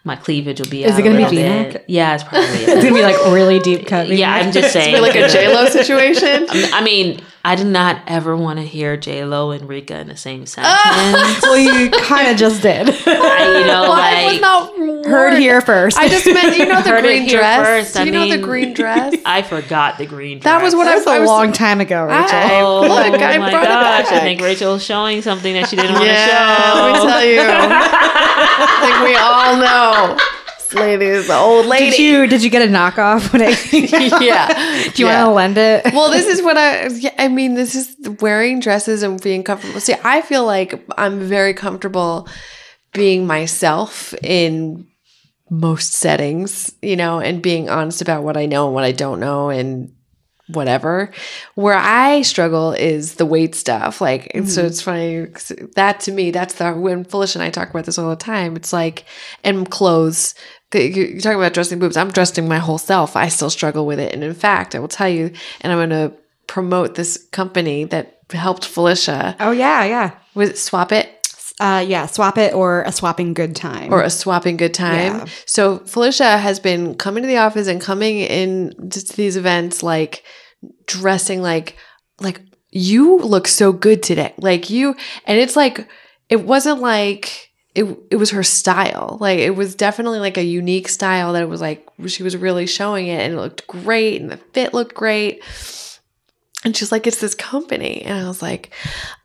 my 0.03 0.15
cleavage 0.15 0.59
will 0.61 0.69
be 0.69 0.83
Is 0.83 0.97
it 0.97 1.01
gonna 1.01 1.17
be 1.17 1.35
V-neck? 1.37 1.85
yeah 1.87 2.13
it's 2.13 2.23
probably 2.23 2.47
It's 2.49 2.83
gonna 2.83 2.93
be 2.95 3.01
like 3.01 3.15
really 3.25 3.59
deep 3.59 3.87
cut. 3.87 4.07
yeah 4.09 4.31
i'm 4.33 4.51
just 4.51 4.71
saying 4.73 5.01
like 5.01 5.15
a 5.15 5.27
J 5.27 5.53
Lo 5.53 5.65
situation. 5.67 6.45
i 6.73 6.83
mean 6.83 7.19
i 7.43 7.55
did 7.55 7.67
not 7.67 8.01
ever 8.07 8.35
want 8.37 8.59
to 8.59 8.65
hear 8.65 8.95
j-lo 8.97 9.51
and 9.51 9.67
rika 9.67 9.99
in 9.99 10.07
the 10.07 10.17
same 10.17 10.45
sentence 10.45 11.41
well, 11.43 11.57
you 11.57 11.89
kind 11.91 12.27
of 12.29 12.37
just 12.37 12.61
did. 12.61 12.89
I, 13.07 13.59
you 13.59 13.65
know 13.67 13.81
Well, 13.89 13.91
I 13.93 14.23
like 14.23 14.31
was 14.33 14.41
not 14.41 14.71
Heard 15.05 15.39
here 15.39 15.61
first. 15.61 15.97
I 15.97 16.07
just 16.07 16.25
meant 16.27 16.55
you 16.57 16.65
know 16.67 16.81
the 16.83 16.89
Heard 16.91 17.01
green 17.03 17.27
dress. 17.27 17.65
first. 17.65 17.97
I 17.97 18.03
you 18.03 18.11
know 18.11 18.29
the 18.29 18.37
green 18.37 18.73
dress. 18.73 19.15
I 19.25 19.41
forgot 19.41 19.97
the 19.97 20.05
green 20.05 20.37
dress. 20.39 20.43
That 20.53 20.63
was 20.63 20.75
what 20.75 20.87
I 20.87 20.95
was. 20.95 21.05
That 21.05 21.15
I 21.15 21.19
was 21.19 21.21
was 21.27 21.29
a 21.29 21.33
long 21.33 21.51
time 21.51 21.81
ago, 21.81 22.03
Rachel. 22.05 22.29
I- 22.37 22.61
Oh 22.61 22.81
Look, 22.81 23.19
I 23.21 23.37
my 23.39 23.49
brought 23.49 23.63
it 23.63 23.67
gosh! 23.67 24.11
I 24.11 24.19
think 24.19 24.41
Rachel's 24.41 24.83
showing 24.83 25.21
something 25.23 25.53
that 25.53 25.69
she 25.69 25.75
didn't 25.75 25.93
want 25.93 26.05
Yeah, 26.05 26.73
to 26.73 26.81
let 26.81 26.91
me 26.93 26.97
show. 26.99 27.07
tell 27.07 27.25
you. 27.25 27.41
I 27.41 28.77
think 28.85 29.09
we 29.09 29.15
all 29.17 29.57
know. 29.57 30.17
This 30.71 30.79
lady 30.79 31.05
is 31.05 31.29
an 31.29 31.35
old 31.35 31.65
lady. 31.65 31.89
did 31.91 31.99
you 31.99 32.27
did 32.27 32.43
you 32.43 32.49
get 32.49 32.61
a 32.61 32.71
knockoff 32.71 33.31
yeah. 34.21 34.47
Do 34.93 35.01
you 35.01 35.07
Yeah. 35.07 35.23
want 35.25 35.29
to 35.29 35.33
lend 35.33 35.57
it? 35.57 35.93
well, 35.93 36.09
this 36.11 36.27
is 36.27 36.41
what 36.41 36.57
I. 36.57 36.89
I 37.17 37.27
mean, 37.27 37.55
this 37.55 37.75
is 37.75 37.95
wearing 38.21 38.59
dresses 38.59 39.03
and 39.03 39.21
being 39.21 39.43
comfortable. 39.43 39.79
See, 39.79 39.95
I 40.03 40.21
feel 40.21 40.45
like 40.45 40.81
I'm 40.97 41.19
very 41.19 41.53
comfortable 41.53 42.27
being 42.93 43.27
myself 43.27 44.13
in 44.23 44.87
most 45.49 45.93
settings, 45.93 46.73
you 46.81 46.95
know, 46.95 47.19
and 47.19 47.41
being 47.41 47.69
honest 47.69 48.01
about 48.01 48.23
what 48.23 48.37
I 48.37 48.45
know 48.45 48.67
and 48.67 48.73
what 48.75 48.83
I 48.85 48.91
don't 48.93 49.19
know 49.19 49.49
and 49.49 49.93
whatever. 50.47 51.11
Where 51.55 51.75
I 51.75 52.21
struggle 52.23 52.73
is 52.73 53.15
the 53.15 53.25
weight 53.25 53.55
stuff. 53.55 54.01
Like, 54.01 54.31
and 54.33 54.49
so 54.49 54.61
mm-hmm. 54.61 54.67
it's 54.67 54.81
funny 54.81 55.25
that 55.75 55.99
to 56.01 56.11
me, 56.11 56.31
that's 56.31 56.55
the 56.55 56.73
when 56.73 57.03
Felicia 57.03 57.39
and 57.39 57.43
I 57.43 57.49
talk 57.49 57.69
about 57.69 57.85
this 57.85 57.97
all 57.97 58.09
the 58.09 58.15
time. 58.15 58.55
It's 58.55 58.73
like, 58.73 59.05
and 59.43 59.69
clothes. 59.69 60.35
you- 60.73 60.81
You're 60.81 61.21
talking 61.21 61.39
about 61.39 61.53
dressing 61.53 61.79
boobs. 61.79 61.97
I'm 61.97 62.11
dressing 62.11 62.47
my 62.47 62.59
whole 62.59 62.77
self. 62.77 63.15
I 63.15 63.27
still 63.27 63.49
struggle 63.49 63.85
with 63.85 63.99
it. 63.99 64.13
And 64.13 64.23
in 64.23 64.33
fact, 64.33 64.75
I 64.75 64.79
will 64.79 64.87
tell 64.87 65.09
you, 65.09 65.31
and 65.61 65.71
I'm 65.71 65.79
going 65.79 65.89
to 65.89 66.13
promote 66.47 66.95
this 66.95 67.17
company 67.31 67.85
that 67.85 68.19
helped 68.31 68.65
Felicia. 68.65 69.35
Oh 69.39 69.51
yeah, 69.51 69.83
yeah. 69.85 70.11
Was 70.33 70.49
it 70.49 70.57
Swap 70.57 70.91
It? 70.91 71.20
Uh, 71.61 71.79
yeah, 71.79 72.07
swap 72.07 72.39
it 72.39 72.53
or 72.55 72.81
a 72.83 72.91
swapping 72.91 73.35
good 73.35 73.55
time. 73.55 73.93
or 73.93 74.01
a 74.01 74.09
swapping 74.09 74.57
good 74.57 74.73
time. 74.73 75.15
Yeah. 75.15 75.25
So 75.45 75.77
Felicia 75.79 76.37
has 76.37 76.59
been 76.59 76.95
coming 76.95 77.21
to 77.21 77.27
the 77.27 77.37
office 77.37 77.67
and 77.67 77.79
coming 77.79 78.17
in 78.17 78.89
to 78.89 79.15
these 79.15 79.37
events 79.37 79.83
like 79.83 80.23
dressing 80.87 81.41
like 81.41 81.77
like 82.19 82.41
you 82.71 83.19
look 83.19 83.47
so 83.47 83.71
good 83.71 84.01
today. 84.01 84.33
Like 84.37 84.69
you 84.71 84.95
and 85.25 85.37
it's 85.37 85.55
like 85.55 85.87
it 86.29 86.45
wasn't 86.45 86.81
like 86.81 87.51
it 87.75 87.83
it 88.09 88.15
was 88.15 88.31
her 88.31 88.43
style. 88.43 89.17
Like 89.21 89.39
it 89.39 89.55
was 89.55 89.75
definitely 89.75 90.19
like 90.19 90.37
a 90.37 90.43
unique 90.43 90.87
style 90.87 91.33
that 91.33 91.43
it 91.43 91.49
was 91.49 91.61
like 91.61 91.87
she 92.07 92.23
was 92.23 92.35
really 92.35 92.65
showing 92.65 93.07
it 93.07 93.21
and 93.21 93.33
it 93.33 93.37
looked 93.37 93.67
great 93.67 94.19
and 94.19 94.31
the 94.31 94.37
fit 94.37 94.73
looked 94.73 94.95
great. 94.95 95.43
And 96.63 96.77
she's 96.77 96.91
like, 96.91 97.07
it's 97.07 97.19
this 97.19 97.33
company. 97.33 98.03
And 98.03 98.23
I 98.23 98.27
was 98.27 98.41
like, 98.41 98.69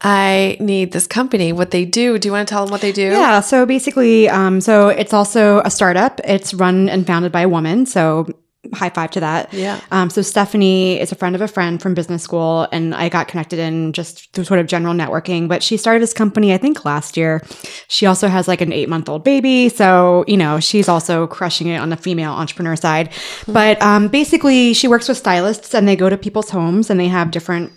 I 0.01 0.57
need 0.59 0.93
this 0.93 1.07
company. 1.07 1.53
What 1.53 1.71
they 1.71 1.85
do. 1.85 2.19
Do 2.19 2.29
you 2.29 2.33
want 2.33 2.49
to 2.49 2.53
tell 2.53 2.65
them 2.65 2.71
what 2.73 2.81
they 2.81 2.93
do? 2.93 3.11
Yeah, 3.11 3.41
so 3.41 3.67
basically, 3.67 4.29
um, 4.29 4.61
so 4.61 4.89
it's 4.89 5.13
also 5.13 5.61
a 5.61 5.71
startup. 5.71 6.21
It's 6.25 6.55
run 6.55 6.89
and 6.89 7.07
founded 7.07 7.33
by 7.33 7.43
a 7.43 7.49
woman. 7.49 7.85
So 7.85 8.27
high 8.73 8.91
five 8.91 9.11
to 9.13 9.21
that. 9.21 9.53
Yeah. 9.53 9.81
Um, 9.91 10.11
so 10.11 10.23
Stephanie 10.23 11.01
is 11.01 11.13
a 11.13 11.15
friend 11.15 11.35
of 11.35 11.41
a 11.41 11.49
friend 11.49 11.81
from 11.81 11.95
business 11.95 12.23
school, 12.23 12.69
and 12.73 12.95
I 12.95 13.09
got 13.09 13.29
connected 13.29 13.59
in 13.59 13.93
just 13.93 14.33
through 14.33 14.45
sort 14.45 14.61
of 14.61 14.67
general 14.67 14.95
networking. 14.95 15.49
But 15.49 15.63
she 15.63 15.77
started 15.77 16.03
this 16.03 16.13
company, 16.13 16.53
I 16.53 16.59
think, 16.59 16.85
last 16.85 17.17
year. 17.17 17.43
She 17.89 18.07
also 18.07 18.29
has 18.29 18.49
like 18.49 18.61
an 18.61 18.73
eight 18.73 18.89
month 18.89 19.09
old 19.09 19.25
baby, 19.25 19.69
so 19.69 20.25
you 20.27 20.37
know 20.37 20.61
she's 20.61 20.89
also 20.89 21.27
crushing 21.27 21.69
it 21.69 21.79
on 21.79 21.91
the 21.91 21.97
female 21.97 22.33
entrepreneur 22.33 22.77
side. 22.77 23.13
But 23.47 23.81
um, 23.83 24.09
basically, 24.09 24.73
she 24.73 24.89
works 24.89 25.09
with 25.09 25.19
stylists, 25.19 25.75
and 25.75 25.87
they 25.87 25.97
go 25.97 26.09
to 26.09 26.17
people's 26.17 26.51
homes, 26.51 26.91
and 26.91 26.99
they 26.99 27.09
have 27.09 27.31
different 27.31 27.73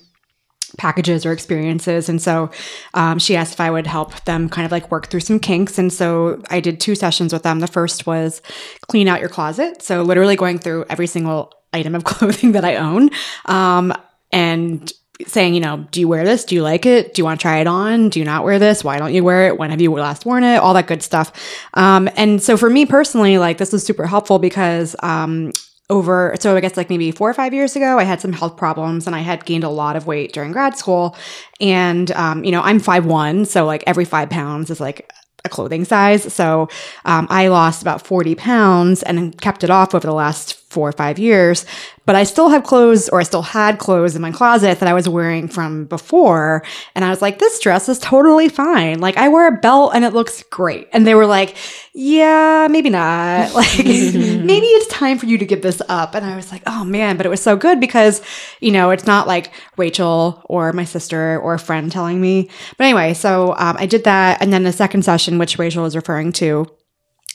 packages 0.80 1.26
or 1.26 1.32
experiences. 1.32 2.10
And 2.10 2.20
so 2.20 2.50
um, 2.96 3.20
she 3.20 3.36
asked 3.36 3.54
if 3.54 3.60
I 3.60 3.70
would 3.70 3.86
help 3.86 4.24
them 4.26 4.50
kind 4.50 4.66
of 4.66 4.72
like 4.72 4.90
work 4.90 5.08
through 5.08 5.20
some 5.20 5.40
kinks. 5.40 5.78
And 5.78 5.94
so 5.94 6.42
I 6.50 6.60
did 6.60 6.80
two 6.80 6.96
sessions 6.96 7.32
with 7.32 7.44
them. 7.44 7.60
The 7.60 7.68
first 7.68 8.08
was 8.08 8.42
clean 8.88 9.08
out 9.08 9.20
your 9.20 9.30
closet. 9.30 9.84
So 9.84 10.02
literally 10.02 10.36
going 10.36 10.58
through 10.58 10.86
every 10.90 11.06
single 11.06 11.54
item 11.74 11.94
of 11.94 12.04
clothing 12.06 12.54
that 12.54 12.66
I 12.66 12.78
own. 12.78 13.12
Um, 13.46 13.94
and 14.32 14.92
saying, 15.28 15.54
you 15.54 15.60
know, 15.60 15.86
do 15.92 16.00
you 16.00 16.08
wear 16.08 16.24
this? 16.24 16.46
Do 16.46 16.56
you 16.56 16.64
like 16.64 16.86
it? 16.86 17.14
Do 17.14 17.20
you 17.20 17.26
want 17.26 17.40
to 17.40 17.42
try 17.42 17.58
it 17.60 17.68
on? 17.68 18.08
Do 18.08 18.20
you 18.20 18.26
not 18.26 18.46
wear 18.46 18.58
this? 18.58 18.86
Why 18.86 18.98
don't 18.98 19.14
you 19.14 19.24
wear 19.24 19.48
it? 19.48 19.58
When 19.58 19.70
have 19.70 19.82
you 19.82 19.92
last 19.92 20.26
worn 20.26 20.46
it? 20.46 20.58
All 20.58 20.74
that 20.76 20.88
good 20.88 21.04
stuff. 21.04 21.34
Um, 21.74 22.10
and 22.16 22.42
so 22.42 22.56
for 22.56 22.70
me 22.70 22.86
personally, 22.86 23.38
like 23.38 23.58
this 23.58 23.74
was 23.74 23.86
super 23.86 24.08
helpful 24.08 24.40
because 24.40 24.96
um, 25.04 25.52
over 25.90 26.36
so 26.40 26.56
i 26.56 26.60
guess 26.60 26.78
like 26.78 26.90
maybe 26.90 27.12
four 27.12 27.30
or 27.30 27.34
five 27.34 27.54
years 27.54 27.76
ago 27.76 27.98
i 27.98 28.04
had 28.04 28.22
some 28.22 28.32
health 28.32 28.56
problems 28.56 29.08
and 29.08 29.16
i 29.16 29.20
had 29.20 29.44
gained 29.46 29.64
a 29.64 29.70
lot 29.70 29.96
of 29.96 30.06
weight 30.06 30.34
during 30.34 30.52
grad 30.52 30.78
school. 30.78 31.16
And 31.60 32.12
um, 32.12 32.44
you 32.44 32.52
know 32.52 32.62
i'm 32.62 32.80
5'1 32.80 33.48
so 33.48 33.66
like 33.66 33.84
every 33.88 34.06
five 34.06 34.30
pounds 34.30 34.70
is 34.70 34.80
like 34.80 35.12
a 35.46 35.50
clothing 35.50 35.86
size. 35.86 36.32
So 36.34 36.68
um, 37.06 37.28
i 37.30 37.48
lost 37.48 37.82
about 37.82 38.06
40 38.06 38.36
pounds 38.36 39.04
and 39.04 39.40
kept 39.42 39.64
it 39.64 39.70
off 39.70 39.96
over 39.96 40.06
the 40.06 40.14
last 40.14 40.56
four 40.70 40.88
or 40.88 40.92
five 40.92 41.18
years 41.18 41.66
but 42.10 42.16
i 42.16 42.24
still 42.24 42.50
have 42.50 42.64
clothes 42.64 43.08
or 43.10 43.20
i 43.20 43.24
still 43.24 43.44
had 43.44 43.78
clothes 43.78 44.16
in 44.16 44.22
my 44.24 44.32
closet 44.32 44.80
that 44.80 44.90
i 44.90 44.94
was 44.94 45.08
wearing 45.08 45.48
from 45.48 45.86
before. 45.86 46.64
And 46.96 47.06
i 47.06 47.10
was 47.12 47.22
like 47.22 47.38
this 47.38 47.60
dress 47.60 47.88
is 47.88 48.00
totally 48.00 48.50
fine. 48.50 49.00
Like 49.00 49.16
i 49.18 49.28
wear 49.28 49.48
a 49.48 49.52
belt 49.52 49.92
and 49.94 50.04
it 50.04 50.12
looks 50.12 50.42
great. 50.50 50.90
And 50.92 51.06
they 51.06 51.14
were 51.14 51.28
like 51.28 51.56
yeah 51.94 52.68
maybe 52.68 52.90
not. 52.90 53.54
Like 53.60 53.78
maybe 53.86 54.66
it's 54.66 54.88
time 54.88 55.20
for 55.20 55.28
you 55.28 55.38
to 55.38 55.46
give 55.46 55.62
this 55.62 55.84
up. 55.88 56.16
And 56.16 56.26
i 56.26 56.36
was 56.36 56.52
like 56.52 56.64
oh 56.66 56.84
man 56.84 57.16
but 57.16 57.28
it 57.28 57.30
was 57.30 57.44
so 57.44 57.56
good 57.56 57.80
because 57.80 58.24
you 58.60 58.72
know 58.72 58.90
it's 58.90 59.06
not 59.06 59.28
like 59.28 59.52
rachel 59.78 60.42
or 60.46 60.74
my 60.74 60.86
sister 60.86 61.40
or 61.40 61.54
a 61.54 61.60
friend 61.60 61.92
telling 61.92 62.20
me. 62.20 62.50
But 62.78 62.86
anyway 62.86 63.14
so 63.14 63.54
um, 63.60 63.78
i 63.78 63.86
did 63.86 64.06
that. 64.06 64.42
And 64.42 64.52
then 64.52 64.64
the 64.64 64.74
second 64.74 65.06
session 65.06 65.38
which 65.38 65.60
rachel 65.60 65.84
was 65.84 65.96
referring 65.96 66.32
to 66.42 66.66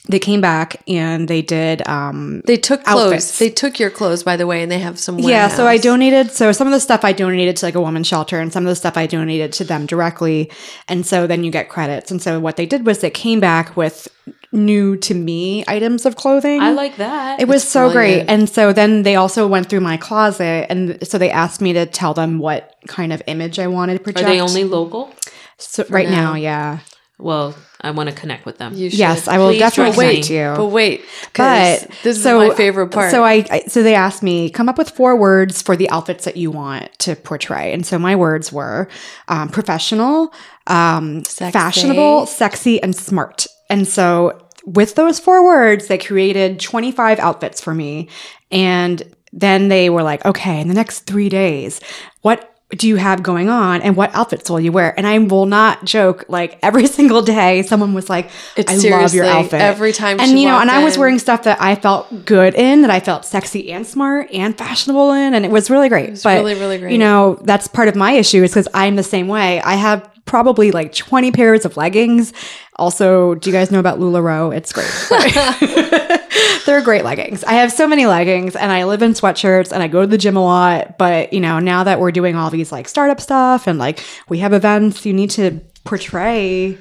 they 0.07 0.19
came 0.19 0.39
back 0.41 0.81
and 0.87 1.27
they 1.27 1.41
did 1.41 1.87
um 1.87 2.41
They 2.45 2.57
took 2.57 2.83
clothes. 2.83 3.05
Outfits. 3.05 3.39
They 3.39 3.49
took 3.49 3.79
your 3.79 3.89
clothes, 3.89 4.23
by 4.23 4.35
the 4.37 4.45
way, 4.47 4.61
and 4.63 4.71
they 4.71 4.79
have 4.79 4.99
some. 4.99 5.17
yeah 5.19 5.47
so 5.47 5.65
i 5.67 5.77
donated 5.77 6.31
so 6.31 6.51
some 6.51 6.67
of 6.67 6.73
the 6.73 6.79
stuff 6.79 7.03
i 7.03 7.11
donated 7.13 7.55
to 7.57 7.65
like 7.65 7.75
a 7.75 7.81
woman's 7.81 8.07
shelter 8.07 8.39
and 8.39 8.51
some 8.53 8.63
of 8.65 8.69
the 8.69 8.75
stuff 8.75 8.97
i 8.97 9.07
donated 9.07 9.51
to 9.53 9.63
them 9.63 9.85
directly 9.85 10.51
and 10.87 11.05
so 11.05 11.25
then 11.27 11.43
you 11.43 11.51
get 11.51 11.69
credits 11.69 12.11
and 12.11 12.21
so 12.21 12.39
what 12.39 12.55
they 12.55 12.65
did 12.65 12.85
was 12.85 12.99
they 12.99 13.09
came 13.09 13.39
back 13.39 13.75
with 13.75 14.07
new 14.51 14.95
to 14.97 15.13
me 15.13 15.63
items 15.67 16.05
of 16.05 16.15
clothing 16.15 16.61
I 16.61 16.71
like 16.71 16.95
that. 16.97 17.41
it 17.41 17.47
was 17.47 17.63
It's 17.63 17.71
so 17.71 17.89
brilliant. 17.91 18.27
great 18.27 18.33
and 18.33 18.49
so 18.49 18.71
then 18.73 19.03
they 19.03 19.15
also 19.15 19.47
went 19.47 19.69
through 19.69 19.81
my 19.81 19.97
closet 19.97 20.67
and 20.69 20.97
so 21.07 21.17
they 21.17 21.29
asked 21.31 21.61
me 21.61 21.73
to 21.73 21.85
tell 21.85 22.13
them 22.13 22.39
what 22.39 22.75
kind 22.87 23.11
of 23.11 23.21
image 23.27 23.59
i 23.59 23.67
wanted 23.67 23.97
to 23.97 24.03
project 24.03 24.25
Are 24.25 24.31
they 24.31 24.39
only 24.39 24.63
local? 24.63 25.13
so 25.57 25.83
right 25.89 26.09
now. 26.09 26.31
now. 26.31 26.35
yeah 26.35 26.79
Well, 27.17 27.55
I 27.85 27.91
want 27.91 28.09
to 28.09 28.15
connect 28.15 28.45
with 28.45 28.57
them. 28.57 28.73
You 28.73 28.89
should. 28.89 28.99
yes 28.99 29.27
i 29.27 29.37
will 29.37 29.49
Please 29.49 29.59
definitely 29.59 29.97
wait, 29.97 30.25
connect 30.25 30.29
me. 30.29 30.37
you 30.37 30.53
But 30.57 30.65
wait, 30.67 31.01
but 31.35 31.87
this 32.03 32.21
so, 32.21 32.41
is 32.41 32.49
my 32.49 32.55
favorite 32.55 32.87
part. 32.89 33.11
So 33.11 33.23
I, 33.23 33.45
I 33.51 33.59
so 33.67 33.83
they 33.83 33.95
asked 33.95 34.23
me 34.23 34.49
come 34.49 34.67
up 34.69 34.77
with 34.77 34.89
four 34.89 35.15
words 35.15 35.61
for 35.61 35.75
the 35.75 35.89
outfits 35.89 36.25
that 36.25 36.35
you 36.37 36.51
want 36.51 36.91
to 36.99 37.15
portray, 37.15 37.73
and 37.73 37.85
so 37.85 37.97
my 37.99 38.15
words 38.15 38.51
were 38.51 38.87
um, 39.27 39.49
professional, 39.49 40.33
um, 40.67 41.23
Sexy. 41.25 41.51
fashionable, 41.51 42.25
sexy, 42.25 42.81
and 42.81 42.95
smart. 42.95 43.47
And 43.69 43.87
so 43.87 44.41
with 44.65 44.95
those 44.95 45.19
four 45.19 45.45
words, 45.45 45.87
they 45.87 45.97
created 45.97 46.59
twenty 46.59 46.91
five 46.91 47.19
outfits 47.19 47.61
for 47.61 47.73
me, 47.73 48.09
and 48.51 49.03
then 49.31 49.67
they 49.67 49.89
were 49.89 50.03
like, 50.03 50.25
okay, 50.25 50.59
in 50.61 50.67
the 50.69 50.73
next 50.73 51.01
three 51.01 51.29
days, 51.29 51.81
what 52.21 52.54
do 52.75 52.87
you 52.87 52.95
have 52.97 53.23
going 53.23 53.49
on 53.49 53.81
and 53.81 53.95
what 53.95 54.13
outfits 54.13 54.49
will 54.49 54.59
you 54.59 54.71
wear? 54.71 54.93
And 54.97 55.07
I 55.07 55.17
will 55.19 55.45
not 55.45 55.85
joke, 55.85 56.25
like 56.27 56.57
every 56.61 56.87
single 56.97 57.21
day, 57.21 57.61
someone 57.63 57.93
was 57.93 58.09
like, 58.09 58.29
It's 58.55 58.71
I 58.85 58.89
love 58.89 59.13
your 59.13 59.25
outfit. 59.25 59.61
every 59.61 59.93
time 59.93 60.19
And 60.19 60.39
you 60.39 60.47
know, 60.47 60.59
and 60.59 60.67
walked 60.67 60.79
I 60.79 60.83
was 60.83 60.97
wearing 60.97 61.19
stuff 61.19 61.43
that 61.43 61.61
I 61.61 61.75
felt 61.75 62.25
good 62.25 62.53
in, 62.55 62.81
that 62.81 62.91
I 62.91 62.99
felt 62.99 63.25
sexy 63.25 63.71
and 63.71 63.85
smart 63.85 64.31
and 64.33 64.57
fashionable 64.57 65.11
in, 65.11 65.33
and 65.33 65.45
it 65.45 65.51
was 65.51 65.69
really 65.69 65.89
great. 65.89 66.21
but 66.23 66.37
really, 66.37 66.55
really 66.55 66.77
great. 66.77 66.91
You 66.91 66.97
know, 66.97 67.39
that's 67.43 67.67
part 67.67 67.87
of 67.87 67.95
my 67.95 68.11
issue 68.11 68.43
is 68.43 68.51
because 68.51 68.67
I'm 68.73 68.95
the 68.95 69.03
same 69.03 69.27
way. 69.27 69.61
I 69.61 69.75
have 69.75 70.09
probably 70.25 70.71
like 70.71 70.93
20 70.93 71.31
pairs 71.31 71.65
of 71.65 71.77
leggings. 71.77 72.33
Also, 72.77 73.35
do 73.35 73.49
you 73.49 73.55
guys 73.55 73.71
know 73.71 73.79
about 73.79 73.99
LuLaRoe? 73.99 74.55
It's 74.55 74.73
great. 74.73 74.91
They're 76.65 76.81
great 76.81 77.03
leggings. 77.05 77.43
I 77.43 77.53
have 77.53 77.71
so 77.71 77.87
many 77.87 78.05
leggings 78.07 78.55
and 78.55 78.71
I 78.71 78.85
live 78.85 79.01
in 79.03 79.11
sweatshirts 79.13 79.71
and 79.71 79.83
I 79.83 79.87
go 79.87 80.01
to 80.01 80.07
the 80.07 80.17
gym 80.17 80.35
a 80.35 80.43
lot. 80.43 80.97
But, 80.97 81.31
you 81.31 81.39
know, 81.39 81.59
now 81.59 81.83
that 81.83 81.99
we're 81.99 82.11
doing 82.11 82.35
all 82.35 82.49
these 82.49 82.71
like 82.71 82.87
startup 82.87 83.21
stuff 83.21 83.67
and 83.67 83.77
like 83.77 84.03
we 84.29 84.39
have 84.39 84.51
events, 84.51 85.05
you 85.05 85.13
need 85.13 85.29
to 85.31 85.61
portray 85.83 86.75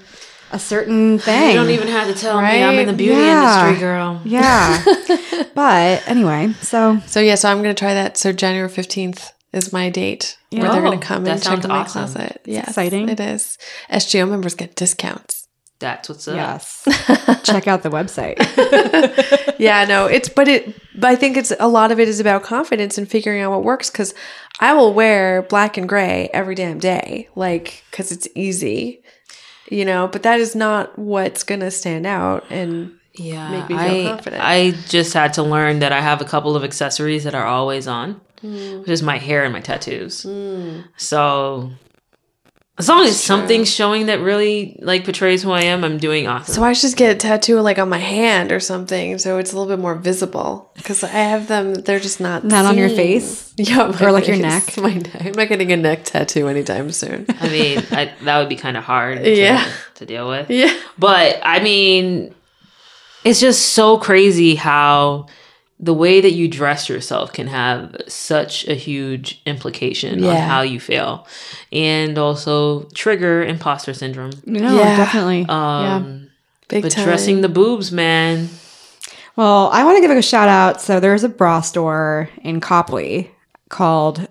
a 0.52 0.58
certain 0.58 1.18
thing. 1.18 1.50
You 1.50 1.56
don't 1.56 1.70
even 1.70 1.88
have 1.88 2.08
to 2.08 2.14
tell 2.18 2.40
me 2.40 2.62
I'm 2.62 2.78
in 2.78 2.86
the 2.86 2.92
beauty 2.94 3.14
Yeah. 3.20 3.66
industry, 3.68 3.80
girl. 3.86 4.20
Yeah. 4.24 4.82
but 5.54 6.08
anyway, 6.08 6.54
so 6.62 7.00
so 7.06 7.20
yeah, 7.20 7.34
so 7.34 7.50
I'm 7.50 7.62
going 7.62 7.74
to 7.74 7.78
try 7.78 7.92
that. 7.94 8.16
So 8.16 8.32
January 8.32 8.68
fifteenth 8.70 9.32
is 9.54 9.72
my 9.72 9.88
date 9.90 10.36
where 10.50 10.62
they're 10.62 10.80
Oh, 10.80 10.84
going 10.84 10.98
to 11.00 11.06
come 11.06 11.24
that 11.24 11.30
and 11.32 11.42
check 11.42 11.52
sounds 11.52 11.66
my 11.68 11.78
awesome. 11.78 12.04
closet. 12.12 12.42
Yes, 12.44 12.68
exciting. 12.68 13.08
It 13.08 13.20
is. 13.20 13.56
SGO 13.90 14.28
members 14.28 14.54
get 14.54 14.74
discounts. 14.76 15.46
That's 15.80 16.08
what's 16.08 16.28
up. 16.28 16.36
yes, 16.36 16.82
check 17.42 17.66
out 17.66 17.82
the 17.82 17.90
website. 17.90 18.38
yeah, 19.58 19.84
no, 19.84 20.06
it's 20.06 20.28
but 20.28 20.48
it. 20.48 20.74
But 20.94 21.10
I 21.10 21.16
think 21.16 21.36
it's 21.36 21.52
a 21.58 21.66
lot 21.68 21.90
of 21.92 21.98
it 22.00 22.08
is 22.08 22.20
about 22.20 22.42
confidence 22.44 22.96
and 22.96 23.10
figuring 23.10 23.42
out 23.42 23.50
what 23.50 23.64
works. 23.64 23.90
Because 23.90 24.14
I 24.60 24.72
will 24.74 24.94
wear 24.94 25.42
black 25.42 25.76
and 25.76 25.88
gray 25.88 26.30
every 26.32 26.54
damn 26.54 26.78
day, 26.78 27.28
like 27.34 27.82
because 27.90 28.12
it's 28.12 28.28
easy, 28.36 29.02
you 29.68 29.84
know. 29.84 30.08
But 30.10 30.22
that 30.22 30.40
is 30.40 30.54
not 30.54 30.96
what's 30.98 31.42
gonna 31.42 31.70
stand 31.72 32.06
out. 32.06 32.44
And 32.50 32.92
Yeah, 33.14 33.50
make 33.50 33.68
me 33.68 33.76
feel 33.76 34.06
I, 34.06 34.08
confident. 34.10 34.42
I 34.44 34.70
just 34.88 35.12
had 35.12 35.34
to 35.34 35.42
learn 35.42 35.80
that 35.80 35.92
I 35.92 36.00
have 36.00 36.20
a 36.20 36.24
couple 36.24 36.54
of 36.56 36.64
accessories 36.64 37.24
that 37.24 37.34
are 37.34 37.46
always 37.46 37.88
on, 37.88 38.20
Hmm. 38.44 38.80
which 38.80 38.90
is 38.90 39.02
my 39.02 39.16
hair 39.16 39.42
and 39.44 39.52
my 39.54 39.60
tattoos. 39.60 40.26
So 40.98 41.70
as 42.76 42.88
long 42.88 43.06
as 43.06 43.18
something's 43.22 43.72
showing 43.72 44.06
that 44.06 44.20
really 44.20 44.76
like 44.82 45.04
portrays 45.04 45.42
who 45.44 45.52
I 45.52 45.62
am, 45.62 45.84
I'm 45.84 45.96
doing 45.96 46.26
awesome. 46.26 46.52
So 46.54 46.62
I 46.64 46.72
should 46.72 46.82
just 46.82 46.96
get 46.96 47.14
a 47.14 47.18
tattoo 47.18 47.60
like 47.60 47.78
on 47.78 47.88
my 47.88 47.98
hand 47.98 48.50
or 48.52 48.58
something, 48.60 49.16
so 49.18 49.38
it's 49.38 49.52
a 49.52 49.56
little 49.56 49.74
bit 49.74 49.80
more 49.80 49.94
visible. 49.94 50.72
Because 50.74 51.02
I 51.04 51.06
have 51.08 51.46
them, 51.48 51.72
they're 51.74 52.00
just 52.00 52.20
not 52.20 52.44
Not 52.44 52.66
on 52.66 52.76
your 52.76 52.88
face? 52.90 53.54
Yeah, 53.56 53.92
Or, 54.02 54.10
like, 54.10 54.26
your 54.26 54.36
neck? 54.36 54.76
My 54.78 54.92
neck. 54.94 55.24
I'm 55.24 55.32
not 55.32 55.48
getting 55.48 55.70
a 55.70 55.76
neck 55.76 56.02
tattoo 56.04 56.48
anytime 56.48 56.90
soon. 56.90 57.24
I 57.40 57.48
mean, 57.48 57.78
I, 57.92 58.10
that 58.22 58.38
would 58.40 58.48
be 58.48 58.56
kind 58.56 58.76
of 58.76 58.82
hard 58.82 59.18
to, 59.22 59.30
Yeah. 59.32 59.64
to 59.94 60.04
deal 60.04 60.28
with. 60.28 60.50
yeah, 60.50 60.76
But 60.98 61.38
I 61.44 61.60
mean, 61.62 62.34
it's 63.24 63.38
just 63.40 63.68
so 63.72 63.96
crazy 63.96 64.56
how 64.56 65.28
the 65.80 65.94
way 65.94 66.20
that 66.20 66.32
you 66.32 66.46
dress 66.48 66.88
yourself 66.88 67.32
can 67.32 67.46
have 67.48 67.96
such 68.06 68.66
a 68.68 68.74
huge 68.74 69.42
implication 69.44 70.22
on 70.24 70.36
how 70.36 70.62
you 70.62 70.78
feel 70.80 71.26
and 71.72 72.16
also 72.16 72.84
trigger 72.94 73.42
imposter 73.44 73.92
syndrome. 73.92 74.30
No, 74.46 74.76
Yeah. 74.78 74.96
definitely. 74.96 75.40
yeah. 75.48 75.96
Um, 75.96 76.30
big 76.68 76.82
but 76.84 76.92
time. 76.92 77.04
dressing 77.04 77.40
the 77.40 77.48
boobs, 77.48 77.90
man. 77.90 78.48
Well, 79.36 79.68
I 79.72 79.82
want 79.84 79.96
to 79.96 80.00
give 80.00 80.16
a 80.16 80.22
shout 80.22 80.48
out. 80.48 80.80
So 80.80 81.00
there's 81.00 81.24
a 81.24 81.28
bra 81.28 81.60
store 81.60 82.28
in 82.42 82.60
Copley 82.60 83.30
called 83.74 84.26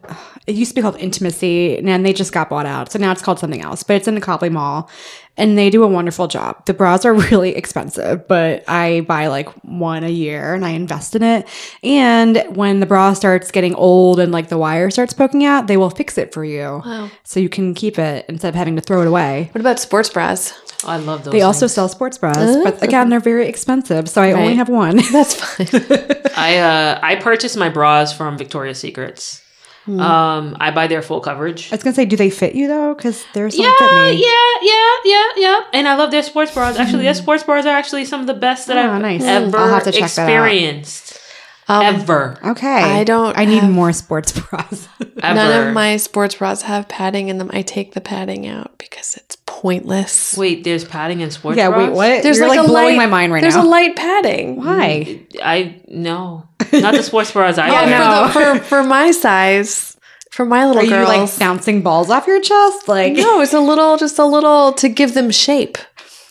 it 0.48 0.56
used 0.56 0.72
to 0.72 0.76
be 0.76 0.82
called 0.82 0.98
Intimacy, 0.98 1.78
and 1.78 2.06
they 2.06 2.12
just 2.12 2.34
got 2.34 2.50
bought 2.50 2.66
out. 2.66 2.92
So 2.92 3.00
now 3.00 3.12
it's 3.14 3.22
called 3.22 3.40
something 3.40 3.62
else, 3.62 3.82
but 3.84 3.96
it's 3.96 4.08
in 4.10 4.16
the 4.16 4.20
Copley 4.22 4.50
Mall, 4.50 4.90
and 5.38 5.58
they 5.58 5.70
do 5.70 5.84
a 5.84 5.88
wonderful 5.88 6.28
job. 6.28 6.66
The 6.66 6.74
bras 6.74 7.06
are 7.06 7.14
really 7.32 7.56
expensive, 7.56 8.28
but 8.28 8.64
I 8.68 9.02
buy 9.02 9.28
like 9.28 9.48
one 9.64 10.04
a 10.04 10.10
year 10.10 10.54
and 10.54 10.66
I 10.66 10.72
invest 10.72 11.16
in 11.16 11.24
it. 11.24 11.48
And 11.82 12.44
when 12.58 12.82
the 12.82 12.86
bra 12.86 13.14
starts 13.14 13.52
getting 13.52 13.74
old 13.76 14.20
and 14.20 14.32
like 14.34 14.50
the 14.50 14.58
wire 14.58 14.90
starts 14.90 15.14
poking 15.14 15.46
out, 15.46 15.68
they 15.68 15.78
will 15.78 15.90
fix 15.90 16.18
it 16.18 16.34
for 16.34 16.44
you, 16.44 16.82
Wow. 16.86 17.10
so 17.24 17.40
you 17.40 17.48
can 17.50 17.74
keep 17.74 17.98
it 17.98 18.26
instead 18.28 18.50
of 18.50 18.56
having 18.56 18.76
to 18.76 18.82
throw 18.82 19.02
it 19.02 19.08
away. 19.08 19.50
What 19.54 19.62
about 19.62 19.80
sports 19.80 20.10
bras? 20.10 20.52
Oh, 20.86 20.90
I 20.90 20.98
love 20.98 21.24
those. 21.24 21.32
They 21.32 21.42
also 21.42 21.68
sell 21.68 21.88
sports 21.90 22.18
bras, 22.18 22.36
but 22.64 22.82
again, 22.84 23.10
they're 23.10 23.20
very 23.20 23.48
expensive, 23.48 24.10
so 24.10 24.22
I 24.22 24.32
only 24.34 24.56
have 24.56 24.70
one. 24.70 24.98
That's 25.12 25.36
fine. 25.36 25.68
I 26.36 26.58
uh 26.58 27.00
I 27.02 27.16
purchased 27.16 27.58
my 27.58 27.70
bras 27.70 28.16
from 28.16 28.38
Victoria's 28.38 28.80
Secrets. 28.80 29.42
Hmm. 29.86 30.00
Um, 30.00 30.58
I 30.62 30.72
buy 30.72 30.88
their 30.88 31.02
full 31.02 31.20
coverage. 31.20 31.70
I 31.72 31.76
was 31.76 31.84
gonna 31.84 31.94
say, 31.94 32.06
do 32.06 32.16
they 32.16 32.30
fit 32.30 32.56
you 32.56 32.68
though? 32.70 32.94
Because 32.96 33.26
there's 33.34 33.56
some 33.56 33.66
Yeah, 33.66 33.74
fit 33.78 33.94
me. 34.16 34.24
yeah, 34.24 34.32
yeah, 34.62 34.96
yeah, 35.04 35.24
yeah. 35.36 35.60
And 35.74 35.88
I 35.90 35.96
love 35.96 36.10
their 36.12 36.24
sports 36.24 36.54
bras. 36.54 36.78
Actually, 36.80 37.04
their 37.04 37.14
sports 37.14 37.44
bras 37.44 37.66
are 37.66 37.76
actually 37.76 38.06
some 38.06 38.22
of 38.22 38.28
the 38.28 38.34
best 38.34 38.68
that 38.68 38.78
Oh, 38.78 38.92
I've 38.94 39.02
nice. 39.02 39.22
ever 39.24 39.58
I'll 39.58 39.68
have 39.74 39.84
to 39.84 39.92
check 39.92 40.10
that 40.12 40.20
out. 40.30 40.30
experienced. 40.30 41.20
Um, 41.68 41.82
ever, 41.84 42.38
Okay. 42.46 42.68
I 43.00 43.04
don't 43.06 43.38
I 43.38 43.46
need 43.46 43.64
more 43.64 43.92
sports 43.94 44.32
bras. 44.40 44.88
ever. 45.22 45.36
None 45.36 45.68
of 45.68 45.74
my 45.74 45.98
sports 45.98 46.36
bras 46.36 46.62
have 46.64 46.88
padding 46.90 47.28
in 47.30 47.38
them. 47.38 47.50
I 47.54 47.62
take 47.62 47.94
the 47.94 48.02
padding 48.02 48.48
out 48.48 48.78
because 48.78 49.16
it's 49.16 49.36
pointless. 49.64 50.38
Wait, 50.38 50.64
there's 50.66 50.84
padding 50.84 51.22
in 51.22 51.32
sports 51.32 51.58
yeah. 51.58 51.70
bras. 51.70 51.88
Wait. 51.90 51.96
What? 51.96 52.22
There's 52.24 52.38
You're 52.38 52.50
like, 52.50 52.60
a 52.60 52.64
blowing 52.68 52.98
light- 52.98 52.98
my 52.98 53.06
mind 53.08 53.32
right 53.34 53.42
there's 53.42 53.56
now. 53.56 53.64
a 53.66 53.68
light 53.68 53.96
padding. 53.96 54.58
Why? 54.58 55.22
I 55.42 55.82
no, 55.88 56.48
not 56.74 56.94
the 56.94 57.02
sports 57.12 57.32
bras. 57.32 57.58
I 57.58 57.70
Yeah, 57.70 58.22
wear. 58.24 58.30
for, 58.30 58.40
the, 58.40 58.60
for 58.60 58.66
for 58.66 58.84
my 58.84 59.12
size, 59.12 59.96
for 60.32 60.46
my 60.46 60.66
little 60.68 60.82
Are 60.82 60.86
you 60.86 60.90
girls. 60.92 61.08
like 61.08 61.40
bouncing 61.40 61.82
balls 61.82 62.10
off 62.10 62.28
your 62.28 62.42
chest? 62.42 62.88
Like 62.90 63.14
no, 63.14 63.40
it's 63.42 63.54
a 63.54 63.62
little, 63.62 63.96
just 63.98 64.20
a 64.20 64.26
little 64.26 64.74
to 64.74 64.90
give 64.90 65.14
them 65.14 65.32
shape. 65.32 65.78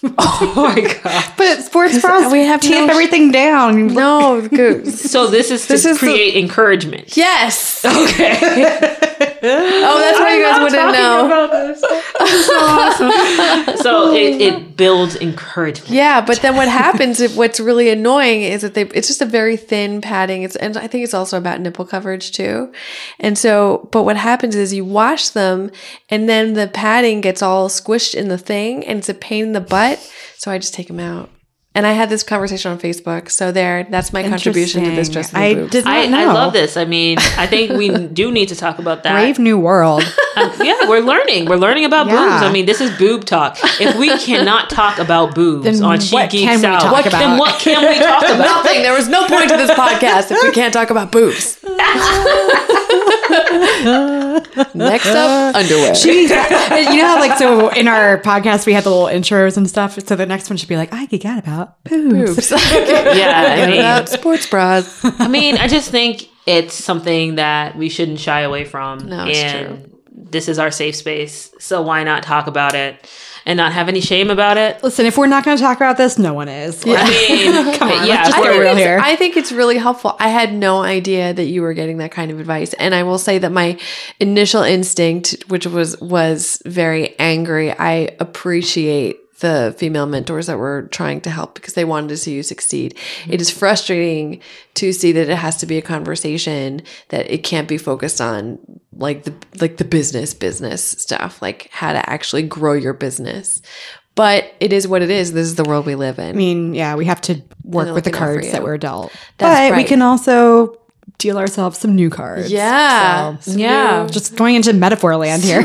oh 0.19 0.53
my 0.57 0.81
god! 1.03 1.33
But 1.39 1.63
sports 1.63 2.01
bras, 2.03 2.31
we 2.33 2.41
have 2.45 2.61
tamp 2.61 2.89
no- 2.89 2.93
everything 2.93 3.31
down. 3.33 3.87
No, 3.87 4.47
goose. 4.53 5.01
So 5.11 5.29
this 5.29 5.51
is 5.51 5.63
to 5.63 5.73
This 5.73 5.85
is 5.87 6.01
the- 6.01 6.07
create 6.07 6.37
encouragement. 6.37 7.17
yes. 7.17 7.83
Okay. 7.85 9.29
Oh, 9.45 9.99
that's 9.99 10.19
why 10.21 10.37
you 10.37 10.43
guys 10.43 10.61
wouldn't 10.61 10.93
know. 10.93 11.75
so 13.77 14.15
it, 14.15 14.41
it 14.41 14.77
builds 14.77 15.17
encouragement. 15.17 15.91
Yeah, 15.91 16.21
but 16.21 16.41
then 16.41 16.55
what 16.55 16.69
happens? 16.69 17.21
If, 17.21 17.37
what's 17.37 17.59
really 17.59 17.91
annoying 17.91 18.43
is 18.43 18.63
that 18.63 18.75
they 18.75 18.83
it's 18.83 19.09
just 19.09 19.21
a 19.21 19.27
very 19.27 19.57
thin 19.57 20.01
padding. 20.01 20.45
It's 20.45 20.55
and 20.57 20.77
I 20.77 20.87
think 20.87 21.03
it's 21.05 21.15
also 21.15 21.39
about 21.39 21.61
nipple 21.61 21.85
coverage 21.85 22.31
too. 22.33 22.73
And 23.19 23.37
so, 23.37 23.89
but 23.91 24.05
what 24.05 24.17
happens 24.17 24.55
is 24.55 24.73
you 24.73 24.85
wash 24.85 25.31
them, 25.31 25.71
and 26.09 26.29
then 26.29 26.55
the 26.55 26.69
padding 26.69 27.21
gets 27.21 27.43
all 27.43 27.69
squished 27.69 28.15
in 28.15 28.29
the 28.29 28.39
thing, 28.39 28.87
and 28.87 28.99
it's 28.99 29.09
a 29.09 29.15
pain 29.15 29.47
in 29.47 29.53
the 29.53 29.61
butt. 29.61 29.99
So 30.37 30.51
I 30.51 30.59
just 30.59 30.75
take 30.75 30.89
them 30.89 31.01
out. 31.01 31.31
And 31.75 31.87
I 31.87 31.93
had 31.93 32.11
this 32.11 32.23
conversation 32.23 32.71
on 32.71 32.79
Facebook. 32.79 33.31
So 33.31 33.51
there, 33.51 33.85
that's 33.85 34.13
my 34.13 34.23
contribution 34.29 34.85
to 34.85 34.91
this 34.91 35.09
Interesting. 35.09 35.13
dressing 35.13 35.39
the 35.41 35.45
I 35.47 35.55
boobs. 35.55 35.73
did 35.73 35.85
not 35.87 35.95
I, 35.95 36.07
know. 36.07 36.19
I 36.31 36.33
love 36.35 36.53
this. 36.53 36.77
I 36.77 36.85
mean, 36.85 37.17
I 37.39 37.47
think 37.47 37.73
we 37.73 37.89
do 38.09 38.31
need 38.31 38.49
to 38.51 38.57
talk 38.57 38.79
about 38.79 39.05
that. 39.05 39.13
Brave 39.15 39.39
new 39.39 39.59
world. 39.59 40.03
Um, 40.35 40.51
yeah, 40.63 40.89
we're 40.89 41.01
learning. 41.01 41.45
We're 41.45 41.57
learning 41.57 41.85
about 41.85 42.07
Yeah. 42.07 42.17
boobs. 42.17 42.43
I 42.43 42.51
mean, 42.51 42.65
this 42.65 42.81
is 42.81 42.91
boob 42.97 43.27
talk. 43.27 43.59
If 43.79 43.97
we 43.97 44.17
cannot 44.17 44.71
talk 44.71 44.97
about 44.99 45.35
boobs 45.35 45.65
Then 45.65 45.83
on 45.85 46.01
She 46.01 46.15
what 46.15 46.31
Geeks 46.31 46.45
can 46.45 46.61
we 46.61 46.67
Out, 46.67 46.81
talk 46.81 46.91
what, 46.93 47.05
about? 47.07 47.19
then 47.19 47.39
what 47.39 47.61
can 47.61 47.87
we 47.87 47.99
talk 47.99 48.23
about? 48.25 48.39
Nothing. 48.39 48.81
There 48.81 48.95
was 48.95 49.09
no 49.11 49.27
point 49.29 49.51
to 49.51 49.59
this 49.59 49.71
podcast 49.73 50.31
if 50.31 50.43
we 50.43 50.51
can't 50.53 50.73
talk 50.73 50.89
about 50.89 51.13
boobs. 51.13 51.59
Next 54.75 55.07
up, 55.07 55.55
underwear. 55.55 55.95
you 55.95 56.29
know 56.29 57.07
how 57.07 57.21
like 57.21 57.39
so 57.39 57.69
in 57.71 57.89
our 57.89 58.21
podcast 58.21 58.67
we 58.67 58.73
had 58.73 58.85
the 58.85 58.91
little 58.91 59.07
intros 59.07 59.57
and 59.57 59.69
stuff. 59.69 59.99
So 60.07 60.17
the 60.17 60.27
next 60.27 60.51
one 60.51 60.57
should 60.57 60.69
be 60.69 60.77
like 60.77 60.93
I 60.93 61.07
geek 61.07 61.25
out 61.25 61.39
about 61.39 61.83
boobs. 61.85 62.51
yeah, 62.73 63.57
I 63.63 63.67
mean, 63.67 63.79
about 63.79 64.09
sports 64.09 64.49
bras. 64.49 65.05
I 65.05 65.29
mean, 65.29 65.57
I 65.57 65.69
just 65.69 65.91
think 65.91 66.29
it's 66.47 66.75
something 66.75 67.37
that 67.37 67.77
we 67.77 67.89
shouldn't 67.89 68.19
shy 68.19 68.41
away 68.41 68.65
from. 68.65 69.09
No, 69.09 69.27
it's 69.27 69.39
and 69.39 69.93
this 70.11 70.49
is 70.49 70.59
our 70.59 70.71
safe 70.71 70.97
space, 70.97 71.53
so 71.59 71.83
why 71.83 72.05
not 72.05 72.23
talk 72.23 72.47
about 72.47 72.75
it 72.75 73.09
and 73.47 73.57
not 73.57 73.73
have 73.73 73.89
any 73.89 74.01
shame 74.01 74.31
about 74.31 74.57
it? 74.57 74.83
Listen, 74.83 75.07
if 75.07 75.19
we're 75.19 75.27
not 75.27 75.45
going 75.45 75.57
to 75.57 75.63
talk 75.63 75.77
about 75.79 75.97
this, 75.97 76.19
no 76.19 76.35
one 76.35 76.49
is. 76.49 76.83
I 76.87 77.09
mean, 77.09 77.75
Come 77.75 77.91
on, 77.91 78.07
yeah, 78.07 78.15
let's 78.15 78.31
just 78.31 78.43
get 78.43 78.59
real 78.59 78.77
here. 78.77 78.99
I 79.03 79.17
think 79.17 79.37
it's 79.37 79.53
really 79.53 79.79
helpful. 79.79 80.17
I 80.19 80.29
had 80.29 80.53
no 80.53 80.83
idea 80.83 81.33
that 81.35 81.45
you 81.45 81.63
were 81.63 81.75
getting 81.75 81.99
that 81.99 82.11
kind 82.11 82.31
of 82.31 82.41
advice, 82.41 82.73
and 82.75 82.95
I 82.95 83.03
will 83.03 83.19
say 83.19 83.39
that 83.39 83.53
my 83.53 83.79
initial 84.21 84.63
instinct, 84.63 85.45
which 85.49 85.67
was 85.67 86.01
was 86.01 86.61
very 86.65 87.19
angry, 87.19 87.73
I 87.73 88.15
appreciate 88.21 89.22
the 89.43 89.75
female 89.77 90.07
mentors 90.07 90.47
that 90.47 90.57
were 90.57 90.83
trying 90.93 91.21
to 91.21 91.29
help 91.31 91.55
because 91.55 91.75
they 91.75 91.85
wanted 91.85 92.09
to 92.09 92.17
see 92.17 92.33
you 92.33 92.43
succeed. 92.45 92.97
It 93.29 93.41
is 93.41 93.51
frustrating 93.51 94.41
to 94.75 94.93
see 94.93 95.11
that 95.13 95.29
it 95.29 95.37
has 95.37 95.57
to 95.59 95.67
be 95.67 95.79
a 95.79 95.83
conversation 95.83 96.83
that 97.09 97.29
it 97.29 97.39
can't 97.39 97.67
be 97.69 97.77
focused 97.77 98.21
on 98.21 98.59
like 98.97 99.25
the 99.25 99.35
like 99.61 99.79
the 99.79 99.85
business 99.85 100.33
business 100.33 100.83
stuff, 100.93 101.43
like 101.43 101.69
how 101.73 101.93
to 101.93 102.09
actually 102.09 102.43
grow 102.45 102.73
your 102.73 102.93
business. 102.93 103.61
But 104.15 104.55
it 104.61 104.73
is 104.73 104.87
what 104.87 105.03
it 105.03 105.11
is. 105.11 105.33
This 105.33 105.47
is 105.47 105.57
the 105.57 105.65
world 105.65 105.87
we 105.87 105.97
live 105.97 106.19
in. 106.19 106.29
I 106.29 106.33
mean, 106.33 106.75
yeah, 106.75 106.95
we 106.95 107.07
have 107.07 107.21
to 107.23 107.43
work 107.65 107.93
with 107.95 108.05
the 108.05 108.11
looking 108.11 108.15
out 108.15 108.19
for 108.19 108.35
cards 108.35 108.53
that 108.53 108.63
we're 108.63 108.79
dealt. 108.79 109.13
That's 109.39 109.71
but 109.71 109.77
we 109.77 109.85
can 109.85 110.03
also 110.03 110.79
deal 111.19 111.39
ourselves 111.39 111.79
some 111.79 111.97
new 111.97 112.11
cards. 112.11 112.51
Yeah. 112.53 113.39
So, 113.39 113.53
Yeah. 113.53 114.07
just 114.11 114.37
going 114.37 114.55
into 114.55 114.73
metaphor 114.73 115.17
land 115.17 115.43
here. 115.43 115.63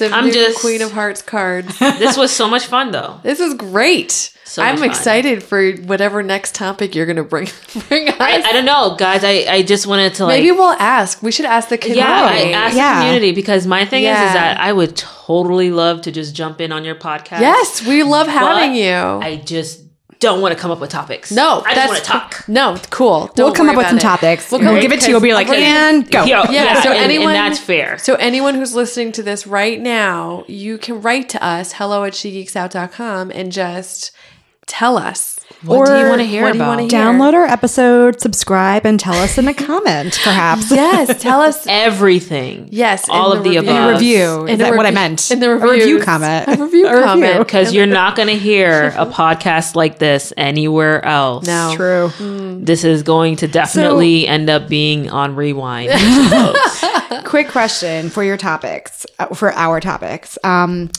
I'm 0.00 0.30
just- 0.30 0.60
Queen 0.60 0.82
of 0.82 0.92
Hearts 0.92 1.22
cards. 1.22 1.78
this 1.78 2.16
was 2.16 2.30
so 2.30 2.48
much 2.48 2.66
fun, 2.66 2.90
though. 2.92 3.20
this 3.22 3.40
is 3.40 3.54
great. 3.54 4.32
So 4.44 4.64
I'm 4.64 4.82
excited 4.82 5.44
for 5.44 5.70
whatever 5.72 6.24
next 6.24 6.56
topic 6.56 6.96
you're 6.96 7.06
gonna 7.06 7.22
bring 7.22 7.46
bring 7.88 8.08
us. 8.08 8.16
I, 8.18 8.42
I 8.44 8.52
don't 8.52 8.64
know, 8.64 8.96
guys. 8.98 9.22
I, 9.22 9.46
I 9.48 9.62
just 9.62 9.86
wanted 9.86 10.14
to 10.14 10.24
like 10.26 10.40
Maybe 10.42 10.50
we'll 10.50 10.72
ask. 10.72 11.22
We 11.22 11.30
should 11.30 11.44
ask 11.46 11.68
the 11.68 11.78
community. 11.78 12.00
Yeah, 12.00 12.24
I 12.24 12.50
asked 12.50 12.76
Yeah. 12.76 12.94
the 12.94 13.00
community 13.04 13.30
because 13.32 13.64
my 13.64 13.84
thing 13.84 14.02
is, 14.02 14.06
Yeah. 14.06 14.26
is 14.26 14.32
that 14.34 14.58
I 14.58 14.72
would 14.72 14.96
totally 14.96 15.70
love 15.70 16.02
to 16.02 16.10
just 16.10 16.34
jump 16.34 16.60
in 16.60 16.72
on 16.72 16.84
your 16.84 16.96
podcast. 16.96 17.38
yes, 17.40 17.86
we 17.86 18.02
love 18.02 18.26
having 18.26 18.74
you. 18.74 18.90
I 18.92 19.36
just 19.44 19.82
don't 20.20 20.40
want 20.42 20.54
to 20.54 20.60
come 20.60 20.70
up 20.70 20.80
with 20.80 20.90
topics. 20.90 21.32
no, 21.32 21.62
I 21.64 21.74
just 21.74 21.76
that's 21.76 21.88
want 21.88 21.98
to 22.04 22.04
talk. 22.36 22.48
No, 22.48 22.76
cool. 22.90 23.08
we'll 23.20 23.26
Don't 23.34 23.56
come 23.56 23.68
up 23.68 23.76
with 23.76 23.86
some 23.88 23.96
it. 23.96 24.00
topics. 24.02 24.50
We'll 24.52 24.60
We'll, 24.60 24.80
give 24.80 24.92
it 24.92 25.00
to 25.00 25.08
you. 25.08 25.14
We'll 25.14 25.22
be 25.22 25.32
like, 25.34 25.46
because- 25.46 25.62
and 25.62 26.10
go. 26.10 26.24
Yeah, 26.24 26.44
Yeah, 26.50 26.64
yeah, 26.64 26.80
so 26.82 26.90
and, 26.90 26.98
anyone- 26.98 27.34
and 27.34 27.36
that's 27.52 27.58
fair. 27.58 27.96
So 27.98 28.14
anyone 28.16 28.54
who's 28.54 28.74
listening 28.74 29.12
to 29.12 29.22
this 29.22 29.46
right 29.46 29.80
now, 29.80 30.44
you 30.46 30.78
can 30.78 31.00
write 31.02 31.28
to 31.30 31.44
us, 31.44 31.72
hello 31.72 32.04
at 32.04 32.12
shegeeksout.com, 32.12 33.30
and 33.34 33.50
just 33.50 34.12
tell 34.70 34.96
us. 34.96 35.36
What 35.62 35.86
do 35.88 35.98
you 35.98 36.08
wanna 36.08 36.24
hear 36.24 36.42
what 36.44 36.52
do 36.52 36.58
you 36.58 36.62
about? 36.64 36.68
wanna 36.70 36.82
hear? 36.82 36.90
Download 36.90 37.34
our 37.34 37.44
episode, 37.44 38.18
subscribe, 38.20 38.86
and 38.86 38.98
tell 38.98 39.12
us 39.16 39.36
in 39.36 39.46
a 39.46 39.52
comment, 39.52 40.18
perhaps. 40.22 40.70
Yes, 40.80 41.20
tell 41.20 41.42
us. 41.42 41.66
Everything. 41.68 42.68
Yes, 42.70 43.06
all 43.10 43.32
of 43.32 43.44
the 43.44 43.58
reviews. 43.58 43.68
In 43.68 43.68
a 43.68 43.72
above. 43.80 43.90
review. 44.00 44.44
Is 44.46 44.50
In 44.52 44.58
the 44.58 44.64
that 44.64 44.76
what 44.76 44.86
I 44.86 44.90
meant? 44.90 45.30
in 45.30 45.40
the 45.40 45.50
A 45.50 45.58
review 45.58 46.00
comment. 46.00 46.48
A 46.48 46.56
review 46.64 46.88
comment. 46.88 47.38
Because 47.40 47.74
you're 47.74 47.84
not 47.84 48.16
going 48.16 48.28
to 48.28 48.38
hear 48.38 48.94
a 48.96 49.04
podcast 49.04 49.74
like 49.74 49.98
this 49.98 50.32
anywhere 50.38 51.04
else. 51.04 51.46
No. 51.46 51.74
True. 51.76 52.10
This 52.64 52.84
is 52.84 53.02
going 53.02 53.36
to 53.36 53.48
definitely 53.48 54.26
end 54.26 54.48
up 54.48 54.66
being 54.68 55.10
on 55.10 55.34
rewind. 55.36 55.90
Quick 57.26 57.48
question 57.48 58.08
for 58.08 58.24
your 58.24 58.36
topics, 58.36 59.04
uh, 59.18 59.26
for 59.34 59.52
our 59.52 59.78
topics. 59.80 60.38
Um, 60.42 60.90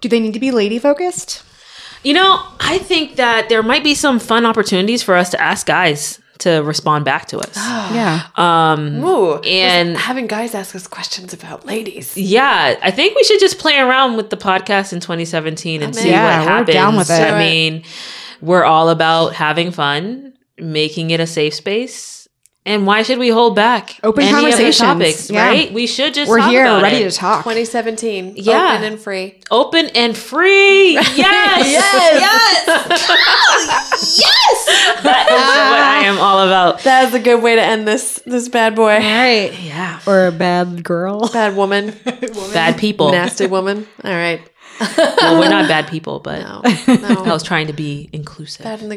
do 0.00 0.08
they 0.08 0.20
need 0.20 0.32
to 0.34 0.40
be 0.40 0.50
lady 0.52 0.78
focused? 0.78 1.42
You 2.06 2.14
know, 2.14 2.40
I 2.60 2.78
think 2.78 3.16
that 3.16 3.48
there 3.48 3.64
might 3.64 3.82
be 3.82 3.96
some 3.96 4.20
fun 4.20 4.46
opportunities 4.46 5.02
for 5.02 5.16
us 5.16 5.30
to 5.30 5.40
ask 5.42 5.66
guys 5.66 6.20
to 6.38 6.60
respond 6.60 7.04
back 7.04 7.26
to 7.28 7.38
us. 7.38 7.56
Yeah. 7.96 8.26
Um, 8.36 9.02
Ooh, 9.04 9.38
And- 9.40 9.96
having 9.96 10.26
guys 10.28 10.54
ask 10.54 10.74
us 10.76 10.86
questions 10.86 11.32
about 11.32 11.66
ladies. 11.66 12.16
yeah, 12.16 12.76
I 12.82 12.90
think 12.92 13.16
we 13.16 13.24
should 13.24 13.40
just 13.40 13.58
play 13.58 13.76
around 13.78 14.16
with 14.16 14.30
the 14.30 14.36
podcast 14.36 14.92
in 14.92 15.00
2017 15.00 15.82
and 15.82 15.96
see 15.96 16.10
Yeah, 16.10 16.22
what 16.38 16.46
we're 16.46 16.52
happens. 16.52 16.74
down 16.74 16.96
with 16.96 17.10
it. 17.10 17.32
I 17.32 17.38
mean, 17.38 17.82
we're 18.40 18.64
all 18.64 18.88
about 18.90 19.32
having 19.34 19.72
fun, 19.72 20.32
making 20.58 21.10
it 21.10 21.18
a 21.18 21.26
safe 21.26 21.54
space. 21.54 22.15
And 22.66 22.84
why 22.84 23.02
should 23.02 23.18
we 23.18 23.28
hold 23.28 23.54
back 23.54 23.96
Open 24.02 24.24
any 24.24 24.32
of 24.32 24.36
the 24.36 24.42
conversations. 24.50 24.78
topics, 24.78 25.30
Yeah. 25.30 25.46
right? 25.46 25.72
We 25.72 25.86
should 25.86 26.14
just 26.14 26.28
We're 26.28 26.40
talk 26.40 26.50
here 26.50 26.64
about 26.64 26.82
ready 26.82 26.96
it. 26.96 27.10
to 27.12 27.16
talk. 27.16 27.44
2017. 27.44 28.32
Yeah. 28.36 28.72
Open 28.74 28.84
and 28.92 29.00
free. 29.00 29.34
open 29.52 29.86
and 29.94 30.16
free. 30.16 30.94
Yes. 31.16 31.16
yes. 31.16 32.66
yes. 34.18 34.66
That 35.04 35.26
is 35.28 35.32
what 35.32 35.80
ah. 35.80 36.00
I 36.00 36.04
am 36.06 36.18
all 36.18 36.40
about. 36.40 36.80
That 36.82 37.04
is 37.08 37.14
a 37.14 37.20
good 37.20 37.40
way 37.42 37.54
to 37.54 37.62
end 37.62 37.86
this 37.86 38.20
this 38.26 38.48
bad 38.48 38.74
boy. 38.74 38.96
Right. 38.98 39.52
Yeah. 39.62 40.00
Or 40.06 40.26
a 40.26 40.32
bad 40.32 40.82
girl. 40.82 41.28
Bad 41.28 41.54
woman. 41.56 41.94
Bad 42.52 42.78
people. 42.78 43.12
Nasty 43.12 43.46
woman. 43.46 43.86
All 44.04 44.10
right. 44.12 44.40
Well, 45.20 45.38
we're 45.40 45.48
not 45.48 45.68
bad 45.68 45.86
people, 45.88 46.20
but 46.20 46.40
No. 46.40 46.60
I 47.24 47.32
was 47.32 47.42
trying 47.42 47.68
to 47.68 47.72
be 47.72 48.10
inclusive. 48.12 48.64
Bad 48.64 48.82
in 48.82 48.88
the 48.90 48.96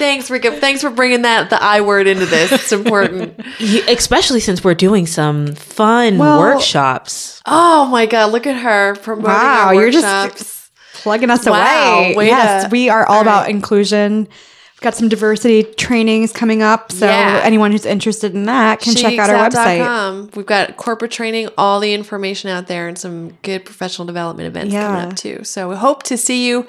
Thanks, 0.00 0.30
Rika. 0.30 0.52
Thanks 0.52 0.80
for 0.80 0.88
bringing 0.90 1.22
that 1.22 1.50
the 1.50 1.62
I 1.62 1.82
word 1.82 2.06
into 2.06 2.24
this. 2.24 2.50
It's 2.50 2.72
important. 2.72 3.38
Especially 3.88 4.40
since 4.40 4.64
we're 4.64 4.74
doing 4.74 5.06
some 5.06 5.54
fun 5.54 6.16
Well- 6.16 6.40
workshops. 6.40 7.42
Oh 7.46 7.84
my 7.86 8.06
god, 8.06 8.32
look 8.32 8.46
at 8.46 8.56
her 8.56 8.94
promoting 8.96 9.26
Wow, 9.30 9.66
our 9.66 9.74
you're 9.74 9.90
just- 9.90 10.70
Plugging 10.94 11.28
us 11.30 11.46
Wow, 11.46 11.98
away. 12.00 12.14
way 12.16 12.26
yes, 12.28 12.64
to- 12.64 12.70
we 12.70 12.88
are 12.88 13.06
all 13.06 13.16
all 13.16 13.20
about 13.22 13.42
right. 13.42 13.50
inclusion. 13.50 14.20
We've 14.26 14.80
got 14.80 14.94
some 14.94 15.08
diversity 15.10 15.62
trainings 15.62 16.32
coming 16.32 16.62
up. 16.62 16.92
So 16.92 17.06
Yeah. 17.06 17.40
anyone 17.42 17.70
who's 17.72 17.84
interested 17.86 18.34
in 18.34 18.44
that 18.46 18.80
can 18.80 18.94
check 18.94 19.18
out 19.18 19.28
our 19.30 19.48
website. 19.50 19.80
shegeeksout.com. 19.80 20.30
We've 20.34 20.46
got 20.46 20.76
corporate 20.78 21.10
training, 21.10 21.48
all 21.58 21.80
the 21.80 21.92
information 21.92 22.48
out 22.50 22.66
there, 22.66 22.88
and 22.88 22.98
some 22.98 23.30
good 23.42 23.64
professional 23.66 24.06
development 24.06 24.46
events 24.46 24.72
Yeah. 24.72 24.86
coming 24.88 25.10
up 25.10 25.16
too. 25.16 25.40
So 25.44 25.68
we 25.68 25.76
hope 25.76 26.02
to 26.04 26.16
see 26.16 26.46
you 26.46 26.66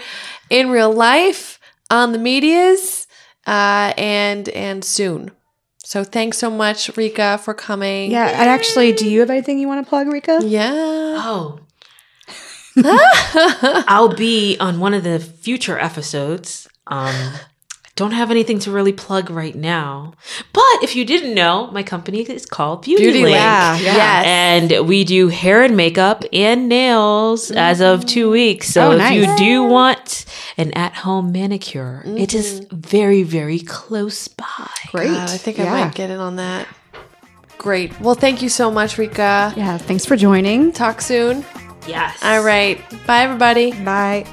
in 0.49 0.69
real 0.69 0.91
life 0.91 1.57
on 1.89 2.11
the 2.13 2.17
medias 2.19 3.00
uh, 3.47 3.93
and 3.97 4.49
and 4.49 4.83
soon. 4.83 5.31
So 5.83 6.03
thanks 6.03 6.37
so 6.37 6.49
much, 6.49 6.95
Rika, 6.95 7.39
for 7.39 7.53
coming. 7.53 8.11
Yeah, 8.11 8.27
and 8.27 8.49
actually, 8.49 8.93
do 8.93 9.09
you 9.09 9.19
have 9.19 9.29
anything 9.29 9.59
you 9.59 9.67
want 9.67 9.85
to 9.85 9.89
plug, 9.89 10.07
Rika? 10.07 10.39
Yeah. 10.43 10.69
Oh. 10.69 11.59
I'll 13.87 14.15
be 14.15 14.57
on 14.59 14.79
one 14.79 14.93
of 14.93 15.03
the 15.03 15.19
future 15.19 15.77
episodes. 15.77 16.69
Um, 16.87 17.13
I 17.13 17.41
don't 17.95 18.11
have 18.11 18.31
anything 18.31 18.59
to 18.59 18.71
really 18.71 18.93
plug 18.93 19.29
right 19.29 19.55
now. 19.55 20.13
But 20.53 20.83
if 20.83 20.95
you 20.95 21.05
didn't 21.05 21.33
know, 21.33 21.69
my 21.71 21.83
company 21.83 22.21
is 22.21 22.45
called 22.45 22.83
Beauty, 22.83 23.03
Beauty 23.03 23.23
Link. 23.23 23.33
Link. 23.33 23.35
Yeah, 23.35 23.77
yeah. 23.77 23.95
Yes. 23.95 24.25
And 24.25 24.87
we 24.87 25.03
do 25.03 25.27
hair 25.27 25.63
and 25.63 25.75
makeup 25.75 26.23
and 26.31 26.69
nails 26.69 27.51
as 27.51 27.81
of 27.81 27.99
mm-hmm. 27.99 28.07
two 28.07 28.31
weeks. 28.31 28.69
So 28.69 28.91
Oh, 28.91 28.97
if 28.97 29.11
you 29.11 29.35
do 29.35 29.63
want 29.63 30.25
an 30.57 30.71
at 30.73 30.93
home 30.93 31.31
manicure, 31.31 32.03
it 32.05 32.33
is 32.33 32.61
mm-hmm. 32.61 32.77
very, 32.77 33.23
very 33.23 33.59
close 33.59 34.27
by. 34.27 34.69
Great. 34.91 35.07
God, 35.07 35.29
I 35.29 35.37
think 35.37 35.59
I 35.59 35.65
might 35.65 35.95
get 35.95 36.09
in 36.09 36.19
on 36.19 36.37
that. 36.37 36.67
Great. 37.57 37.99
Well, 37.99 38.15
thank 38.15 38.41
you 38.41 38.49
so 38.49 38.71
much, 38.71 38.97
Rika. 38.97 39.53
Yeah, 39.55 39.77
thanks 39.77 40.05
for 40.05 40.15
joining. 40.15 40.71
Talk 40.71 40.99
soon. 40.99 41.45
Yes. 41.87 42.17
All 42.23 42.43
right. 42.43 42.79
Bye, 43.05 43.23
everybody. 43.23 43.71
Bye. 43.83 44.25